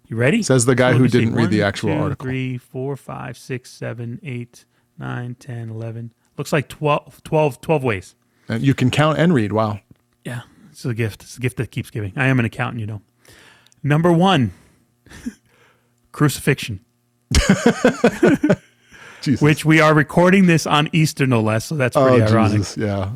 You 0.07 0.17
ready? 0.17 0.45
Says 0.45 0.65
the 0.67 0.77
guy 0.77 0.93
let 0.93 0.99
who 0.99 1.09
didn't 1.09 1.35
read 1.35 1.51
the 1.51 1.63
actual 1.63 1.95
two, 1.95 2.01
article. 2.03 2.25
Three, 2.27 2.57
four, 2.59 2.97
five, 2.97 3.37
six, 3.37 3.71
seven, 3.71 4.21
eight, 4.23 4.65
nine, 4.99 5.35
10, 5.35 5.71
11. 5.71 6.13
Looks 6.37 6.53
like 6.53 6.69
12, 6.69 7.23
12, 7.25 7.61
12 7.61 7.83
ways. 7.83 8.15
And 8.49 8.63
you 8.63 8.75
can 8.75 8.91
count 8.91 9.19
and 9.19 9.33
read. 9.35 9.53
Wow. 9.53 9.81
Yeah, 10.25 10.43
it's 10.71 10.85
a 10.85 10.95
gift. 10.95 11.23
It's 11.23 11.37
a 11.37 11.41
gift 11.41 11.57
that 11.57 11.71
keeps 11.71 11.91
giving. 11.91 12.13
I 12.15 12.27
am 12.27 12.39
an 12.39 12.45
accountant, 12.45 12.81
you 12.81 12.87
know. 12.87 13.01
Number 13.83 14.13
one, 14.13 14.53
crucifixion, 16.13 16.85
Jesus. 19.23 19.41
which 19.41 19.65
we 19.65 19.81
are 19.81 19.95
recording 19.95 20.47
this 20.47 20.67
on 20.67 20.89
Easter, 20.93 21.27
no 21.27 21.41
less. 21.41 21.65
So 21.67 21.77
that's 21.77 21.97
oh, 21.97 22.07
pretty 22.07 22.23
ironic. 22.23 22.59
Jesus. 22.59 22.77
Yeah. 22.77 23.13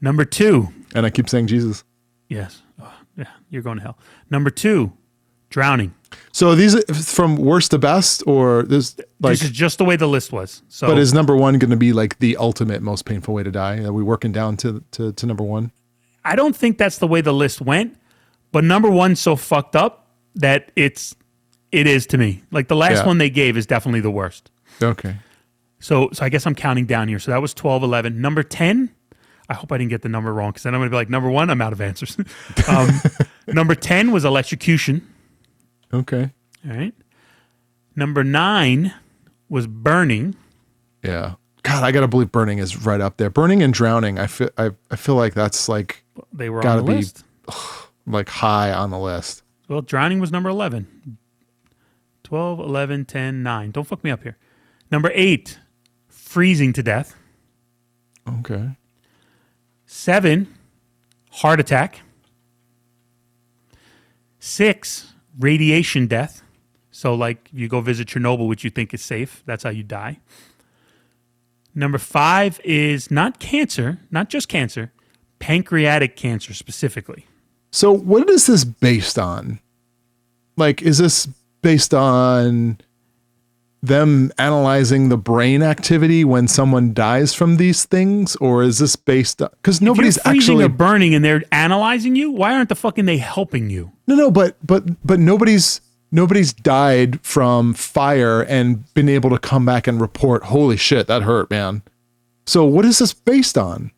Number 0.00 0.24
two, 0.24 0.68
And 0.94 1.04
I 1.04 1.10
keep 1.10 1.28
saying 1.28 1.48
Jesus. 1.48 1.84
yes, 2.28 2.62
oh, 2.80 2.92
yeah, 3.16 3.26
you're 3.50 3.62
going 3.62 3.76
to 3.76 3.82
hell. 3.82 3.98
Number 4.30 4.48
two, 4.48 4.92
drowning. 5.50 5.94
So 6.32 6.54
these 6.54 6.74
are 6.74 6.94
from 6.94 7.36
worst 7.36 7.72
to 7.72 7.78
best, 7.78 8.22
or 8.26 8.62
this 8.62 8.96
like, 9.20 9.32
this 9.32 9.42
is 9.42 9.50
just 9.50 9.78
the 9.78 9.84
way 9.84 9.96
the 9.96 10.08
list 10.08 10.32
was. 10.32 10.62
So, 10.68 10.86
but 10.86 10.98
is 10.98 11.12
number 11.12 11.36
one 11.36 11.58
going 11.58 11.70
to 11.70 11.76
be 11.76 11.92
like 11.92 12.18
the 12.18 12.36
ultimate 12.38 12.82
most 12.82 13.04
painful 13.04 13.34
way 13.34 13.42
to 13.42 13.50
die? 13.50 13.84
Are 13.84 13.92
we 13.92 14.02
working 14.02 14.32
down 14.32 14.56
to 14.58 14.82
to, 14.92 15.12
to 15.12 15.26
number 15.26 15.44
one? 15.44 15.72
I 16.24 16.36
don't 16.36 16.56
think 16.56 16.78
that's 16.78 16.98
the 16.98 17.06
way 17.06 17.20
the 17.20 17.32
list 17.34 17.60
went. 17.60 17.96
But 18.52 18.64
number 18.64 18.90
one's 18.90 19.20
so 19.20 19.36
fucked 19.36 19.76
up 19.76 20.06
that 20.36 20.72
it's 20.76 21.14
it 21.72 21.86
is 21.86 22.06
to 22.08 22.18
me. 22.18 22.42
Like 22.50 22.68
the 22.68 22.76
last 22.76 22.98
Yeah. 23.02 23.06
one 23.06 23.18
they 23.18 23.30
gave 23.30 23.56
is 23.56 23.66
definitely 23.66 24.00
the 24.00 24.10
worst. 24.10 24.50
Okay. 24.82 25.16
So, 25.78 26.10
so 26.12 26.24
I 26.24 26.28
guess 26.28 26.46
I'm 26.46 26.54
counting 26.54 26.84
down 26.86 27.08
here. 27.08 27.18
So 27.18 27.30
that 27.30 27.40
was 27.40 27.54
12, 27.54 27.82
11. 27.84 28.20
Number 28.20 28.42
10, 28.42 28.90
I 29.48 29.54
hope 29.54 29.70
I 29.72 29.78
didn't 29.78 29.90
get 29.90 30.02
the 30.02 30.08
number 30.08 30.32
wrong 30.34 30.50
because 30.50 30.64
then 30.64 30.74
I'm 30.74 30.80
going 30.80 30.90
to 30.90 30.92
be 30.92 30.96
like, 30.96 31.08
number 31.10 31.30
one, 31.30 31.48
I'm 31.48 31.62
out 31.62 31.72
of 31.72 31.80
answers. 31.80 32.16
um, 32.68 32.88
number 33.46 33.74
10 33.74 34.10
was 34.10 34.24
electrocution. 34.24 35.06
Okay. 35.94 36.30
All 36.68 36.76
right. 36.76 36.92
Number 37.96 38.22
nine 38.24 38.92
was 39.48 39.66
burning. 39.66 40.34
Yeah. 41.02 41.34
God, 41.62 41.82
I 41.84 41.92
gotta 41.92 42.08
believe 42.08 42.32
burning 42.32 42.58
is 42.58 42.84
right 42.86 43.00
up 43.00 43.16
there. 43.18 43.28
Burning 43.30 43.62
and 43.62 43.72
drowning. 43.74 44.18
I 44.18 44.26
feel 44.28 44.48
I, 44.56 44.70
I 44.90 44.96
feel 44.96 45.14
like 45.14 45.34
that's 45.34 45.68
like 45.68 46.04
They 46.32 46.48
were 46.48 46.62
Gotta 46.62 46.80
on 46.80 46.86
the 46.86 46.92
be- 46.92 46.96
list. 46.98 47.24
like 48.06 48.28
high 48.28 48.72
on 48.72 48.90
the 48.90 48.98
list. 48.98 49.42
Well, 49.68 49.82
drowning 49.82 50.20
was 50.20 50.32
number 50.32 50.48
11. 50.48 51.18
12, 52.24 52.60
11, 52.60 53.04
10, 53.06 53.42
9. 53.42 53.70
Don't 53.70 53.86
fuck 53.86 54.04
me 54.04 54.10
up 54.10 54.22
here. 54.22 54.36
Number 54.90 55.10
eight, 55.14 55.58
freezing 56.08 56.72
to 56.72 56.82
death. 56.82 57.16
Okay. 58.28 58.76
Seven, 59.86 60.52
heart 61.30 61.60
attack. 61.60 62.00
Six, 64.38 65.12
radiation 65.38 66.06
death. 66.06 66.42
So, 66.90 67.14
like, 67.14 67.48
you 67.52 67.68
go 67.68 67.80
visit 67.80 68.08
Chernobyl, 68.08 68.46
which 68.48 68.64
you 68.64 68.70
think 68.70 68.92
is 68.92 69.02
safe. 69.02 69.42
That's 69.46 69.64
how 69.64 69.70
you 69.70 69.82
die. 69.82 70.20
Number 71.74 71.98
five 71.98 72.60
is 72.64 73.10
not 73.10 73.38
cancer, 73.38 74.00
not 74.10 74.28
just 74.28 74.48
cancer, 74.48 74.92
pancreatic 75.38 76.16
cancer 76.16 76.52
specifically. 76.52 77.26
So 77.70 77.92
what 77.92 78.28
is 78.28 78.46
this 78.46 78.64
based 78.64 79.18
on? 79.18 79.60
Like, 80.56 80.82
is 80.82 80.98
this 80.98 81.28
based 81.62 81.94
on 81.94 82.78
them 83.82 84.30
analyzing 84.38 85.08
the 85.08 85.16
brain 85.16 85.62
activity 85.62 86.24
when 86.24 86.46
someone 86.46 86.92
dies 86.92 87.32
from 87.34 87.56
these 87.56 87.84
things, 87.86 88.36
or 88.36 88.62
is 88.62 88.78
this 88.78 88.94
based 88.96 89.40
on 89.40 89.48
because 89.62 89.80
nobody's 89.80 90.18
if 90.18 90.24
you're 90.24 90.32
freezing 90.34 90.54
actually 90.56 90.64
or 90.66 90.68
burning 90.68 91.14
and 91.14 91.24
they're 91.24 91.42
analyzing 91.50 92.14
you, 92.14 92.30
why 92.30 92.54
aren't 92.54 92.68
the 92.68 92.74
fucking 92.74 93.06
they 93.06 93.16
helping 93.16 93.70
you? 93.70 93.90
no 94.06 94.14
no 94.14 94.30
but 94.30 94.56
but 94.66 94.84
but 95.06 95.18
nobody's 95.18 95.80
nobody's 96.12 96.52
died 96.52 97.20
from 97.22 97.72
fire 97.72 98.42
and 98.42 98.92
been 98.94 99.08
able 99.08 99.30
to 99.30 99.38
come 99.38 99.64
back 99.64 99.86
and 99.86 100.00
report 100.00 100.44
holy 100.44 100.76
shit 100.76 101.06
that 101.06 101.22
hurt 101.22 101.50
man. 101.50 101.82
So 102.46 102.64
what 102.64 102.84
is 102.84 102.98
this 102.98 103.14
based 103.14 103.56
on? 103.56 103.92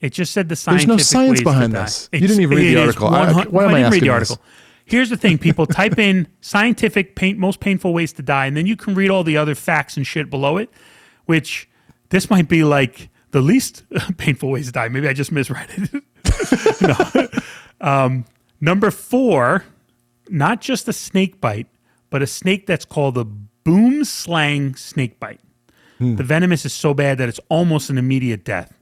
It 0.00 0.12
just 0.12 0.32
said 0.32 0.48
the 0.48 0.56
scientific. 0.56 0.88
There's 0.88 0.98
no 0.98 1.20
science 1.20 1.42
behind 1.42 1.72
this. 1.74 2.08
You 2.12 2.20
didn't 2.20 2.40
even 2.40 2.56
read 2.56 2.76
the 2.76 2.80
article. 2.80 3.08
I- 3.08 3.26
100 3.26 3.52
why 3.52 3.64
am 3.64 3.68
I 3.70 3.72
didn't 3.72 3.82
read 3.82 3.86
asking 3.86 4.00
the 4.00 4.06
this? 4.18 4.30
article. 4.30 4.42
Here's 4.86 5.10
the 5.10 5.16
thing, 5.16 5.38
people 5.38 5.66
type 5.80 5.98
in 5.98 6.26
scientific 6.40 7.14
pain, 7.14 7.38
most 7.38 7.60
painful 7.60 7.92
ways 7.92 8.12
to 8.14 8.22
die, 8.22 8.46
and 8.46 8.56
then 8.56 8.66
you 8.66 8.76
can 8.76 8.94
read 8.94 9.10
all 9.10 9.22
the 9.22 9.36
other 9.36 9.54
facts 9.54 9.96
and 9.96 10.06
shit 10.06 10.30
below 10.30 10.56
it, 10.56 10.70
which 11.26 11.68
this 12.08 12.28
might 12.28 12.48
be 12.48 12.64
like 12.64 13.08
the 13.30 13.40
least 13.40 13.84
painful 14.16 14.50
ways 14.50 14.66
to 14.66 14.72
die. 14.72 14.88
Maybe 14.88 15.06
I 15.06 15.12
just 15.12 15.30
misread 15.30 15.68
it. 15.70 16.02
no. 17.80 17.86
um, 17.86 18.24
number 18.60 18.90
four, 18.90 19.64
not 20.28 20.60
just 20.60 20.88
a 20.88 20.92
snake 20.92 21.40
bite, 21.40 21.68
but 22.08 22.22
a 22.22 22.26
snake 22.26 22.66
that's 22.66 22.84
called 22.84 23.16
a 23.16 23.26
boomslang 23.64 24.76
snake 24.76 25.20
bite. 25.20 25.40
Hmm. 25.98 26.16
The 26.16 26.24
venomous 26.24 26.64
is 26.64 26.72
so 26.72 26.94
bad 26.94 27.18
that 27.18 27.28
it's 27.28 27.40
almost 27.48 27.90
an 27.90 27.98
immediate 27.98 28.44
death. 28.44 28.74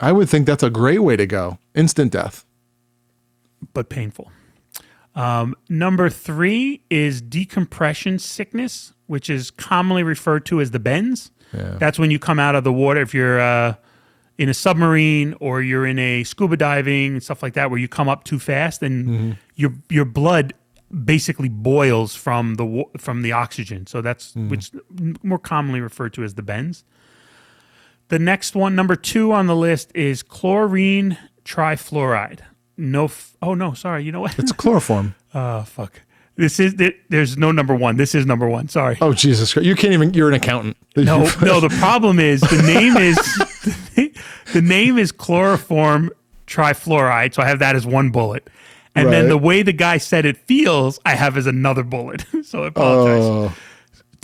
I 0.00 0.12
would 0.12 0.28
think 0.28 0.46
that's 0.46 0.62
a 0.62 0.70
great 0.70 1.00
way 1.02 1.16
to 1.16 1.26
go. 1.26 1.58
Instant 1.74 2.12
death. 2.12 2.44
but 3.72 3.88
painful. 3.88 4.30
Um, 5.14 5.54
number 5.70 6.10
three 6.10 6.82
is 6.90 7.22
decompression 7.22 8.18
sickness, 8.18 8.92
which 9.06 9.30
is 9.30 9.50
commonly 9.50 10.02
referred 10.02 10.44
to 10.46 10.60
as 10.60 10.70
the 10.72 10.78
bends. 10.78 11.30
Yeah. 11.54 11.76
That's 11.78 11.98
when 11.98 12.10
you 12.10 12.18
come 12.18 12.38
out 12.38 12.54
of 12.54 12.64
the 12.64 12.72
water 12.72 13.00
if 13.00 13.14
you're 13.14 13.40
uh, 13.40 13.74
in 14.36 14.50
a 14.50 14.54
submarine 14.54 15.34
or 15.40 15.62
you're 15.62 15.86
in 15.86 15.98
a 15.98 16.22
scuba 16.24 16.56
diving 16.58 17.12
and 17.14 17.22
stuff 17.22 17.42
like 17.42 17.54
that, 17.54 17.70
where 17.70 17.78
you 17.78 17.88
come 17.88 18.08
up 18.10 18.24
too 18.24 18.38
fast 18.38 18.82
and 18.82 19.38
your 19.54 19.72
your 19.88 20.04
blood 20.04 20.52
basically 21.04 21.48
boils 21.48 22.14
from 22.14 22.54
the 22.56 22.84
from 22.98 23.22
the 23.22 23.32
oxygen. 23.32 23.86
So 23.86 24.02
that's 24.02 24.34
which 24.36 24.70
more 25.22 25.38
commonly 25.38 25.80
referred 25.80 26.12
to 26.14 26.24
as 26.24 26.34
the 26.34 26.42
bends. 26.42 26.84
The 28.08 28.18
next 28.18 28.54
one, 28.54 28.74
number 28.76 28.94
two 28.96 29.32
on 29.32 29.46
the 29.46 29.56
list, 29.56 29.90
is 29.94 30.22
chlorine 30.22 31.18
trifluoride. 31.44 32.40
No, 32.76 33.04
f- 33.06 33.36
oh 33.42 33.54
no, 33.54 33.72
sorry. 33.74 34.04
You 34.04 34.12
know 34.12 34.20
what? 34.20 34.38
It's 34.38 34.52
chloroform. 34.52 35.14
Oh 35.34 35.62
fuck. 35.66 36.00
This 36.36 36.60
is 36.60 36.74
there- 36.74 36.92
there's 37.08 37.36
no 37.38 37.50
number 37.50 37.74
one. 37.74 37.96
This 37.96 38.14
is 38.14 38.26
number 38.26 38.46
one. 38.48 38.68
Sorry. 38.68 38.98
Oh 39.00 39.12
Jesus 39.14 39.52
Christ! 39.54 39.66
You 39.66 39.74
can't 39.74 39.92
even. 39.94 40.12
You're 40.14 40.28
an 40.28 40.34
accountant. 40.34 40.76
No, 40.96 41.24
no. 41.42 41.60
The 41.60 41.74
problem 41.78 42.18
is 42.18 42.40
the 42.40 42.62
name 42.62 42.96
is 42.96 43.16
the 44.52 44.62
name 44.62 44.96
is 44.98 45.12
chloroform 45.12 46.10
trifluoride. 46.46 47.34
So 47.34 47.42
I 47.42 47.48
have 47.48 47.58
that 47.58 47.76
as 47.76 47.86
one 47.86 48.10
bullet, 48.10 48.48
and 48.94 49.12
then 49.12 49.24
Right. 49.24 49.28
the 49.28 49.38
way 49.38 49.62
the 49.62 49.72
guy 49.74 49.98
said 49.98 50.24
it 50.24 50.36
feels, 50.38 50.98
I 51.04 51.14
have 51.14 51.36
as 51.36 51.46
another 51.46 51.82
bullet. 51.82 52.24
so 52.44 52.64
I 52.64 52.68
apologize. 52.68 53.22
Oh 53.24 53.54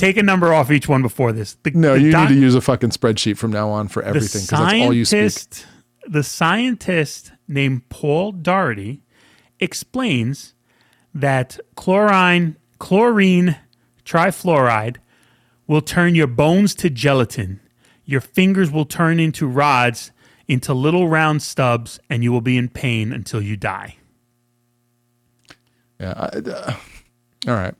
Take 0.02 0.16
a 0.16 0.22
number 0.24 0.52
off 0.52 0.72
each 0.72 0.88
one 0.88 1.00
before 1.00 1.30
this. 1.30 1.54
The, 1.62 1.70
no! 1.70 1.94
the 1.94 2.00
You 2.00 2.10
doc- 2.10 2.28
need 2.28 2.34
to 2.34 2.40
use 2.40 2.56
a 2.56 2.60
fucking 2.60 2.90
spreadsheet 2.90 3.36
from 3.36 3.52
now 3.52 3.68
on 3.68 3.86
for 3.86 4.02
everything 4.02 4.42
because 4.42 4.48
that's 4.48 4.82
all 4.82 4.92
you 4.92 5.04
speak. 5.04 5.64
the 6.08 6.24
scientist 6.24 7.30
named 7.46 7.88
Paul 7.88 8.32
Doherty 8.32 9.04
explains 9.60 10.54
that 11.14 11.60
chlorine, 11.76 12.56
chlorine 12.80 13.54
trifluoride 14.04 14.96
will 15.68 15.80
turn 15.82 16.16
your 16.16 16.26
bones 16.26 16.74
to 16.74 16.90
gelatin. 16.90 17.60
Your 18.04 18.20
fingers 18.20 18.72
will 18.72 18.86
turn 18.86 19.20
into 19.20 19.46
rods, 19.46 20.10
into 20.48 20.74
little 20.74 21.06
round 21.06 21.42
stubs, 21.42 22.00
and 22.10 22.24
you 22.24 22.32
will 22.32 22.40
be 22.40 22.56
in 22.56 22.68
pain 22.70 23.12
until 23.12 23.40
you 23.40 23.56
die. 23.56 23.98
Yeah. 26.00 26.14
I, 26.16 26.38
uh, 26.38 26.74
all 27.46 27.54
right. 27.54 27.74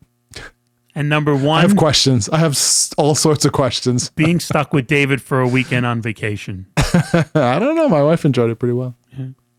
And 0.95 1.09
number 1.09 1.35
one, 1.35 1.59
I 1.59 1.63
have 1.63 1.77
questions. 1.77 2.29
I 2.29 2.39
have 2.39 2.59
all 2.99 3.15
sorts 3.15 3.45
of 3.45 3.53
questions. 3.53 4.11
being 4.17 4.41
stuck 4.41 4.73
with 4.73 4.87
David 4.87 5.23
for 5.23 5.41
a 5.41 5.49
weekend 5.49 5.87
on 5.87 6.03
vacation. 6.03 6.67
I 6.77 7.59
don't 7.59 7.77
know. 7.77 7.89
My 7.89 8.03
wife 8.03 8.25
enjoyed 8.25 8.51
it 8.51 8.57
pretty 8.57 8.75
well. 8.75 8.95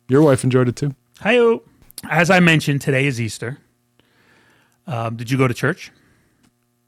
Your 0.08 0.22
wife 0.22 0.44
enjoyed 0.44 0.68
it 0.68 0.76
too. 0.76 0.94
Hi, 1.22 1.58
as 2.10 2.30
I 2.30 2.40
mentioned, 2.40 2.82
today 2.82 3.08
is 3.08 3.20
Easter. 3.20 3.58
Um, 4.86 5.16
did 5.16 5.32
you 5.32 5.38
go 5.38 5.48
to 5.48 5.54
church? 5.54 5.92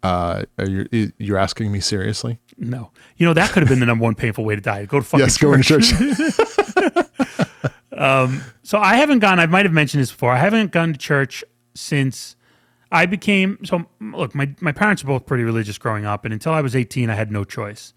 Uh, 0.03 0.43
are 0.59 0.69
you 0.69 1.11
you're 1.17 1.37
asking 1.37 1.71
me 1.71 1.79
seriously? 1.79 2.37
No. 2.57 2.91
You 3.17 3.25
know, 3.25 3.33
that 3.33 3.51
could 3.51 3.63
have 3.63 3.69
been 3.69 3.79
the 3.79 3.87
number 3.87 4.03
one 4.03 4.13
painful 4.13 4.45
way 4.45 4.53
to 4.55 4.61
die. 4.61 4.85
Go 4.85 4.99
to 4.99 5.05
fucking 5.05 5.25
Yes, 5.25 5.37
going 5.37 5.63
to 5.63 5.79
church. 5.79 5.91
So 8.65 8.79
I 8.79 8.95
haven't 8.95 9.19
gone. 9.19 9.39
I 9.39 9.45
might 9.45 9.65
have 9.65 9.73
mentioned 9.73 10.01
this 10.01 10.11
before. 10.11 10.31
I 10.31 10.37
haven't 10.37 10.71
gone 10.71 10.91
to 10.91 10.99
church 10.99 11.43
since 11.75 12.35
I 12.91 13.05
became. 13.05 13.59
So 13.65 13.85
look, 13.99 14.35
my 14.35 14.53
my 14.61 14.71
parents 14.71 15.03
were 15.03 15.09
both 15.09 15.25
pretty 15.25 15.43
religious 15.43 15.77
growing 15.77 16.05
up, 16.05 16.25
and 16.25 16.33
until 16.33 16.53
I 16.53 16.61
was 16.61 16.75
eighteen, 16.75 17.09
I 17.09 17.15
had 17.15 17.31
no 17.31 17.43
choice. 17.43 17.93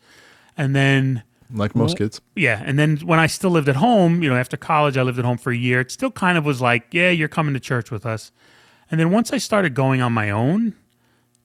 And 0.57 0.75
then, 0.75 1.23
like 1.53 1.75
most 1.77 1.99
kids. 1.99 2.21
yeah, 2.35 2.63
and 2.65 2.79
then 2.79 2.97
when 2.99 3.21
I 3.21 3.27
still 3.27 3.51
lived 3.51 3.69
at 3.69 3.77
home, 3.77 4.23
you 4.23 4.29
know, 4.29 4.37
after 4.37 4.57
college, 4.57 4.97
I 4.97 5.03
lived 5.03 5.19
at 5.19 5.25
home 5.25 5.39
for 5.39 5.53
a 5.53 5.57
year. 5.57 5.81
It 5.81 5.91
still 5.91 6.11
kind 6.11 6.37
of 6.37 6.45
was 6.45 6.61
like, 6.61 6.87
yeah, 6.93 7.11
you're 7.11 7.29
coming 7.29 7.55
to 7.55 7.61
church 7.61 7.91
with 7.91 8.05
us. 8.05 8.33
And 8.91 8.99
then 8.99 9.11
once 9.11 9.33
I 9.33 9.39
started 9.39 9.75
going 9.75 10.01
on 10.01 10.13
my 10.13 10.31
own, 10.31 10.75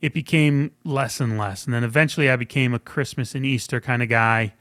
it 0.01 0.13
became 0.13 0.71
less 0.83 1.19
and 1.19 1.37
less. 1.37 1.65
And 1.65 1.73
then 1.73 1.83
eventually, 1.83 2.29
I 2.29 2.35
became 2.37 2.73
a 2.73 2.79
Christmas 2.79 3.35
and 3.35 3.45
Easter 3.45 3.79
kind 3.79 4.01
of 4.01 4.09
guy. 4.09 4.53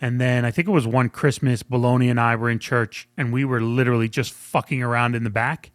And 0.00 0.20
then 0.20 0.44
I 0.44 0.50
think 0.50 0.66
it 0.66 0.72
was 0.72 0.86
one 0.86 1.08
Christmas, 1.08 1.62
Bologna 1.62 2.10
and 2.10 2.20
I 2.20 2.34
were 2.36 2.50
in 2.50 2.58
church, 2.58 3.08
and 3.16 3.32
we 3.32 3.44
were 3.44 3.60
literally 3.60 4.08
just 4.08 4.32
fucking 4.32 4.82
around 4.82 5.14
in 5.14 5.24
the 5.24 5.30
back. 5.30 5.70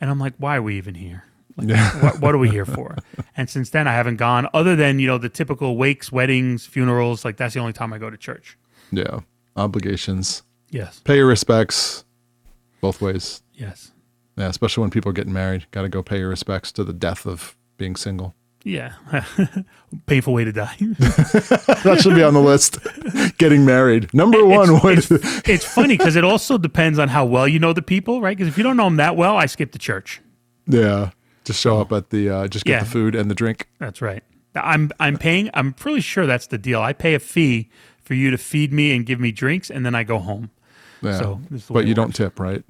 And 0.00 0.10
I'm 0.10 0.18
like, 0.18 0.34
why 0.38 0.56
are 0.56 0.62
we 0.62 0.76
even 0.78 0.94
here? 0.94 1.24
Like, 1.56 2.02
what, 2.02 2.20
what 2.20 2.34
are 2.34 2.38
we 2.38 2.48
here 2.50 2.66
for? 2.66 2.96
And 3.34 3.48
since 3.48 3.70
then, 3.70 3.88
I 3.88 3.92
haven't 3.94 4.16
gone, 4.16 4.46
other 4.52 4.76
than, 4.76 4.98
you 4.98 5.06
know, 5.06 5.16
the 5.16 5.30
typical 5.30 5.78
wakes, 5.78 6.12
weddings, 6.12 6.66
funerals. 6.66 7.24
Like, 7.24 7.38
that's 7.38 7.54
the 7.54 7.60
only 7.60 7.72
time 7.72 7.90
I 7.94 7.98
go 7.98 8.10
to 8.10 8.16
church. 8.18 8.58
Yeah, 8.90 9.20
obligations. 9.56 10.42
Yes. 10.70 11.00
Pay 11.00 11.16
your 11.16 11.26
respects, 11.26 12.04
both 12.82 13.00
ways. 13.00 13.42
Yes. 13.54 13.92
Yeah, 14.36 14.48
especially 14.48 14.82
when 14.82 14.90
people 14.90 15.08
are 15.08 15.14
getting 15.14 15.32
married. 15.32 15.66
Got 15.70 15.82
to 15.82 15.88
go 15.88 16.02
pay 16.02 16.18
your 16.18 16.28
respects 16.28 16.72
to 16.72 16.84
the 16.84 16.92
death 16.92 17.26
of 17.26 17.56
being 17.78 17.96
single. 17.96 18.34
Yeah. 18.64 18.92
Painful 20.06 20.34
way 20.34 20.44
to 20.44 20.52
die. 20.52 20.76
That 21.82 22.00
should 22.00 22.14
be 22.14 22.22
on 22.22 22.34
the 22.34 22.40
list. 22.40 22.78
Getting 23.38 23.64
married, 23.64 24.12
number 24.14 24.44
one. 24.44 24.80
way 24.82 24.94
it's, 24.94 25.10
it's 25.48 25.64
funny 25.64 25.96
because 25.96 26.16
it 26.16 26.22
also 26.24 26.58
depends 26.58 26.98
on 26.98 27.08
how 27.08 27.24
well 27.24 27.48
you 27.48 27.58
know 27.58 27.72
the 27.72 27.82
people, 27.82 28.20
right? 28.20 28.36
Because 28.36 28.48
if 28.48 28.56
you 28.56 28.62
don't 28.62 28.76
know 28.76 28.84
them 28.84 28.96
that 28.96 29.16
well, 29.16 29.36
I 29.36 29.46
skip 29.46 29.72
the 29.72 29.78
church. 29.78 30.20
yeah, 30.66 31.10
just 31.44 31.60
show 31.60 31.80
up 31.80 31.92
at 31.92 32.10
the 32.10 32.28
uh, 32.30 32.48
just 32.48 32.64
get 32.64 32.72
Yeah. 32.72 32.80
the 32.80 32.90
food 32.90 33.14
and 33.14 33.30
the 33.30 33.34
drink. 33.34 33.68
That's 33.78 34.00
right. 34.02 34.22
I'm 34.54 34.90
I'm 35.00 35.16
paying. 35.16 35.50
I'm 35.54 35.72
pretty 35.72 36.00
sure 36.00 36.26
that's 36.26 36.46
the 36.46 36.58
deal. 36.58 36.80
I 36.82 36.92
pay 36.92 37.14
a 37.14 37.18
fee 37.18 37.70
for 38.02 38.14
you 38.14 38.30
to 38.30 38.38
feed 38.38 38.72
me 38.72 38.94
and 38.94 39.06
give 39.06 39.18
me 39.20 39.32
drinks, 39.32 39.70
and 39.70 39.84
then 39.86 39.94
I 39.94 40.02
go 40.04 40.18
home. 40.18 40.50
Yeah, 41.00 41.18
So, 41.18 41.40
this 41.50 41.62
is 41.62 41.68
the 41.68 41.74
but 41.74 41.86
you 41.86 41.94
don't 41.94 42.14
tip, 42.14 42.38
right? 42.38 42.62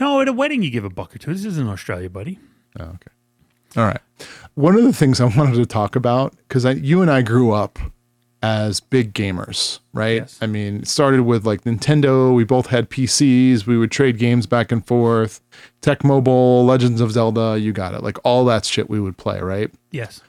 No, 0.00 0.20
at 0.20 0.28
a 0.28 0.32
wedding 0.32 0.62
you 0.62 0.70
give 0.70 0.84
a 0.84 0.90
buck 0.90 1.14
or 1.14 1.18
two. 1.18 1.32
This 1.32 1.44
isn't 1.44 1.68
Australia, 1.68 2.10
buddy. 2.10 2.38
Oh, 2.80 2.84
okay. 2.84 3.10
All 3.76 3.84
right. 3.84 4.00
One 4.54 4.76
of 4.76 4.82
the 4.84 4.92
things 4.92 5.20
I 5.20 5.24
wanted 5.36 5.54
to 5.56 5.66
talk 5.66 5.94
about 5.96 6.34
because 6.48 6.64
you 6.78 7.02
and 7.02 7.10
I 7.10 7.22
grew 7.22 7.52
up 7.52 7.78
as 8.44 8.78
big 8.78 9.14
gamers, 9.14 9.78
right? 9.94 10.16
Yes. 10.16 10.38
I 10.42 10.46
mean, 10.46 10.80
it 10.80 10.86
started 10.88 11.22
with 11.22 11.46
like 11.46 11.62
Nintendo. 11.64 12.34
We 12.34 12.44
both 12.44 12.66
had 12.66 12.90
PCs. 12.90 13.64
We 13.66 13.78
would 13.78 13.90
trade 13.90 14.18
games 14.18 14.44
back 14.46 14.70
and 14.70 14.86
forth. 14.86 15.40
Tecmo 15.80 16.22
Bowl, 16.22 16.62
Legends 16.66 17.00
of 17.00 17.10
Zelda. 17.12 17.58
You 17.58 17.72
got 17.72 17.94
it. 17.94 18.02
Like 18.02 18.18
all 18.22 18.44
that 18.44 18.66
shit 18.66 18.90
we 18.90 19.00
would 19.00 19.16
play, 19.16 19.40
right? 19.40 19.70
Yes. 19.90 20.20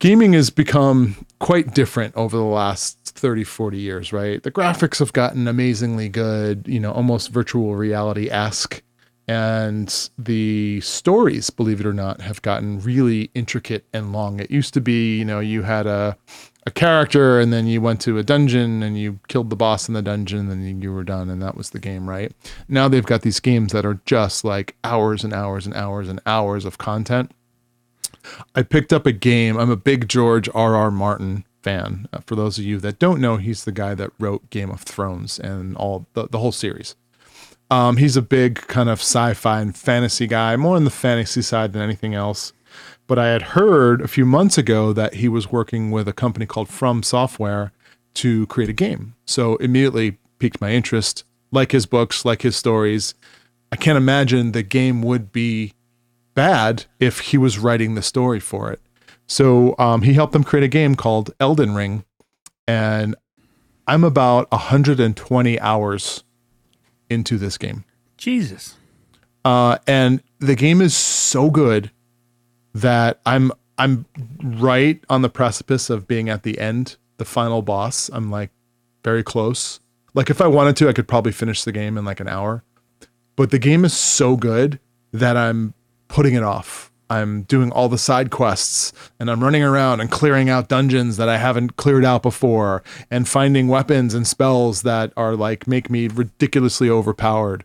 gaming 0.00 0.32
has 0.32 0.50
become 0.50 1.24
quite 1.38 1.72
different 1.72 2.16
over 2.16 2.36
the 2.36 2.42
last 2.42 2.96
30 3.04 3.44
40 3.44 3.78
years 3.78 4.12
right 4.12 4.42
the 4.42 4.50
graphics 4.50 4.98
have 4.98 5.12
gotten 5.12 5.46
amazingly 5.46 6.08
good 6.08 6.64
you 6.66 6.80
know 6.80 6.90
almost 6.92 7.30
virtual 7.30 7.74
reality-esque 7.76 8.82
and 9.28 10.08
the 10.16 10.80
stories 10.80 11.50
believe 11.50 11.80
it 11.80 11.86
or 11.86 11.92
not 11.92 12.20
have 12.22 12.40
gotten 12.42 12.80
really 12.80 13.30
intricate 13.34 13.84
and 13.92 14.12
long 14.12 14.40
it 14.40 14.50
used 14.50 14.72
to 14.74 14.80
be 14.80 15.18
you 15.18 15.24
know 15.24 15.40
you 15.40 15.62
had 15.62 15.86
a 15.86 16.16
a 16.66 16.70
character 16.70 17.40
and 17.40 17.52
then 17.52 17.66
you 17.66 17.80
went 17.80 18.00
to 18.00 18.18
a 18.18 18.22
dungeon 18.22 18.82
and 18.82 18.98
you 18.98 19.18
killed 19.28 19.48
the 19.48 19.56
boss 19.56 19.88
in 19.88 19.94
the 19.94 20.02
dungeon 20.02 20.50
and 20.50 20.50
then 20.50 20.82
you 20.82 20.92
were 20.92 21.04
done 21.04 21.30
and 21.30 21.40
that 21.40 21.56
was 21.56 21.70
the 21.70 21.78
game 21.78 22.08
right 22.08 22.32
now 22.68 22.86
they've 22.86 23.06
got 23.06 23.22
these 23.22 23.40
games 23.40 23.72
that 23.72 23.86
are 23.86 23.98
just 24.04 24.44
like 24.44 24.76
hours 24.84 25.24
and 25.24 25.32
hours 25.32 25.64
and 25.64 25.74
hours 25.74 26.08
and 26.08 26.20
hours 26.26 26.66
of 26.66 26.76
content 26.76 27.32
I 28.54 28.62
picked 28.62 28.92
up 28.92 29.06
a 29.06 29.12
game. 29.12 29.56
I'm 29.56 29.70
a 29.70 29.76
big 29.76 30.08
George 30.08 30.48
R. 30.54 30.74
R. 30.74 30.90
Martin 30.90 31.44
fan. 31.62 32.08
Uh, 32.12 32.20
for 32.26 32.36
those 32.36 32.58
of 32.58 32.64
you 32.64 32.78
that 32.78 32.98
don't 32.98 33.20
know, 33.20 33.36
he's 33.36 33.64
the 33.64 33.72
guy 33.72 33.94
that 33.94 34.10
wrote 34.18 34.50
Game 34.50 34.70
of 34.70 34.82
Thrones 34.82 35.38
and 35.38 35.76
all 35.76 36.06
the, 36.14 36.28
the 36.28 36.38
whole 36.38 36.52
series. 36.52 36.94
Um, 37.70 37.98
he's 37.98 38.16
a 38.16 38.22
big 38.22 38.56
kind 38.66 38.88
of 38.88 38.98
sci-fi 38.98 39.60
and 39.60 39.76
fantasy 39.76 40.26
guy, 40.26 40.56
more 40.56 40.76
on 40.76 40.84
the 40.84 40.90
fantasy 40.90 41.42
side 41.42 41.72
than 41.72 41.82
anything 41.82 42.14
else. 42.14 42.52
But 43.10 43.18
I 43.18 43.30
had 43.30 43.42
heard 43.42 44.02
a 44.02 44.06
few 44.06 44.24
months 44.24 44.56
ago 44.56 44.92
that 44.92 45.14
he 45.14 45.28
was 45.28 45.50
working 45.50 45.90
with 45.90 46.06
a 46.06 46.12
company 46.12 46.46
called 46.46 46.68
From 46.68 47.02
Software 47.02 47.72
to 48.14 48.46
create 48.46 48.70
a 48.70 48.72
game. 48.72 49.16
So 49.26 49.56
immediately 49.56 50.18
piqued 50.38 50.60
my 50.60 50.70
interest. 50.70 51.24
Like 51.50 51.72
his 51.72 51.86
books, 51.86 52.24
like 52.24 52.42
his 52.42 52.54
stories. 52.54 53.14
I 53.72 53.74
can't 53.74 53.96
imagine 53.96 54.52
the 54.52 54.62
game 54.62 55.02
would 55.02 55.32
be 55.32 55.72
bad 56.34 56.84
if 57.00 57.18
he 57.18 57.36
was 57.36 57.58
writing 57.58 57.96
the 57.96 58.02
story 58.02 58.38
for 58.38 58.70
it. 58.70 58.80
So 59.26 59.74
um, 59.76 60.02
he 60.02 60.12
helped 60.12 60.32
them 60.32 60.44
create 60.44 60.62
a 60.62 60.68
game 60.68 60.94
called 60.94 61.34
Elden 61.40 61.74
Ring, 61.74 62.04
and 62.68 63.16
I'm 63.88 64.04
about 64.04 64.48
120 64.52 65.58
hours 65.58 66.22
into 67.08 67.38
this 67.38 67.58
game. 67.58 67.82
Jesus. 68.16 68.76
Uh, 69.44 69.78
and 69.88 70.22
the 70.38 70.54
game 70.54 70.80
is 70.80 70.94
so 70.94 71.50
good 71.50 71.90
that 72.74 73.20
I'm 73.26 73.52
I'm 73.78 74.04
right 74.42 75.02
on 75.08 75.22
the 75.22 75.30
precipice 75.30 75.88
of 75.88 76.06
being 76.06 76.28
at 76.28 76.42
the 76.42 76.58
end, 76.58 76.96
the 77.16 77.24
final 77.24 77.62
boss. 77.62 78.10
I'm 78.12 78.30
like 78.30 78.50
very 79.02 79.22
close. 79.22 79.80
Like 80.12 80.28
if 80.28 80.40
I 80.40 80.46
wanted 80.46 80.76
to, 80.76 80.88
I 80.88 80.92
could 80.92 81.08
probably 81.08 81.32
finish 81.32 81.64
the 81.64 81.72
game 81.72 81.96
in 81.96 82.04
like 82.04 82.20
an 82.20 82.28
hour. 82.28 82.62
But 83.36 83.50
the 83.50 83.58
game 83.58 83.84
is 83.84 83.96
so 83.96 84.36
good 84.36 84.78
that 85.12 85.36
I'm 85.36 85.72
putting 86.08 86.34
it 86.34 86.42
off. 86.42 86.92
I'm 87.08 87.42
doing 87.42 87.72
all 87.72 87.88
the 87.88 87.98
side 87.98 88.30
quests 88.30 88.92
and 89.18 89.30
I'm 89.30 89.42
running 89.42 89.64
around 89.64 90.00
and 90.00 90.10
clearing 90.10 90.48
out 90.48 90.68
dungeons 90.68 91.16
that 91.16 91.28
I 91.28 91.38
haven't 91.38 91.76
cleared 91.76 92.04
out 92.04 92.22
before 92.22 92.84
and 93.10 93.28
finding 93.28 93.66
weapons 93.66 94.14
and 94.14 94.26
spells 94.26 94.82
that 94.82 95.12
are 95.16 95.34
like 95.34 95.66
make 95.66 95.90
me 95.90 96.06
ridiculously 96.06 96.88
overpowered. 96.88 97.64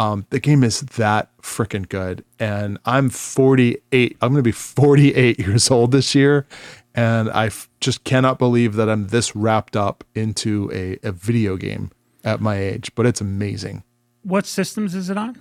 Um, 0.00 0.26
the 0.30 0.40
game 0.40 0.64
is 0.64 0.80
that 0.80 1.36
freaking 1.40 1.88
good. 1.88 2.24
And 2.38 2.78
I'm 2.84 3.10
48. 3.10 4.16
I'm 4.20 4.32
going 4.32 4.38
to 4.38 4.42
be 4.42 4.52
48 4.52 5.38
years 5.46 5.70
old 5.70 5.92
this 5.92 6.14
year. 6.14 6.46
And 6.94 7.30
I 7.30 7.46
f- 7.46 7.68
just 7.80 8.04
cannot 8.04 8.38
believe 8.38 8.74
that 8.74 8.88
I'm 8.88 9.08
this 9.08 9.34
wrapped 9.34 9.76
up 9.76 10.04
into 10.14 10.70
a, 10.72 10.98
a 11.06 11.12
video 11.12 11.56
game 11.56 11.90
at 12.24 12.40
my 12.40 12.56
age, 12.56 12.94
but 12.94 13.04
it's 13.06 13.20
amazing. 13.20 13.82
What 14.22 14.46
systems 14.46 14.94
is 14.94 15.10
it 15.10 15.18
on? 15.18 15.38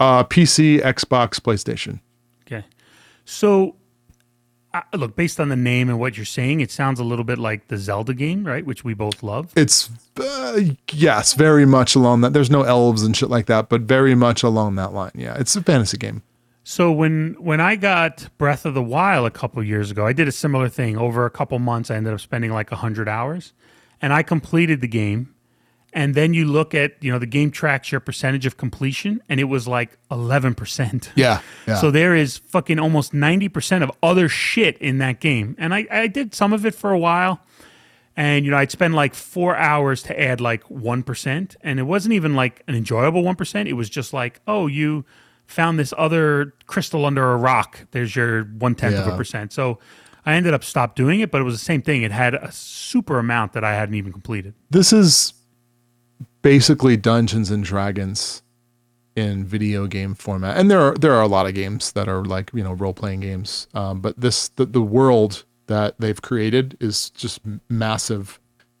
Uh, 0.00 0.24
PC, 0.24 0.80
Xbox, 0.80 1.40
PlayStation. 1.40 2.00
Okay. 2.46 2.64
So, 3.24 3.76
uh, 4.74 4.82
look, 4.96 5.16
based 5.16 5.38
on 5.40 5.48
the 5.48 5.56
name 5.56 5.88
and 5.88 5.98
what 5.98 6.16
you're 6.16 6.26
saying, 6.26 6.60
it 6.60 6.70
sounds 6.70 7.00
a 7.00 7.04
little 7.04 7.24
bit 7.24 7.38
like 7.38 7.68
the 7.68 7.78
Zelda 7.78 8.12
game, 8.12 8.44
right? 8.44 8.66
Which 8.66 8.84
we 8.84 8.92
both 8.92 9.22
love. 9.22 9.52
It's, 9.56 9.88
uh, 10.16 10.60
yes, 10.92 11.32
very 11.34 11.64
much 11.64 11.94
along 11.94 12.22
that. 12.22 12.32
There's 12.32 12.50
no 12.50 12.62
elves 12.62 13.02
and 13.02 13.16
shit 13.16 13.30
like 13.30 13.46
that, 13.46 13.68
but 13.68 13.82
very 13.82 14.14
much 14.14 14.42
along 14.42 14.74
that 14.74 14.92
line. 14.92 15.12
Yeah, 15.14 15.36
it's 15.38 15.54
a 15.56 15.62
fantasy 15.62 15.96
game. 15.96 16.22
So 16.64 16.90
when 16.90 17.36
when 17.38 17.60
I 17.60 17.76
got 17.76 18.28
Breath 18.38 18.64
of 18.64 18.72
the 18.72 18.82
Wild 18.82 19.26
a 19.26 19.30
couple 19.30 19.62
years 19.62 19.90
ago, 19.90 20.06
I 20.06 20.14
did 20.14 20.28
a 20.28 20.32
similar 20.32 20.70
thing. 20.70 20.96
Over 20.96 21.26
a 21.26 21.30
couple 21.30 21.58
months, 21.58 21.90
I 21.90 21.96
ended 21.96 22.14
up 22.14 22.20
spending 22.20 22.52
like 22.52 22.70
hundred 22.70 23.06
hours, 23.06 23.52
and 24.00 24.14
I 24.14 24.22
completed 24.22 24.80
the 24.80 24.88
game. 24.88 25.33
And 25.94 26.14
then 26.14 26.34
you 26.34 26.44
look 26.46 26.74
at 26.74 27.02
you 27.02 27.10
know 27.12 27.18
the 27.20 27.26
game 27.26 27.50
tracks 27.50 27.90
your 27.92 28.00
percentage 28.00 28.44
of 28.46 28.56
completion, 28.56 29.22
and 29.28 29.38
it 29.40 29.44
was 29.44 29.66
like 29.68 29.96
eleven 30.10 30.54
percent. 30.54 31.10
Yeah. 31.16 31.40
Yeah. 31.68 31.76
So 31.76 31.90
there 31.90 32.14
is 32.16 32.36
fucking 32.38 32.78
almost 32.80 33.14
ninety 33.14 33.48
percent 33.48 33.84
of 33.84 33.90
other 34.02 34.28
shit 34.28 34.76
in 34.78 34.98
that 34.98 35.20
game, 35.20 35.54
and 35.58 35.72
I 35.72 35.86
I 35.90 36.06
did 36.08 36.34
some 36.34 36.52
of 36.52 36.66
it 36.66 36.74
for 36.74 36.90
a 36.90 36.98
while. 36.98 37.40
And 38.16 38.44
you 38.44 38.50
know, 38.50 38.56
I'd 38.56 38.70
spend 38.70 38.94
like 38.94 39.14
four 39.14 39.56
hours 39.56 40.02
to 40.04 40.20
add 40.20 40.40
like 40.40 40.62
one 40.70 41.02
percent, 41.02 41.56
and 41.62 41.78
it 41.80 41.84
wasn't 41.84 42.12
even 42.14 42.34
like 42.34 42.62
an 42.68 42.74
enjoyable 42.74 43.22
one 43.22 43.36
percent. 43.36 43.68
It 43.68 43.72
was 43.74 43.88
just 43.88 44.12
like, 44.12 44.40
oh, 44.46 44.66
you 44.66 45.04
found 45.46 45.78
this 45.78 45.92
other 45.98 46.54
crystal 46.66 47.06
under 47.06 47.32
a 47.32 47.36
rock. 47.36 47.86
There's 47.90 48.14
your 48.16 48.44
one 48.44 48.74
tenth 48.74 48.94
of 48.96 49.12
a 49.12 49.16
percent. 49.16 49.52
So 49.52 49.78
I 50.24 50.34
ended 50.34 50.54
up 50.54 50.64
stopped 50.64 50.96
doing 50.96 51.20
it, 51.20 51.30
but 51.30 51.40
it 51.40 51.44
was 51.44 51.54
the 51.54 51.64
same 51.64 51.82
thing. 51.82 52.02
It 52.02 52.12
had 52.12 52.34
a 52.34 52.50
super 52.50 53.18
amount 53.18 53.52
that 53.52 53.62
I 53.64 53.74
hadn't 53.74 53.94
even 53.96 54.10
completed. 54.12 54.54
this 54.70 54.92
is 54.92 55.34
basically 56.44 56.96
Dungeons 56.96 57.50
and 57.50 57.64
Dragons 57.64 58.42
in 59.16 59.44
video 59.44 59.86
game 59.86 60.14
format, 60.14 60.56
and 60.56 60.70
there 60.70 60.80
are 60.80 60.94
there 60.94 61.14
are 61.14 61.22
a 61.22 61.26
lot 61.26 61.46
of 61.46 61.54
games 61.54 61.92
that 61.92 62.06
are 62.06 62.24
like 62.24 62.52
you 62.54 62.62
know 62.62 62.74
role 62.74 62.92
playing 62.92 63.20
games, 63.20 63.66
um, 63.74 64.00
but 64.00 64.20
this 64.20 64.48
the, 64.50 64.66
the 64.66 64.82
world 64.82 65.44
that 65.66 65.96
they've 65.98 66.20
created 66.20 66.76
is 66.78 67.10
just 67.10 67.40
massive, 67.68 68.38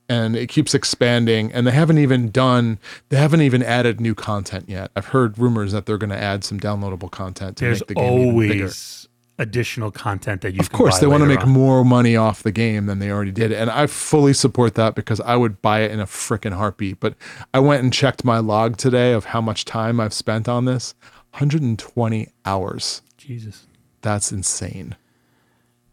and 0.08 0.36
it 0.36 0.48
keeps 0.48 0.74
expanding, 0.74 1.50
and 1.52 1.66
they 1.66 1.72
haven't 1.72 1.98
even 1.98 2.30
done 2.30 2.78
they 3.08 3.16
haven't 3.16 3.40
even 3.40 3.62
added 3.62 4.00
new 4.00 4.14
content 4.14 4.68
yet. 4.68 4.90
I've 4.94 5.06
heard 5.06 5.38
rumors 5.38 5.72
that 5.72 5.86
they're 5.86 5.98
going 5.98 6.10
to 6.10 6.20
add 6.20 6.44
some 6.44 6.60
downloadable 6.60 7.10
content 7.10 7.56
to 7.56 7.64
There's 7.64 7.80
make 7.80 7.88
the 7.88 7.94
game 7.94 8.28
always 8.28 9.03
additional 9.38 9.90
content 9.90 10.42
that 10.42 10.54
you. 10.54 10.60
Of 10.60 10.70
course, 10.70 10.98
they 10.98 11.06
want 11.06 11.22
to 11.22 11.26
make 11.26 11.46
more 11.46 11.84
money 11.84 12.16
off 12.16 12.42
the 12.42 12.52
game 12.52 12.86
than 12.86 12.98
they 12.98 13.10
already 13.10 13.32
did, 13.32 13.52
and 13.52 13.70
I 13.70 13.86
fully 13.86 14.32
support 14.32 14.74
that 14.74 14.94
because 14.94 15.20
I 15.20 15.36
would 15.36 15.60
buy 15.62 15.80
it 15.80 15.90
in 15.90 16.00
a 16.00 16.06
freaking 16.06 16.52
heartbeat. 16.52 17.00
But 17.00 17.14
I 17.52 17.60
went 17.60 17.82
and 17.82 17.92
checked 17.92 18.24
my 18.24 18.38
log 18.38 18.76
today 18.76 19.12
of 19.12 19.26
how 19.26 19.40
much 19.40 19.64
time 19.64 20.00
I've 20.00 20.14
spent 20.14 20.48
on 20.48 20.64
this. 20.64 20.94
120 21.32 22.28
hours. 22.44 23.02
Jesus, 23.16 23.66
that's 24.02 24.30
insane. 24.30 24.94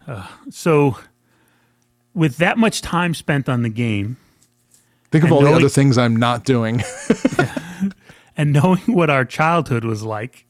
Uh, 0.08 0.28
so, 0.50 0.98
with 2.14 2.38
that 2.38 2.58
much 2.58 2.82
time 2.82 3.14
spent 3.14 3.50
on 3.50 3.64
the 3.64 3.70
game, 3.70 4.18
think 5.10 5.24
of 5.24 5.32
all 5.32 5.42
knowing, 5.42 5.54
the 5.54 5.60
other 5.62 5.70
things 5.70 5.98
I'm 5.98 6.16
not 6.16 6.46
doing. 6.46 6.84
and 8.38 8.54
knowing 8.54 8.82
what 8.86 9.10
our 9.10 9.26
childhood 9.26 9.84
was 9.84 10.04
like, 10.04 10.46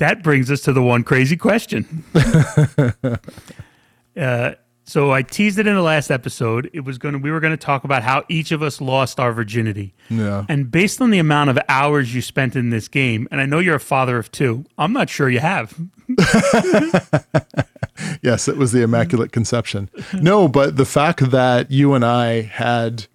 that 0.00 0.22
brings 0.22 0.50
us 0.50 0.62
to 0.62 0.72
the 0.72 0.82
one 0.82 1.04
crazy 1.04 1.36
question. 1.36 2.04
uh, 4.16 4.52
so 4.84 5.12
I 5.12 5.22
teased 5.22 5.58
it 5.58 5.66
in 5.66 5.74
the 5.74 5.82
last 5.82 6.10
episode. 6.10 6.68
It 6.72 6.80
was 6.80 6.98
going 6.98 7.12
to 7.12 7.18
we 7.18 7.30
were 7.30 7.38
going 7.38 7.52
to 7.52 7.56
talk 7.56 7.84
about 7.84 8.02
how 8.02 8.24
each 8.28 8.50
of 8.50 8.62
us 8.62 8.80
lost 8.80 9.20
our 9.20 9.32
virginity. 9.32 9.94
Yeah. 10.08 10.46
And 10.48 10.70
based 10.70 11.00
on 11.00 11.10
the 11.10 11.18
amount 11.18 11.50
of 11.50 11.58
hours 11.68 12.14
you 12.14 12.22
spent 12.22 12.56
in 12.56 12.70
this 12.70 12.88
game, 12.88 13.28
and 13.30 13.40
I 13.40 13.46
know 13.46 13.60
you're 13.60 13.76
a 13.76 13.80
father 13.80 14.18
of 14.18 14.32
two, 14.32 14.64
I'm 14.78 14.92
not 14.92 15.10
sure 15.10 15.28
you 15.28 15.40
have. 15.40 15.78
yes, 18.22 18.48
it 18.48 18.56
was 18.56 18.72
the 18.72 18.82
immaculate 18.82 19.32
conception. 19.32 19.90
No, 20.14 20.48
but 20.48 20.76
the 20.76 20.86
fact 20.86 21.30
that 21.30 21.70
you 21.70 21.94
and 21.94 22.04
I 22.04 22.40
had 22.40 23.06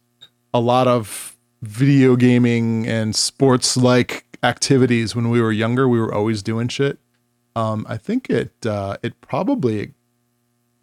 a 0.53 0.59
lot 0.59 0.88
of 0.88 1.36
video 1.61 2.15
gaming 2.15 2.88
and 2.88 3.15
sports 3.15 3.75
like 3.75 4.23
activities 4.43 5.15
when 5.15 5.29
we 5.29 5.41
were 5.41 5.51
younger, 5.51 5.88
we 5.88 5.99
were 5.99 6.13
always 6.13 6.43
doing 6.43 6.67
shit. 6.67 6.99
Um, 7.55 7.86
I 7.88 7.97
think 7.97 8.29
it 8.29 8.65
uh, 8.65 8.97
it 9.01 9.21
probably 9.21 9.93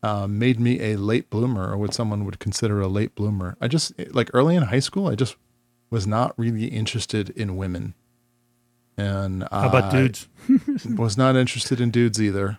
uh, 0.02 0.26
made 0.26 0.58
me 0.58 0.80
a 0.80 0.96
late 0.96 1.30
bloomer, 1.30 1.70
or 1.70 1.76
what 1.76 1.94
someone 1.94 2.24
would 2.24 2.38
consider 2.38 2.80
a 2.80 2.88
late 2.88 3.14
bloomer. 3.14 3.56
I 3.60 3.68
just 3.68 3.92
like 4.14 4.30
early 4.32 4.56
in 4.56 4.64
high 4.64 4.80
school, 4.80 5.08
I 5.08 5.14
just 5.14 5.36
was 5.90 6.06
not 6.06 6.34
really 6.38 6.66
interested 6.66 7.30
in 7.30 7.56
women, 7.56 7.94
and 8.96 9.46
how 9.50 9.68
about 9.68 9.92
dudes? 9.92 10.28
was 10.96 11.18
not 11.18 11.36
interested 11.36 11.80
in 11.80 11.90
dudes 11.90 12.20
either. 12.20 12.58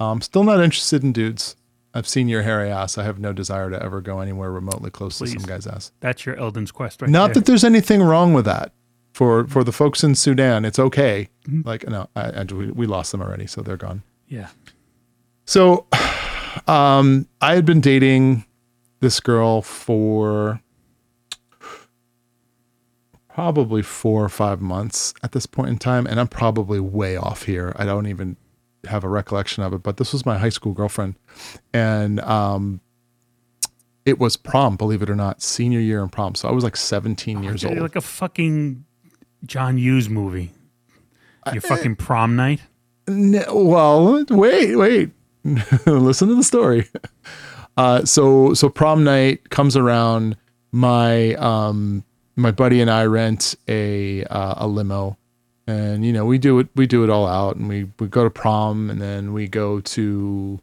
Um, 0.00 0.20
still 0.20 0.44
not 0.44 0.60
interested 0.60 1.04
in 1.04 1.12
dudes. 1.12 1.56
I've 1.92 2.08
seen 2.08 2.28
your 2.28 2.42
hairy 2.42 2.70
ass. 2.70 2.98
I 2.98 3.04
have 3.04 3.18
no 3.18 3.32
desire 3.32 3.68
to 3.70 3.82
ever 3.82 4.00
go 4.00 4.20
anywhere 4.20 4.50
remotely 4.50 4.90
close 4.90 5.18
Please. 5.18 5.34
to 5.34 5.40
some 5.40 5.48
guy's 5.48 5.66
ass. 5.66 5.92
That's 6.00 6.24
your 6.24 6.36
Elden's 6.36 6.70
quest, 6.70 7.02
right? 7.02 7.10
Not 7.10 7.28
there. 7.28 7.34
that 7.34 7.46
there's 7.46 7.64
anything 7.64 8.02
wrong 8.02 8.32
with 8.32 8.44
that. 8.44 8.72
For 9.20 9.46
for 9.48 9.62
the 9.62 9.70
folks 9.70 10.02
in 10.02 10.14
Sudan, 10.14 10.64
it's 10.64 10.78
okay. 10.78 11.28
Mm-hmm. 11.46 11.68
Like 11.68 11.86
no, 11.86 12.08
I, 12.16 12.40
I, 12.40 12.42
we, 12.44 12.70
we 12.70 12.86
lost 12.86 13.12
them 13.12 13.20
already, 13.20 13.46
so 13.46 13.60
they're 13.60 13.76
gone. 13.76 14.02
Yeah. 14.28 14.48
So 15.44 15.86
um, 16.66 17.28
I 17.42 17.54
had 17.54 17.66
been 17.66 17.82
dating 17.82 18.46
this 19.00 19.20
girl 19.20 19.60
for 19.60 20.62
probably 23.28 23.82
four 23.82 24.24
or 24.24 24.30
five 24.30 24.62
months 24.62 25.12
at 25.22 25.32
this 25.32 25.44
point 25.44 25.68
in 25.68 25.76
time, 25.76 26.06
and 26.06 26.18
I'm 26.18 26.28
probably 26.28 26.80
way 26.80 27.18
off 27.18 27.42
here. 27.42 27.74
I 27.76 27.84
don't 27.84 28.06
even 28.06 28.38
have 28.86 29.04
a 29.04 29.08
recollection 29.10 29.62
of 29.62 29.74
it, 29.74 29.82
but 29.82 29.98
this 29.98 30.14
was 30.14 30.24
my 30.24 30.38
high 30.38 30.48
school 30.48 30.72
girlfriend, 30.72 31.16
and 31.74 32.20
um, 32.20 32.80
it 34.06 34.18
was 34.18 34.38
prom, 34.38 34.76
believe 34.76 35.02
it 35.02 35.10
or 35.10 35.14
not, 35.14 35.42
senior 35.42 35.78
year 35.78 36.02
in 36.02 36.08
prom. 36.08 36.34
So 36.34 36.48
I 36.48 36.52
was 36.52 36.64
like 36.64 36.74
17 36.74 37.36
oh, 37.36 37.42
years 37.42 37.66
old, 37.66 37.76
like 37.80 37.96
a 37.96 38.00
fucking 38.00 38.86
John 39.44 39.78
Hughes 39.78 40.08
movie. 40.08 40.50
Your 41.52 41.62
fucking 41.62 41.96
prom 41.96 42.36
night. 42.36 42.60
well, 43.08 44.24
wait, 44.30 44.76
wait. 44.76 45.10
listen 45.86 46.28
to 46.28 46.34
the 46.34 46.44
story. 46.44 46.86
Uh, 47.76 48.04
so 48.04 48.52
so 48.52 48.68
prom 48.68 49.04
night 49.04 49.48
comes 49.50 49.76
around. 49.76 50.36
My 50.72 51.34
um 51.34 52.04
my 52.36 52.50
buddy 52.50 52.80
and 52.80 52.90
I 52.90 53.06
rent 53.06 53.54
a 53.68 54.24
uh, 54.24 54.54
a 54.58 54.66
limo, 54.68 55.16
and 55.66 56.04
you 56.04 56.12
know 56.12 56.24
we 56.26 56.38
do 56.38 56.58
it 56.58 56.68
we 56.74 56.86
do 56.86 57.04
it 57.04 57.10
all 57.10 57.26
out, 57.26 57.56
and 57.56 57.68
we 57.68 57.90
we 57.98 58.06
go 58.06 58.24
to 58.24 58.30
prom, 58.30 58.90
and 58.90 59.00
then 59.00 59.32
we 59.32 59.48
go 59.48 59.80
to 59.80 60.60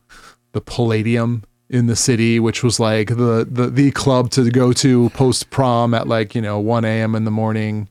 the 0.52 0.62
Palladium 0.62 1.44
in 1.70 1.88
the 1.88 1.96
city, 1.96 2.40
which 2.40 2.64
was 2.64 2.80
like 2.80 3.10
the 3.10 3.48
the 3.50 3.70
the 3.70 3.92
club 3.92 4.30
to 4.32 4.50
go 4.50 4.72
to 4.74 5.10
post 5.10 5.50
prom 5.50 5.94
at 5.94 6.08
like 6.08 6.36
you 6.36 6.42
know 6.42 6.60
one 6.60 6.86
a.m. 6.86 7.16
in 7.16 7.26
the 7.26 7.32
morning. 7.32 7.90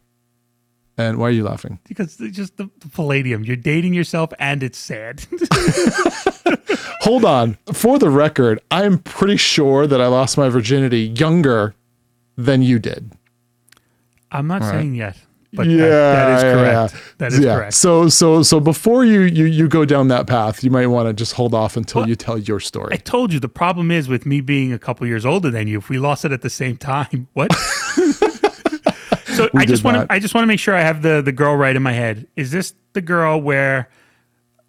And 0.99 1.19
why 1.19 1.29
are 1.29 1.31
you 1.31 1.45
laughing? 1.45 1.79
Because 1.87 2.17
just 2.17 2.57
the, 2.57 2.71
the 2.81 2.89
palladium. 2.89 3.45
You're 3.45 3.57
dating 3.57 3.93
yourself, 3.93 4.33
and 4.39 4.63
it's 4.63 4.79
sad. 4.79 5.27
Hold 7.03 7.25
on. 7.25 7.59
For 7.73 7.99
the 7.99 8.09
record, 8.09 8.61
I'm 8.71 8.99
pretty 8.99 9.37
sure 9.37 9.87
that 9.87 10.01
I 10.01 10.07
lost 10.07 10.39
my 10.39 10.49
virginity 10.49 11.01
younger 11.01 11.75
than 12.37 12.63
you 12.63 12.79
did. 12.79 13.13
I'm 14.33 14.47
not 14.47 14.63
All 14.63 14.71
saying 14.71 14.93
right. 14.93 15.15
yet. 15.15 15.17
But 15.53 15.69
yeah, 15.69 15.87
that, 15.87 15.89
that 15.89 16.37
is 16.37 16.43
correct. 16.43 16.95
Yeah. 16.95 17.01
That 17.19 17.33
is 17.33 17.39
yeah. 17.39 17.55
correct. 17.55 17.75
So 17.75 18.09
so 18.09 18.43
so 18.43 18.61
before 18.61 19.05
you 19.05 19.23
you 19.23 19.45
you 19.45 19.69
go 19.69 19.85
down 19.85 20.09
that 20.09 20.27
path, 20.27 20.63
you 20.63 20.71
might 20.71 20.87
want 20.89 21.09
to 21.09 21.15
just 21.15 21.33
hold 21.33 21.55
off 21.55 21.77
until 21.77 22.03
well, 22.03 22.09
you 22.09 22.17
tell 22.17 22.37
your 22.37 22.61
story. 22.61 22.93
I 22.93 22.97
told 22.97 23.33
you 23.33 23.41
the 23.41 23.49
problem 23.49 23.91
is 23.91 24.09
with 24.09 24.27
me 24.27 24.41
being 24.41 24.73
a 24.73 24.79
couple 24.79 25.07
years 25.07 25.25
older 25.25 25.51
than 25.51 25.67
you. 25.67 25.79
If 25.79 25.89
we 25.89 25.99
lost 25.99 26.25
it 26.25 26.33
at 26.33 26.43
the 26.43 26.51
same 26.51 26.77
time, 26.77 27.29
what? 27.33 27.53
So 29.37 29.51
I 29.55 29.65
just 29.65 29.85
want 29.85 29.97
to 29.97 30.13
I 30.13 30.19
just 30.19 30.35
want 30.35 30.43
to 30.43 30.49
make 30.49 30.61
sure 30.61 30.75
I 30.75 30.83
have 30.83 31.03
the 31.03 31.23
the 31.23 31.33
girl 31.33 31.57
right 31.57 31.75
in 31.75 31.83
my 31.83 31.93
head. 31.93 32.27
Is 32.37 32.51
this 32.51 32.75
the 32.93 33.01
girl 33.01 33.41
where 33.41 33.89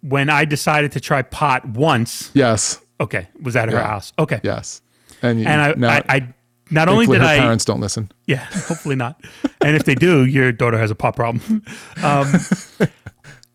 when 0.00 0.30
I 0.30 0.44
decided 0.44 0.92
to 0.92 1.00
try 1.00 1.22
pot 1.22 1.66
once. 1.66 2.30
Yes. 2.34 2.80
Okay. 3.00 3.28
Was 3.40 3.56
at 3.56 3.68
her 3.68 3.76
yeah. 3.76 3.86
house. 3.86 4.12
Okay. 4.18 4.40
Yes. 4.42 4.82
And, 5.22 5.40
you, 5.40 5.46
and 5.46 5.60
I, 5.60 5.74
now, 5.74 5.88
I, 5.88 6.04
I, 6.08 6.34
not 6.70 6.88
only 6.88 7.06
did 7.06 7.22
I 7.22 7.38
parents 7.38 7.64
don't 7.64 7.80
listen. 7.80 8.12
Yeah, 8.26 8.44
hopefully 8.52 8.94
not. 8.94 9.20
and 9.62 9.74
if 9.74 9.84
they 9.84 9.94
do, 9.94 10.24
your 10.24 10.52
daughter 10.52 10.78
has 10.78 10.90
a 10.90 10.94
pot 10.94 11.16
problem. 11.16 11.62
Um, 12.04 12.32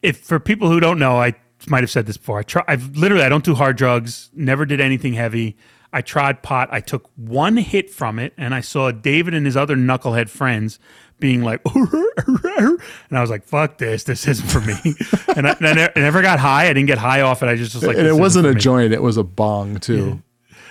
if 0.01 0.19
for 0.19 0.37
people 0.37 0.69
who 0.69 0.81
don't 0.81 0.99
know, 0.99 1.17
I 1.17 1.33
might 1.67 1.81
have 1.81 1.89
said 1.89 2.05
this 2.05 2.17
before. 2.17 2.39
I 2.39 2.43
try. 2.43 2.63
I've 2.67 2.97
literally 2.97 3.23
I 3.23 3.29
don't 3.29 3.45
do 3.45 3.55
hard 3.55 3.77
drugs. 3.77 4.29
Never 4.33 4.65
did 4.65 4.81
anything 4.81 5.13
heavy. 5.13 5.55
I 5.93 6.01
tried 6.01 6.43
pot. 6.43 6.67
I 6.71 6.81
took 6.81 7.09
one 7.15 7.55
hit 7.55 7.89
from 7.89 8.19
it, 8.19 8.33
and 8.35 8.53
I 8.53 8.59
saw 8.59 8.91
David 8.91 9.33
and 9.33 9.45
his 9.45 9.55
other 9.55 9.77
knucklehead 9.77 10.27
friends 10.27 10.77
being 11.23 11.41
like, 11.41 11.61
and 11.73 12.81
I 13.13 13.21
was 13.21 13.29
like, 13.29 13.45
"Fuck 13.45 13.77
this! 13.77 14.03
This 14.03 14.27
isn't 14.27 14.45
for 14.45 14.59
me." 14.59 14.75
and, 15.37 15.47
I, 15.47 15.55
and 15.61 15.79
I, 15.79 15.89
never 15.95 16.21
got 16.21 16.37
high. 16.37 16.65
I 16.65 16.73
didn't 16.73 16.87
get 16.87 16.97
high 16.97 17.21
off 17.21 17.41
it. 17.41 17.45
I 17.45 17.55
just 17.55 17.73
was 17.75 17.85
like, 17.85 17.95
and 17.95 18.05
it 18.05 18.17
wasn't 18.17 18.45
a 18.45 18.53
me. 18.53 18.59
joint; 18.59 18.91
it 18.91 19.01
was 19.01 19.15
a 19.15 19.23
bong 19.23 19.79
too. 19.79 20.21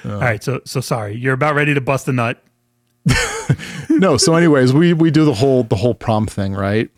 Yeah. 0.05 0.13
All 0.13 0.21
right, 0.21 0.45
so 0.45 0.61
so 0.67 0.83
sorry. 0.83 1.17
You're 1.17 1.33
about 1.33 1.55
ready 1.55 1.73
to 1.73 1.81
bust 1.81 2.07
a 2.07 2.13
nut. 2.13 2.45
no. 3.89 4.19
So, 4.19 4.35
anyways, 4.35 4.75
we 4.75 4.93
we 4.93 5.11
do 5.11 5.25
the 5.25 5.33
whole 5.33 5.65
the 5.65 5.77
whole 5.77 5.95
prom 5.95 6.27
thing, 6.27 6.53
right? 6.53 6.91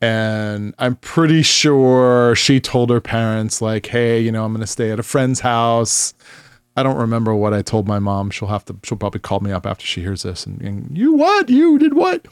And 0.00 0.74
I'm 0.76 0.96
pretty 0.96 1.42
sure 1.42 2.34
she 2.34 2.58
told 2.58 2.90
her 2.90 3.00
parents 3.00 3.62
like, 3.62 3.86
"Hey, 3.86 4.18
you 4.20 4.32
know, 4.32 4.44
I'm 4.44 4.50
going 4.50 4.62
to 4.62 4.66
stay 4.66 4.90
at 4.90 4.98
a 4.98 5.04
friend's 5.04 5.38
house." 5.38 6.12
I 6.76 6.82
don't 6.82 6.96
remember 6.96 7.34
what 7.34 7.54
I 7.54 7.62
told 7.62 7.88
my 7.88 7.98
mom. 7.98 8.30
She'll 8.30 8.48
have 8.48 8.64
to. 8.66 8.76
She'll 8.82 8.98
probably 8.98 9.20
call 9.20 9.40
me 9.40 9.50
up 9.50 9.66
after 9.66 9.86
she 9.86 10.02
hears 10.02 10.22
this. 10.22 10.44
And, 10.44 10.60
and 10.60 10.96
you 10.96 11.14
what? 11.14 11.48
You 11.48 11.78
did 11.78 11.94
what? 11.94 12.26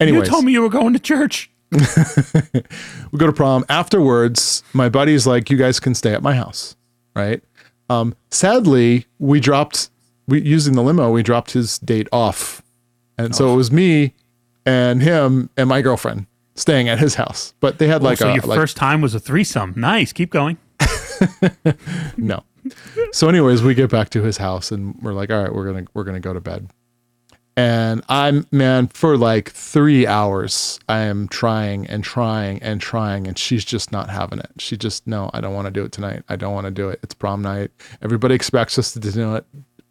Anyway, 0.00 0.18
you 0.18 0.24
told 0.24 0.44
me 0.44 0.52
you 0.52 0.62
were 0.62 0.70
going 0.70 0.94
to 0.94 0.98
church. 0.98 1.50
we 1.70 3.18
go 3.18 3.26
to 3.26 3.32
prom. 3.32 3.64
Afterwards, 3.68 4.62
my 4.72 4.88
buddy's 4.88 5.26
like, 5.26 5.50
"You 5.50 5.58
guys 5.58 5.78
can 5.78 5.94
stay 5.94 6.14
at 6.14 6.22
my 6.22 6.34
house." 6.34 6.76
Right. 7.14 7.42
Um, 7.90 8.16
sadly, 8.30 9.06
we 9.18 9.38
dropped. 9.38 9.90
We 10.26 10.40
using 10.40 10.74
the 10.74 10.82
limo. 10.82 11.10
We 11.10 11.22
dropped 11.22 11.50
his 11.50 11.78
date 11.78 12.08
off, 12.10 12.62
and 13.18 13.34
oh. 13.34 13.36
so 13.36 13.52
it 13.52 13.56
was 13.56 13.70
me 13.70 14.14
and 14.64 15.02
him 15.02 15.50
and 15.56 15.68
my 15.68 15.82
girlfriend 15.82 16.26
staying 16.54 16.88
at 16.88 16.98
his 16.98 17.16
house. 17.16 17.52
But 17.60 17.78
they 17.78 17.86
had 17.86 18.00
oh, 18.00 18.04
like 18.04 18.18
so 18.18 18.28
a. 18.28 18.34
your 18.34 18.44
like, 18.44 18.58
first 18.58 18.78
time 18.78 19.02
was 19.02 19.14
a 19.14 19.20
threesome. 19.20 19.74
Nice. 19.76 20.12
Keep 20.12 20.30
going. 20.30 20.56
no 22.16 22.42
so 23.12 23.28
anyways 23.28 23.62
we 23.62 23.74
get 23.74 23.90
back 23.90 24.10
to 24.10 24.22
his 24.22 24.36
house 24.36 24.70
and 24.70 24.94
we're 25.02 25.12
like 25.12 25.30
all 25.30 25.42
right 25.42 25.54
we're 25.54 25.66
gonna 25.66 25.86
we're 25.94 26.04
gonna 26.04 26.20
go 26.20 26.32
to 26.32 26.40
bed. 26.40 26.70
And 27.56 28.02
i'm 28.08 28.46
man 28.52 28.88
for 28.88 29.16
like 29.16 29.50
three 29.50 30.06
hours 30.06 30.78
i 30.88 31.00
am 31.00 31.28
trying 31.28 31.86
and 31.88 32.02
trying 32.02 32.62
and 32.62 32.80
trying 32.80 33.26
and 33.26 33.36
she's 33.38 33.64
just 33.64 33.92
not 33.92 34.08
having 34.08 34.38
it. 34.38 34.50
She 34.58 34.76
just 34.76 35.06
no 35.06 35.30
i 35.34 35.40
don't 35.40 35.54
want 35.54 35.66
to 35.66 35.70
do 35.70 35.84
it 35.84 35.92
tonight. 35.92 36.22
I 36.28 36.36
don't 36.36 36.54
want 36.54 36.66
to 36.66 36.70
do 36.70 36.88
it. 36.88 37.00
It's 37.02 37.14
prom 37.14 37.42
night. 37.42 37.70
Everybody 38.02 38.34
expects 38.34 38.78
us 38.78 38.92
to 38.92 39.00
do 39.00 39.34
it. 39.34 39.44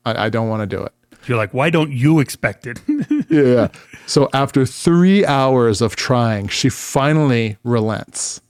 I, 0.06 0.26
I 0.26 0.30
don't 0.30 0.48
want 0.50 0.68
to 0.68 0.76
do 0.78 0.84
it. 0.84 0.94
You're 1.28 1.38
like 1.38 1.54
why 1.54 1.70
don't 1.70 1.92
you 1.92 2.20
expect 2.20 2.66
it? 2.68 2.80
Yeah. 3.30 3.68
So 4.08 4.28
after 4.34 4.66
three 4.66 5.24
hours 5.24 5.82
of 5.82 5.96
trying 5.96 6.48
she 6.48 6.70
finally 6.70 7.58
relents. 7.64 8.42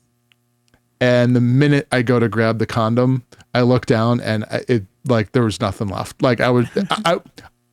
And 1.01 1.36
the 1.36 1.41
minute 1.41 1.88
I 1.91 2.01
go 2.01 2.19
to 2.19 2.30
grab 2.30 2.59
the 2.59 2.65
condom, 2.65 3.23
I 3.53 3.61
looked 3.61 3.87
down 3.89 4.21
and 4.21 4.45
it 4.67 4.85
like 5.05 5.31
there 5.31 5.43
was 5.43 5.59
nothing 5.59 5.87
left. 5.87 6.21
Like 6.21 6.39
I 6.39 6.49
was, 6.49 6.67
I, 6.89 7.19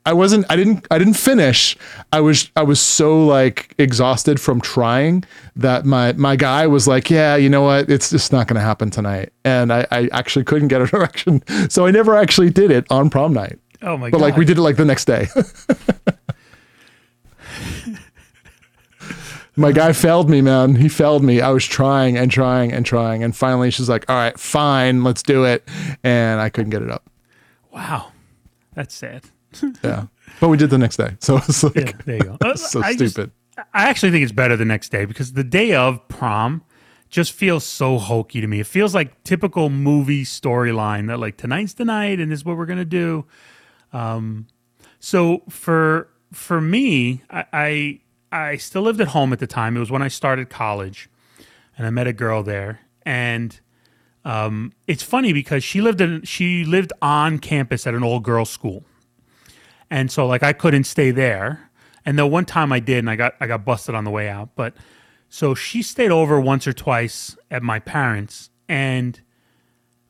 I 0.06 0.12
wasn't. 0.12 0.46
I 0.48 0.56
didn't. 0.56 0.86
I 0.90 0.98
didn't 0.98 1.14
finish. 1.14 1.76
I 2.12 2.20
was. 2.20 2.50
I 2.54 2.62
was 2.62 2.80
so 2.80 3.26
like 3.26 3.74
exhausted 3.76 4.40
from 4.40 4.60
trying 4.60 5.24
that 5.56 5.84
my 5.84 6.12
my 6.12 6.36
guy 6.36 6.66
was 6.68 6.86
like, 6.86 7.10
"Yeah, 7.10 7.34
you 7.36 7.48
know 7.48 7.62
what? 7.62 7.90
It's 7.90 8.10
just 8.10 8.32
not 8.32 8.46
going 8.46 8.54
to 8.54 8.60
happen 8.60 8.88
tonight." 8.90 9.32
And 9.44 9.72
I, 9.72 9.86
I 9.90 10.08
actually 10.12 10.44
couldn't 10.44 10.68
get 10.68 10.80
an 10.80 10.90
erection, 10.92 11.42
so 11.68 11.86
I 11.86 11.90
never 11.90 12.14
actually 12.16 12.50
did 12.50 12.70
it 12.70 12.86
on 12.88 13.10
prom 13.10 13.32
night. 13.32 13.58
Oh 13.82 13.96
my 13.96 14.10
But 14.10 14.18
god! 14.18 14.18
But 14.18 14.20
like 14.22 14.36
we 14.36 14.44
did 14.44 14.58
it 14.58 14.62
like 14.62 14.76
the 14.76 14.84
next 14.84 15.06
day. 15.06 15.26
my 19.56 19.72
guy 19.72 19.92
failed 19.92 20.28
me, 20.28 20.40
man. 20.40 20.76
He 20.76 20.88
failed 20.88 21.24
me. 21.24 21.40
I 21.40 21.50
was 21.50 21.64
trying 21.64 22.16
and 22.18 22.30
trying 22.30 22.72
and 22.72 22.84
trying, 22.84 23.22
and 23.24 23.34
finally 23.34 23.70
she's 23.70 23.88
like, 23.88 24.04
"All 24.08 24.16
right, 24.16 24.38
fine, 24.38 25.02
let's 25.04 25.22
do 25.22 25.44
it," 25.44 25.68
and 26.04 26.40
I 26.40 26.48
couldn't 26.50 26.70
get 26.70 26.82
it 26.82 26.90
up. 26.90 27.08
Wow, 27.72 28.12
that's 28.74 28.94
sad. 28.94 29.24
Yeah, 29.82 30.06
but 30.40 30.48
we 30.48 30.56
did 30.58 30.68
the 30.70 30.76
next 30.78 30.96
day, 30.98 31.16
so 31.20 31.36
it's 31.48 31.62
like 31.62 31.76
Yeah, 31.76 31.92
there 32.04 32.16
you 32.16 32.36
go. 32.38 32.54
So 32.56 32.82
I 32.82 32.94
just- 32.94 33.14
stupid. 33.14 33.32
I 33.72 33.88
actually 33.88 34.10
think 34.12 34.22
it's 34.22 34.32
better 34.32 34.54
the 34.54 34.66
next 34.66 34.90
day 34.90 35.06
because 35.06 35.32
the 35.32 35.42
day 35.44 35.74
of 35.74 36.06
prom 36.08 36.62
just 37.08 37.32
feels 37.32 37.64
so 37.64 37.96
hokey 37.96 38.42
to 38.42 38.46
me. 38.46 38.60
It 38.60 38.66
feels 38.66 38.94
like 38.94 39.24
typical 39.24 39.70
movie 39.70 40.24
storyline 40.24 41.06
that 41.06 41.18
like 41.20 41.38
tonight's 41.38 41.72
the 41.72 41.86
night 41.86 42.20
and 42.20 42.30
this 42.30 42.40
is 42.40 42.44
what 42.44 42.58
we're 42.58 42.66
gonna 42.66 42.84
do. 42.84 43.24
Um, 43.94 44.46
so 45.00 45.42
for 45.48 46.08
for 46.34 46.60
me, 46.60 47.22
I, 47.30 47.44
I 47.50 48.00
I 48.32 48.56
still 48.56 48.82
lived 48.82 49.00
at 49.00 49.08
home 49.08 49.32
at 49.32 49.38
the 49.38 49.46
time. 49.46 49.76
It 49.76 49.80
was 49.80 49.90
when 49.90 50.02
I 50.02 50.08
started 50.08 50.50
college, 50.50 51.08
and 51.76 51.86
I 51.86 51.90
met 51.90 52.06
a 52.06 52.12
girl 52.12 52.42
there, 52.42 52.80
and 53.04 53.58
um, 54.24 54.72
it's 54.86 55.02
funny 55.02 55.32
because 55.32 55.62
she 55.62 55.80
lived 55.80 56.00
in 56.00 56.22
she 56.22 56.64
lived 56.64 56.92
on 57.00 57.38
campus 57.38 57.86
at 57.86 57.94
an 57.94 58.02
old 58.02 58.24
girls' 58.24 58.50
school, 58.50 58.84
and 59.90 60.10
so 60.10 60.26
like 60.26 60.42
I 60.42 60.52
couldn't 60.52 60.84
stay 60.84 61.10
there. 61.10 61.70
And 62.04 62.18
though 62.18 62.26
one 62.26 62.44
time 62.44 62.72
I 62.72 62.80
did, 62.80 62.98
and 62.98 63.10
I 63.10 63.16
got 63.16 63.34
I 63.40 63.46
got 63.46 63.64
busted 63.64 63.94
on 63.94 64.04
the 64.04 64.10
way 64.10 64.28
out. 64.28 64.50
But 64.56 64.74
so 65.28 65.54
she 65.54 65.82
stayed 65.82 66.10
over 66.10 66.40
once 66.40 66.66
or 66.66 66.72
twice 66.72 67.36
at 67.50 67.62
my 67.62 67.78
parents, 67.78 68.50
and 68.68 69.20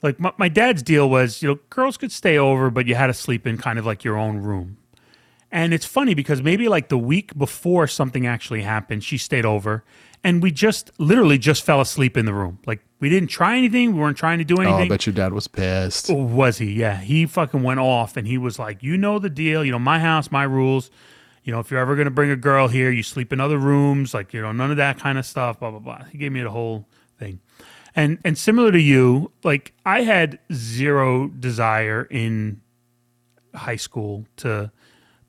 like 0.03 0.21
my, 0.21 0.33
my 0.39 0.49
dad's 0.49 0.83
deal 0.83 1.09
was, 1.11 1.43
you 1.43 1.49
know, 1.49 1.59
girls 1.69 1.97
could 1.97 2.13
stay 2.13 2.39
over, 2.39 2.71
but 2.71 2.87
you 2.87 2.95
had 2.95 3.09
to 3.09 3.15
sleep 3.15 3.47
in 3.47 3.59
kind 3.59 3.79
of 3.79 3.87
like 3.87 4.05
your 4.05 4.17
own 4.17 4.39
room. 4.39 4.79
And 5.57 5.73
it's 5.73 5.87
funny 5.87 6.13
because 6.13 6.43
maybe 6.43 6.69
like 6.69 6.91
the 6.91 6.99
week 6.99 7.35
before 7.35 7.87
something 7.87 8.27
actually 8.27 8.61
happened, 8.61 9.03
she 9.03 9.17
stayed 9.17 9.47
over, 9.47 9.85
and 10.23 10.43
we 10.43 10.51
just 10.51 10.91
literally 10.99 11.39
just 11.39 11.65
fell 11.65 11.81
asleep 11.81 12.19
in 12.19 12.27
the 12.27 12.35
room. 12.35 12.59
Like 12.67 12.85
we 13.01 13.09
didn't 13.09 13.31
try 13.31 13.57
anything, 13.57 13.95
we 13.95 14.01
weren't 14.01 14.19
trying 14.19 14.37
to 14.37 14.45
do 14.45 14.57
anything. 14.57 14.75
Oh, 14.75 14.85
I 14.85 14.89
bet 14.89 15.07
your 15.07 15.15
dad 15.15 15.33
was 15.33 15.49
pissed. 15.49 16.11
Oh, 16.11 16.23
was 16.23 16.59
he? 16.59 16.75
Yeah. 16.75 16.99
He 16.99 17.25
fucking 17.25 17.63
went 17.63 17.81
off 17.81 18.19
and 18.19 18.27
he 18.27 18.37
was 18.37 18.59
like, 18.59 18.83
You 18.83 18.99
know 18.99 19.19
the 19.19 19.31
deal. 19.31 19.65
You 19.65 19.73
know, 19.73 19.79
my 19.79 19.99
house, 19.99 20.31
my 20.31 20.43
rules. 20.43 20.91
You 21.43 21.53
know, 21.53 21.61
if 21.61 21.71
you're 21.71 21.81
ever 21.81 21.95
going 21.95 22.05
to 22.05 22.11
bring 22.11 22.31
a 22.31 22.37
girl 22.37 22.69
here, 22.69 22.91
you 22.91 23.03
sleep 23.03 23.33
in 23.33 23.41
other 23.41 23.57
rooms, 23.57 24.13
like, 24.13 24.35
you 24.35 24.43
know, 24.43 24.53
none 24.53 24.71
of 24.71 24.77
that 24.77 24.99
kind 24.99 25.17
of 25.17 25.25
stuff, 25.25 25.61
blah, 25.61 25.71
blah, 25.71 25.79
blah. 25.79 26.03
He 26.11 26.19
gave 26.19 26.33
me 26.33 26.43
the 26.43 26.51
whole 26.51 26.87
thing. 27.19 27.41
And, 27.95 28.19
and 28.25 28.37
similar 28.37 28.73
to 28.73 28.81
you, 28.81 29.31
like, 29.43 29.73
I 29.87 30.03
had 30.03 30.39
zero 30.53 31.29
desire 31.29 32.03
in 32.11 32.61
high 33.55 33.77
school 33.77 34.27
to 34.39 34.71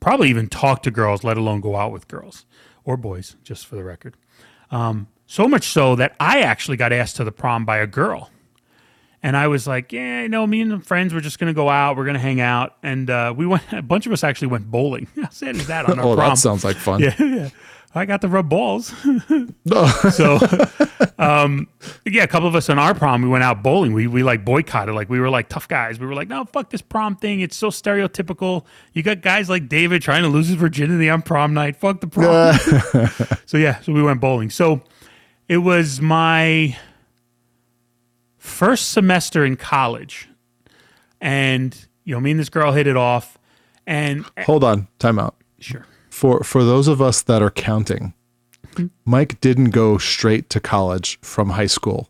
probably 0.07 0.29
even 0.29 0.47
talk 0.47 0.83
to 0.83 0.89
girls, 0.89 1.25
let 1.25 1.35
alone 1.35 1.59
go 1.59 1.75
out 1.75 1.91
with 1.91 2.07
girls 2.07 2.45
or 2.85 2.95
boys, 2.95 3.35
just 3.43 3.67
for 3.67 3.75
the 3.75 3.83
record. 3.83 4.15
Um, 4.71 5.07
so 5.25 5.49
much 5.49 5.67
so 5.67 5.97
that 5.97 6.15
I 6.17 6.39
actually 6.39 6.77
got 6.77 6.93
asked 6.93 7.17
to 7.17 7.25
the 7.25 7.31
prom 7.33 7.65
by 7.65 7.79
a 7.79 7.87
girl. 7.87 8.31
And 9.21 9.35
I 9.35 9.49
was 9.49 9.67
like, 9.67 9.91
yeah, 9.91 10.21
you 10.21 10.29
know, 10.29 10.47
me 10.47 10.61
and 10.61 10.71
the 10.71 10.79
friends 10.79 11.13
were 11.13 11.19
just 11.19 11.39
going 11.39 11.49
to 11.49 11.53
go 11.53 11.67
out. 11.67 11.97
We're 11.97 12.05
going 12.05 12.13
to 12.13 12.21
hang 12.21 12.39
out. 12.39 12.77
And 12.83 13.09
uh, 13.09 13.33
we 13.35 13.45
went, 13.45 13.63
a 13.73 13.81
bunch 13.81 14.05
of 14.05 14.13
us 14.13 14.23
actually 14.23 14.47
went 14.47 14.71
bowling. 14.71 15.07
How 15.21 15.27
sad 15.27 15.57
is 15.57 15.67
that 15.67 15.89
on 15.89 15.99
our 15.99 16.05
Oh, 16.05 16.15
prom? 16.15 16.29
that 16.29 16.37
sounds 16.37 16.63
like 16.63 16.77
fun. 16.77 17.01
yeah, 17.01 17.13
yeah. 17.19 17.49
I 17.95 18.05
got 18.05 18.21
to 18.21 18.27
rub 18.27 18.49
balls. 18.49 18.93
So, 20.11 20.39
um, 21.19 21.67
yeah, 22.05 22.23
a 22.23 22.27
couple 22.27 22.47
of 22.47 22.55
us 22.55 22.69
on 22.69 22.79
our 22.79 22.93
prom, 22.95 23.21
we 23.21 23.27
went 23.27 23.43
out 23.43 23.61
bowling. 23.61 23.91
We, 23.93 24.07
we 24.07 24.23
like 24.23 24.45
boycotted. 24.45 24.95
Like, 24.95 25.09
we 25.09 25.19
were 25.19 25.29
like 25.29 25.49
tough 25.49 25.67
guys. 25.67 25.99
We 25.99 26.07
were 26.07 26.15
like, 26.15 26.29
no, 26.29 26.45
fuck 26.45 26.69
this 26.69 26.81
prom 26.81 27.17
thing. 27.17 27.41
It's 27.41 27.57
so 27.57 27.67
stereotypical. 27.69 28.63
You 28.93 29.03
got 29.03 29.21
guys 29.21 29.49
like 29.49 29.67
David 29.67 30.01
trying 30.01 30.23
to 30.23 30.29
lose 30.29 30.47
his 30.47 30.55
virginity 30.55 31.09
on 31.09 31.21
prom 31.21 31.53
night. 31.53 31.75
Fuck 31.75 31.99
the 31.99 32.07
prom. 32.07 32.57
so, 33.45 33.57
yeah, 33.57 33.81
so 33.81 33.91
we 33.91 34.01
went 34.01 34.21
bowling. 34.21 34.49
So, 34.51 34.81
it 35.49 35.57
was 35.57 35.99
my 36.01 36.77
first 38.37 38.91
semester 38.91 39.45
in 39.45 39.57
college. 39.57 40.29
And, 41.19 41.77
you 42.05 42.15
know, 42.15 42.21
me 42.21 42.31
and 42.31 42.39
this 42.39 42.49
girl 42.49 42.71
hit 42.71 42.87
it 42.87 42.97
off. 42.97 43.37
And, 43.85 44.25
Hold 44.45 44.63
on, 44.63 44.87
time 44.99 45.19
out. 45.19 45.35
sure. 45.59 45.85
For 46.17 46.43
for 46.43 46.63
those 46.63 46.87
of 46.87 46.99
us 46.99 47.21
that 47.21 47.43
are 47.43 47.51
counting, 47.51 48.15
mm-hmm. 48.71 48.87
Mike 49.05 49.39
didn't 49.39 49.69
go 49.69 49.99
straight 49.99 50.49
to 50.49 50.59
college 50.59 51.19
from 51.21 51.51
high 51.51 51.67
school. 51.67 52.09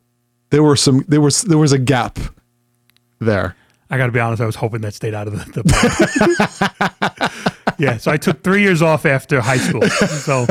There 0.49 0.63
were 0.63 0.77
some 0.77 1.03
there 1.09 1.19
was 1.19 1.41
there 1.41 1.57
was 1.57 1.73
a 1.73 1.77
gap 1.77 2.17
there. 3.19 3.57
I 3.89 3.97
got 3.97 4.05
to 4.05 4.13
be 4.13 4.21
honest, 4.21 4.41
I 4.41 4.45
was 4.45 4.55
hoping 4.55 4.79
that 4.81 4.93
stayed 4.93 5.13
out 5.13 5.27
of 5.27 5.33
the, 5.33 5.61
the 5.61 7.31
Yeah, 7.77 7.97
so 7.97 8.09
I 8.09 8.15
took 8.15 8.43
three 8.43 8.61
years 8.61 8.81
off 8.81 9.05
after 9.05 9.41
high 9.41 9.57
school. 9.57 9.81
So, 9.87 10.47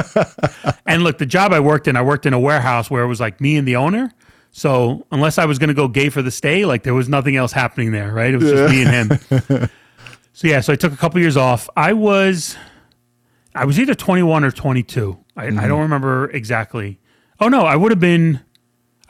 and 0.84 1.02
look, 1.02 1.16
the 1.16 1.26
job 1.26 1.54
I 1.54 1.60
worked 1.60 1.88
in, 1.88 1.96
I 1.96 2.02
worked 2.02 2.26
in 2.26 2.34
a 2.34 2.38
warehouse 2.38 2.90
where 2.90 3.02
it 3.02 3.08
was 3.08 3.20
like 3.20 3.40
me 3.40 3.56
and 3.56 3.66
the 3.66 3.76
owner. 3.76 4.12
So, 4.52 5.06
unless 5.10 5.38
I 5.38 5.46
was 5.46 5.58
going 5.58 5.68
to 5.68 5.74
go 5.74 5.88
gay 5.88 6.10
for 6.10 6.20
the 6.20 6.30
stay, 6.30 6.66
like 6.66 6.82
there 6.82 6.94
was 6.94 7.08
nothing 7.08 7.36
else 7.36 7.52
happening 7.52 7.92
there, 7.92 8.12
right? 8.12 8.34
It 8.34 8.36
was 8.36 8.50
just 8.50 8.70
me 8.70 8.84
and 8.84 9.10
him. 9.10 9.68
so, 10.34 10.46
yeah, 10.46 10.60
so 10.60 10.74
I 10.74 10.76
took 10.76 10.92
a 10.92 10.96
couple 10.96 11.20
years 11.20 11.38
off. 11.38 11.70
I 11.74 11.94
was, 11.94 12.56
I 13.56 13.64
was 13.64 13.78
either 13.78 13.94
21 13.94 14.44
or 14.44 14.50
22. 14.50 15.18
I, 15.36 15.44
I 15.44 15.48
mm-hmm. 15.48 15.68
don't 15.68 15.80
remember 15.80 16.30
exactly. 16.30 16.98
Oh, 17.40 17.48
no, 17.48 17.62
I 17.62 17.76
would 17.76 17.92
have 17.92 18.00
been, 18.00 18.40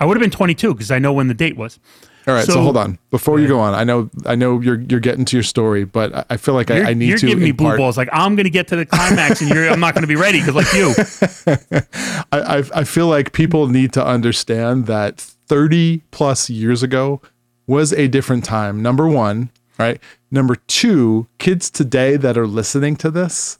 I 0.00 0.04
would 0.04 0.16
have 0.16 0.22
been 0.22 0.30
22 0.30 0.74
because 0.74 0.90
I 0.90 0.98
know 0.98 1.12
when 1.12 1.28
the 1.28 1.34
date 1.34 1.56
was. 1.56 1.78
All 2.26 2.34
right, 2.34 2.44
so, 2.44 2.54
So- 2.54 2.62
hold 2.62 2.76
on. 2.76 2.98
Before 3.10 3.38
you 3.38 3.46
go 3.46 3.60
on, 3.60 3.74
I 3.74 3.84
know 3.84 4.10
I 4.24 4.34
know 4.34 4.60
you're 4.60 4.80
you're 4.80 5.00
getting 5.00 5.24
to 5.26 5.36
your 5.36 5.44
story, 5.44 5.84
but 5.84 6.26
I- 6.28 6.36
feel 6.36 6.54
like 6.54 6.70
I, 6.72 6.78
You're, 6.78 6.86
I 6.86 6.94
need 6.94 7.08
you're 7.08 7.18
to 7.18 7.26
giving 7.26 7.44
me 7.44 7.52
blue 7.52 7.76
balls. 7.76 7.96
Like 7.96 8.08
I'm 8.12 8.34
going 8.34 8.44
to 8.44 8.50
get 8.50 8.66
to 8.68 8.76
the 8.76 8.84
climax, 8.84 9.40
and 9.40 9.50
you're, 9.50 9.68
I'm 9.68 9.78
not 9.78 9.94
going 9.94 10.02
to 10.02 10.08
be 10.08 10.16
ready 10.16 10.40
because, 10.40 10.56
like 10.56 10.72
you, 10.72 10.92
I, 12.32 12.58
I 12.58 12.62
I 12.80 12.84
feel 12.84 13.06
like 13.06 13.32
people 13.32 13.68
need 13.68 13.92
to 13.92 14.04
understand 14.04 14.86
that 14.86 15.20
30 15.20 16.02
plus 16.10 16.50
years 16.50 16.82
ago 16.82 17.20
was 17.66 17.92
a 17.92 18.08
different 18.08 18.44
time. 18.44 18.82
Number 18.82 19.08
one, 19.08 19.50
right? 19.78 20.00
Number 20.30 20.56
two, 20.56 21.28
kids 21.38 21.70
today 21.70 22.16
that 22.16 22.36
are 22.36 22.46
listening 22.46 22.96
to 22.96 23.10
this, 23.10 23.58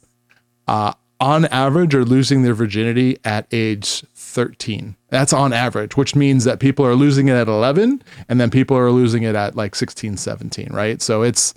uh, 0.67 0.93
on 1.19 1.45
average, 1.45 1.95
are 1.95 2.05
losing 2.05 2.43
their 2.43 2.53
virginity 2.53 3.17
at 3.23 3.47
age 3.51 4.03
13. 4.13 4.95
That's 5.09 5.33
on 5.33 5.51
average, 5.53 5.97
which 5.97 6.15
means 6.15 6.43
that 6.43 6.59
people 6.59 6.85
are 6.85 6.95
losing 6.95 7.27
it 7.27 7.33
at 7.33 7.47
11 7.47 8.03
and 8.29 8.39
then 8.39 8.51
people 8.51 8.77
are 8.77 8.91
losing 8.91 9.23
it 9.23 9.35
at 9.35 9.55
like 9.55 9.73
16, 9.73 10.17
17, 10.17 10.69
right? 10.71 11.01
So 11.01 11.23
it's 11.23 11.53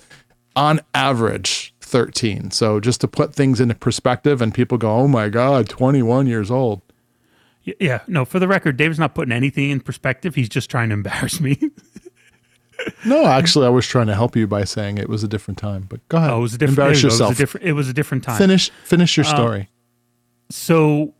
on 0.57 0.81
average 0.95 1.75
13. 1.81 2.53
So 2.53 2.81
just 2.81 3.01
to 3.03 3.09
put 3.09 3.35
things 3.35 3.61
into 3.61 3.75
perspective 3.75 4.41
and 4.41 4.55
people 4.55 4.79
go, 4.79 4.91
oh 4.91 5.09
my 5.09 5.29
God, 5.29 5.69
21 5.69 6.27
years 6.27 6.51
old. 6.51 6.81
Yeah, 7.63 8.01
no. 8.07 8.25
For 8.25 8.39
the 8.39 8.49
record, 8.49 8.77
Dave's 8.79 8.99
not 8.99 9.15
putting 9.15 9.33
anything 9.33 9.71
in 9.71 9.81
perspective. 9.81 10.35
He's 10.35 10.49
just 10.49 10.71
trying 10.71 10.89
to 10.89 10.95
embarrass 10.95 11.41
me. 11.41 11.59
No, 13.05 13.27
actually, 13.27 13.67
I 13.67 13.71
was 13.71 13.87
trying 13.87 14.07
to 14.09 14.15
help 14.15 14.37
you 14.37 14.47
by 14.47 14.65
saying 14.65 14.99
it 14.99 15.09
was 15.09 15.23
a 15.23 15.29
different 15.29 15.59
time. 15.59 15.87
But 15.89 16.07
go 16.09 16.19
ahead. 16.19 16.31
oh, 16.31 16.39
it 16.39 16.41
was 16.41 16.55
a 16.55 16.59
different. 16.59 16.79
Embarrass 16.79 17.03
there 17.03 17.11
you 17.11 17.17
go. 17.17 17.17
It 17.17 17.21
was 17.21 17.21
yourself. 17.21 17.33
a 17.33 17.39
different. 17.39 17.67
It 17.67 17.73
was 17.73 17.89
a 17.89 17.93
different 17.93 18.25
time. 18.25 18.39
finish 18.39 18.71
finish 18.85 19.17
your 19.17 19.25
story 19.25 19.69
so 20.51 21.15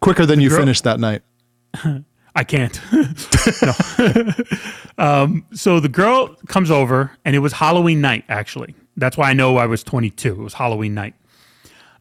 quicker 0.00 0.26
than 0.26 0.40
you 0.40 0.50
girl- 0.50 0.58
finished 0.58 0.84
that 0.84 1.00
night. 1.00 1.22
I 2.34 2.44
can't. 2.44 2.78
um, 4.98 5.46
so 5.54 5.80
the 5.80 5.88
girl 5.88 6.34
comes 6.48 6.70
over, 6.70 7.12
and 7.24 7.34
it 7.34 7.38
was 7.38 7.54
Halloween 7.54 8.02
night. 8.02 8.24
Actually, 8.28 8.74
that's 8.96 9.16
why 9.16 9.30
I 9.30 9.32
know 9.32 9.56
I 9.56 9.66
was 9.66 9.82
22. 9.82 10.32
It 10.32 10.36
was 10.36 10.54
Halloween 10.54 10.92
night, 10.92 11.14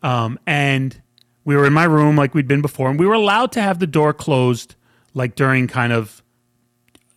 um, 0.03 0.37
and 0.45 1.01
we 1.45 1.55
were 1.55 1.65
in 1.65 1.73
my 1.73 1.85
room 1.85 2.17
like 2.17 2.33
we'd 2.33 2.49
been 2.49 2.61
before, 2.61 2.89
and 2.89 2.99
we 2.99 3.05
were 3.05 3.13
allowed 3.13 3.53
to 3.53 3.61
have 3.61 3.79
the 3.79 3.87
door 3.87 4.13
closed, 4.13 4.75
like 5.13 5.35
during 5.35 5.67
kind 5.67 5.93
of 5.93 6.21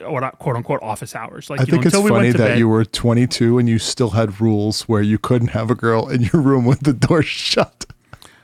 I- 0.00 0.30
quote 0.30 0.56
unquote 0.56 0.82
office 0.82 1.14
hours. 1.14 1.50
Like 1.50 1.60
I 1.60 1.62
you 1.64 1.72
think 1.72 1.84
know, 1.84 1.88
it's 1.88 1.96
we 1.98 2.08
funny 2.10 2.26
went 2.28 2.36
that 2.38 2.48
bed. 2.50 2.58
you 2.58 2.68
were 2.68 2.84
22 2.84 3.58
and 3.58 3.68
you 3.68 3.78
still 3.78 4.10
had 4.10 4.40
rules 4.40 4.82
where 4.82 5.02
you 5.02 5.18
couldn't 5.18 5.48
have 5.48 5.70
a 5.70 5.74
girl 5.74 6.08
in 6.08 6.22
your 6.22 6.40
room 6.42 6.64
with 6.64 6.80
the 6.80 6.92
door 6.92 7.22
shut. 7.24 7.86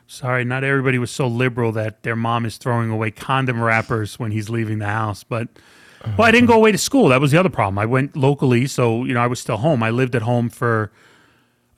Sorry, 0.07 0.45
not 0.45 0.63
everybody 0.65 0.99
was 0.99 1.11
so 1.11 1.27
liberal 1.27 1.73
that 1.73 2.03
their 2.03 2.15
mom 2.17 2.45
is 2.45 2.57
throwing 2.59 2.91
away 2.91 3.11
condom 3.11 3.61
wrappers 3.63 4.19
when 4.19 4.31
he's 4.33 4.49
leaving 4.51 4.79
the 4.79 4.87
house. 4.87 5.25
But 5.25 5.49
well, 6.19 6.29
I 6.29 6.31
didn't 6.31 6.49
go 6.49 6.55
away 6.55 6.71
to 6.73 6.79
school. 6.79 7.09
That 7.09 7.21
was 7.21 7.31
the 7.33 7.39
other 7.41 7.49
problem. 7.49 7.79
I 7.79 7.87
went 7.87 8.15
locally, 8.17 8.67
so 8.67 9.05
you 9.05 9.15
know 9.15 9.21
I 9.21 9.27
was 9.27 9.41
still 9.41 9.57
home. 9.57 9.83
I 9.83 9.91
lived 9.91 10.15
at 10.15 10.23
home 10.23 10.51
for 10.51 10.93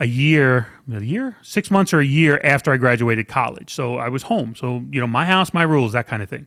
a 0.00 0.06
year, 0.06 0.66
a 0.92 1.00
year, 1.02 1.36
six 1.42 1.70
months 1.70 1.94
or 1.94 2.00
a 2.00 2.04
year 2.04 2.40
after 2.44 2.72
I 2.72 2.76
graduated 2.76 3.28
college. 3.28 3.72
So 3.72 3.96
I 3.96 4.08
was 4.08 4.24
home. 4.24 4.54
So 4.56 4.84
you 4.90 5.00
know, 5.00 5.06
my 5.06 5.24
house, 5.24 5.54
my 5.54 5.62
rules, 5.62 5.92
that 5.92 6.06
kind 6.08 6.22
of 6.22 6.28
thing. 6.28 6.46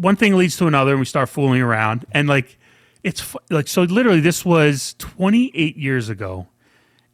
One 0.00 0.16
thing 0.16 0.36
leads 0.36 0.56
to 0.58 0.66
another, 0.66 0.92
and 0.92 1.00
we 1.00 1.06
start 1.06 1.28
fooling 1.28 1.60
around. 1.60 2.06
And 2.12 2.28
like, 2.28 2.58
it's 3.02 3.34
like 3.50 3.68
so. 3.68 3.82
Literally, 3.82 4.20
this 4.20 4.44
was 4.44 4.94
28 4.98 5.76
years 5.76 6.08
ago, 6.08 6.48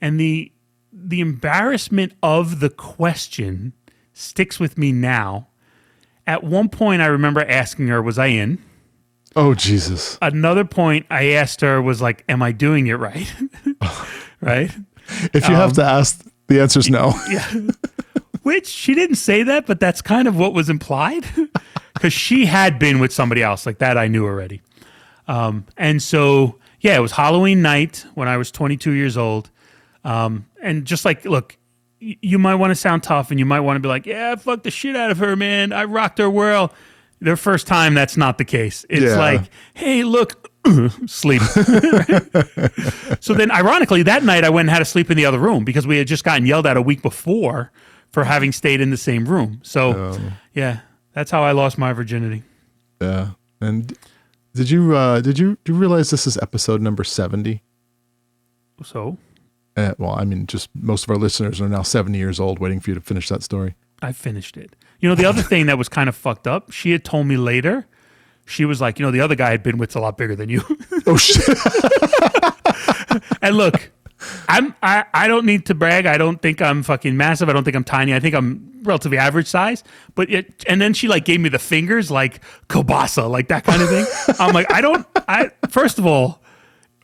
and 0.01 0.19
the 0.19 0.53
the 0.93 1.21
embarrassment 1.21 2.13
of 2.23 2.61
the 2.61 2.71
question 2.71 3.73
sticks 4.13 4.61
with 4.61 4.79
me 4.79 4.93
now. 4.93 5.49
At 6.27 6.43
one 6.43 6.69
point, 6.69 7.03
I 7.03 7.07
remember 7.07 7.45
asking 7.45 7.89
her, 7.89 8.03
"Was 8.03 8.19
I 8.19 8.27
in?" 8.27 8.59
Oh 9.37 9.55
Jesus! 9.55 10.19
Another 10.23 10.65
point, 10.65 11.07
I 11.11 11.31
asked 11.33 11.61
her 11.61 11.81
was 11.83 12.01
like, 12.01 12.25
"Am 12.29 12.43
I 12.43 12.53
doing 12.53 12.87
it 12.87 12.95
right?" 12.95 13.33
right? 14.41 14.71
If 15.33 15.49
you 15.49 15.55
have 15.55 15.75
to 15.75 15.83
um, 15.83 16.01
ask, 16.01 16.25
the 16.47 16.61
answer 16.61 16.81
is 16.81 16.91
no. 16.91 17.15
Yeah. 17.31 17.71
Which 18.43 18.67
she 18.67 18.95
didn't 18.95 19.17
say 19.17 19.43
that, 19.43 19.65
but 19.65 19.81
that's 19.81 20.03
kind 20.03 20.29
of 20.29 20.37
what 20.37 20.53
was 20.53 20.69
implied 20.69 21.25
because 21.95 22.13
she 22.13 22.47
had 22.47 22.79
been 22.79 22.99
with 22.99 23.13
somebody 23.13 23.43
else. 23.43 23.65
Like 23.67 23.79
that, 23.79 23.97
I 23.97 24.09
knew 24.09 24.25
already. 24.27 24.61
Um, 25.27 25.65
and 25.77 26.03
so, 26.03 26.59
yeah, 26.81 26.97
it 26.97 27.01
was 27.01 27.13
Halloween 27.13 27.63
night 27.63 28.05
when 28.15 28.29
I 28.29 28.37
was 28.37 28.51
22 28.51 28.93
years 28.93 29.17
old. 29.17 29.51
Um, 30.05 30.47
and 30.61 30.85
just 30.85 31.05
like, 31.07 31.25
look, 31.25 31.57
y- 32.03 32.17
you 32.21 32.39
might 32.39 32.57
want 32.57 32.73
to 32.73 32.75
sound 32.75 33.03
tough 33.03 33.31
and 33.31 33.39
you 33.41 33.47
might 33.47 33.61
want 33.61 33.77
to 33.77 33.81
be 33.81 33.89
like, 33.89 34.05
yeah, 34.05 34.33
I 34.33 34.37
fucked 34.37 34.65
the 34.65 34.71
shit 34.71 34.95
out 34.97 35.11
of 35.11 35.19
her, 35.19 35.35
man. 35.37 35.73
I 35.73 35.85
rocked 35.85 36.19
her 36.19 36.29
world. 36.29 36.71
Their 37.21 37.37
first 37.37 37.67
time, 37.67 37.95
that's 37.95 38.19
not 38.19 38.37
the 38.37 38.45
case. 38.45 38.85
It's 38.91 39.03
Yeah. 39.05 39.17
like, 39.19 39.41
hey, 39.73 40.03
look, 40.05 40.51
sleep. 41.07 41.41
so 43.21 43.33
then, 43.35 43.51
ironically, 43.51 44.03
that 44.03 44.23
night 44.25 44.45
I 44.45 44.51
went 44.51 44.67
and 44.69 44.71
had 44.71 44.81
to 44.81 44.85
sleep 44.85 45.11
in 45.11 45.17
the 45.17 45.25
other 45.27 45.39
room 45.39 45.65
because 45.65 45.87
we 45.87 45.97
had 45.99 46.07
just 46.07 46.25
gotten 46.25 46.47
yelled 46.47 46.67
at 46.67 46.77
a 46.77 46.83
week 46.83 47.03
before 47.03 47.71
for 48.13 48.25
having 48.25 48.53
stayed 48.53 48.81
in 48.81 48.91
the 48.91 48.97
same 48.97 49.27
room. 49.27 49.61
So, 49.63 50.19
yeah, 50.53 50.81
that's 51.15 51.31
how 51.31 51.43
I 51.43 51.53
lost 51.53 51.79
my 51.79 51.93
virginity. 51.93 52.43
Yeah. 53.01 53.31
And 53.61 53.97
did 54.55 54.71
you 54.71 54.95
uh 54.95 55.21
did 55.21 55.39
you 55.39 55.57
do 55.65 55.73
you 55.73 55.79
realize 55.79 56.11
this 56.11 56.27
is 56.27 56.37
episode 56.39 56.81
number 56.83 57.05
70? 57.05 57.63
So 58.85 59.17
Uh, 59.77 59.95
well, 59.99 60.13
I 60.19 60.25
mean, 60.25 60.47
just 60.47 60.69
most 60.75 61.05
of 61.05 61.11
our 61.11 61.17
listeners 61.17 61.61
are 61.61 61.69
now 61.69 61.83
70 61.83 62.19
years 62.19 62.39
old 62.39 62.59
waiting 62.59 62.81
for 62.81 62.91
you 62.91 62.95
to 62.95 63.01
finish 63.01 63.29
that 63.29 63.43
story. 63.43 63.75
I 64.03 64.13
finished 64.13 64.57
it. 64.57 64.77
You 65.01 65.09
know, 65.09 65.15
the 65.15 65.25
other 65.25 65.43
thing 65.51 65.67
that 65.67 65.79
was 65.79 65.89
kind 65.89 66.09
of 66.09 66.15
fucked 66.15 66.47
up, 66.47 66.71
she 66.71 66.91
had 66.93 67.05
told 67.05 67.27
me 67.27 67.37
later, 67.37 67.87
she 68.47 68.65
was 68.65 68.81
like, 68.81 68.99
you 68.99 69.05
know, 69.07 69.11
the 69.11 69.21
other 69.21 69.35
guy 69.35 69.53
I'd 69.53 69.63
been 69.63 69.79
with's 69.79 69.95
a 69.95 70.01
lot 70.01 70.19
bigger 70.19 70.37
than 70.37 70.49
you. 70.49 70.63
Oh 71.07 71.17
shit. 71.17 71.49
and 73.43 73.57
look, 73.57 73.91
I'm 74.49 74.75
I, 74.83 75.05
I 75.13 75.29
don't 75.29 75.47
need 75.47 75.67
to 75.67 75.75
brag. 75.75 76.07
I 76.07 76.19
don't 76.19 76.41
think 76.41 76.63
I'm 76.63 76.83
fucking 76.83 77.17
massive. 77.17 77.49
I 77.49 77.53
don't 77.53 77.65
think 77.65 77.77
I'm 77.77 77.85
tiny. 77.85 78.15
I 78.15 78.21
think 78.21 78.35
I'm 78.35 78.81
relatively 78.83 79.19
average 79.19 79.47
size. 79.47 79.83
But 80.15 80.31
it, 80.31 80.65
and 80.69 80.81
then 80.81 80.95
she 80.95 81.09
like 81.09 81.25
gave 81.25 81.41
me 81.41 81.49
the 81.49 81.59
fingers 81.59 82.11
like 82.11 82.41
Kobasa, 82.69 83.29
like 83.29 83.49
that 83.49 83.65
kind 83.65 83.83
of 83.83 83.89
thing. 83.89 84.07
I'm 84.39 84.53
like, 84.53 84.71
I 84.73 84.81
don't 84.81 85.07
I 85.29 85.51
first 85.69 85.99
of 85.99 86.07
all, 86.07 86.43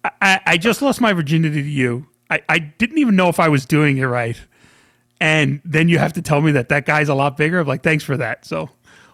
I, 0.04 0.40
I 0.46 0.56
just 0.56 0.82
lost 0.82 1.00
my 1.00 1.12
virginity 1.12 1.62
to 1.62 1.68
you. 1.68 2.06
I, 2.30 2.40
I 2.48 2.58
didn't 2.58 2.98
even 2.98 3.16
know 3.16 3.28
if 3.28 3.40
I 3.40 3.48
was 3.48 3.66
doing 3.66 3.98
it 3.98 4.04
right. 4.04 4.40
And 5.20 5.60
then 5.64 5.88
you 5.88 5.98
have 5.98 6.14
to 6.14 6.22
tell 6.22 6.40
me 6.40 6.52
that 6.52 6.70
that 6.70 6.86
guy's 6.86 7.08
a 7.08 7.14
lot 7.14 7.36
bigger. 7.36 7.60
I'm 7.60 7.66
like, 7.66 7.82
thanks 7.82 8.04
for 8.04 8.16
that. 8.16 8.46
So 8.46 8.70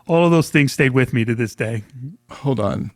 all 0.06 0.24
of 0.24 0.30
those 0.30 0.50
things 0.50 0.72
stayed 0.72 0.92
with 0.92 1.12
me 1.12 1.24
to 1.24 1.34
this 1.34 1.54
day. 1.54 1.82
Hold 2.30 2.60
on. 2.60 2.92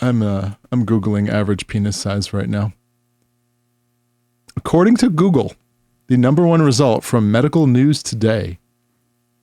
I'm 0.00 0.22
uh 0.22 0.54
I'm 0.72 0.84
googling 0.84 1.28
average 1.28 1.68
penis 1.68 1.96
size 1.96 2.32
right 2.32 2.48
now. 2.48 2.72
According 4.56 4.96
to 4.98 5.10
Google, 5.10 5.52
the 6.08 6.16
number 6.16 6.46
one 6.46 6.62
result 6.62 7.04
from 7.04 7.30
Medical 7.32 7.66
News 7.66 8.02
Today, 8.02 8.58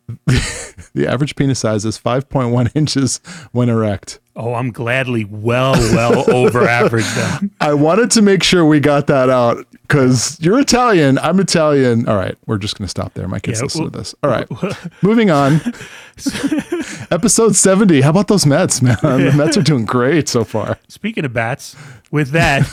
the 0.26 1.08
average 1.08 1.36
penis 1.36 1.60
size 1.60 1.86
is 1.86 2.00
5.1 2.00 2.72
inches 2.76 3.20
when 3.52 3.70
erect. 3.70 4.20
Oh, 4.36 4.54
I'm 4.54 4.72
gladly 4.72 5.26
well, 5.26 5.74
well 5.74 6.30
over 6.34 6.68
average 6.68 7.08
then. 7.14 7.52
I 7.62 7.74
wanted 7.74 8.12
to 8.12 8.22
make 8.22 8.44
sure 8.44 8.66
we 8.66 8.80
got 8.80 9.08
that 9.08 9.30
out 9.30 9.66
because 9.90 10.38
you're 10.40 10.60
Italian. 10.60 11.18
I'm 11.18 11.40
Italian. 11.40 12.08
All 12.08 12.16
right, 12.16 12.38
we're 12.46 12.60
just 12.60 12.78
going 12.78 12.86
to 12.86 12.90
stop 12.90 13.16
there. 13.16 13.28
My 13.28 13.40
kids 13.40 13.60
Yeah, 13.60 13.64
listen 13.64 13.82
well- 13.82 13.92
to 13.92 13.98
this. 13.98 14.16
All 14.24 14.30
right, 14.30 14.48
moving 15.02 15.30
on. 15.32 15.60
Episode 17.12 17.56
70. 17.56 18.02
How 18.02 18.10
about 18.12 18.28
those 18.28 18.46
Mets, 18.46 18.82
man? 18.82 18.98
The 19.02 19.34
Mets 19.36 19.58
are 19.58 19.62
doing 19.64 19.86
great 19.86 20.28
so 20.30 20.44
far. 20.44 20.78
Speaking 20.88 21.26
of 21.26 21.34
bats, 21.34 21.76
with 22.12 22.32
that, 22.32 22.68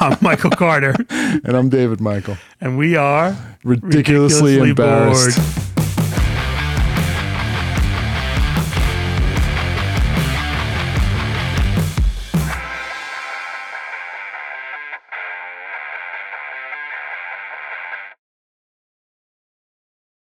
I'm 0.00 0.18
Michael 0.20 0.50
Carter, 0.50 0.94
And 1.08 1.56
I'm 1.56 1.68
David 1.68 2.00
Michael. 2.00 2.36
and 2.60 2.76
we 2.76 2.96
are 2.96 3.36
Ridiculously, 3.64 4.58
embarrassed. 4.58 5.36
bored. 5.38 5.69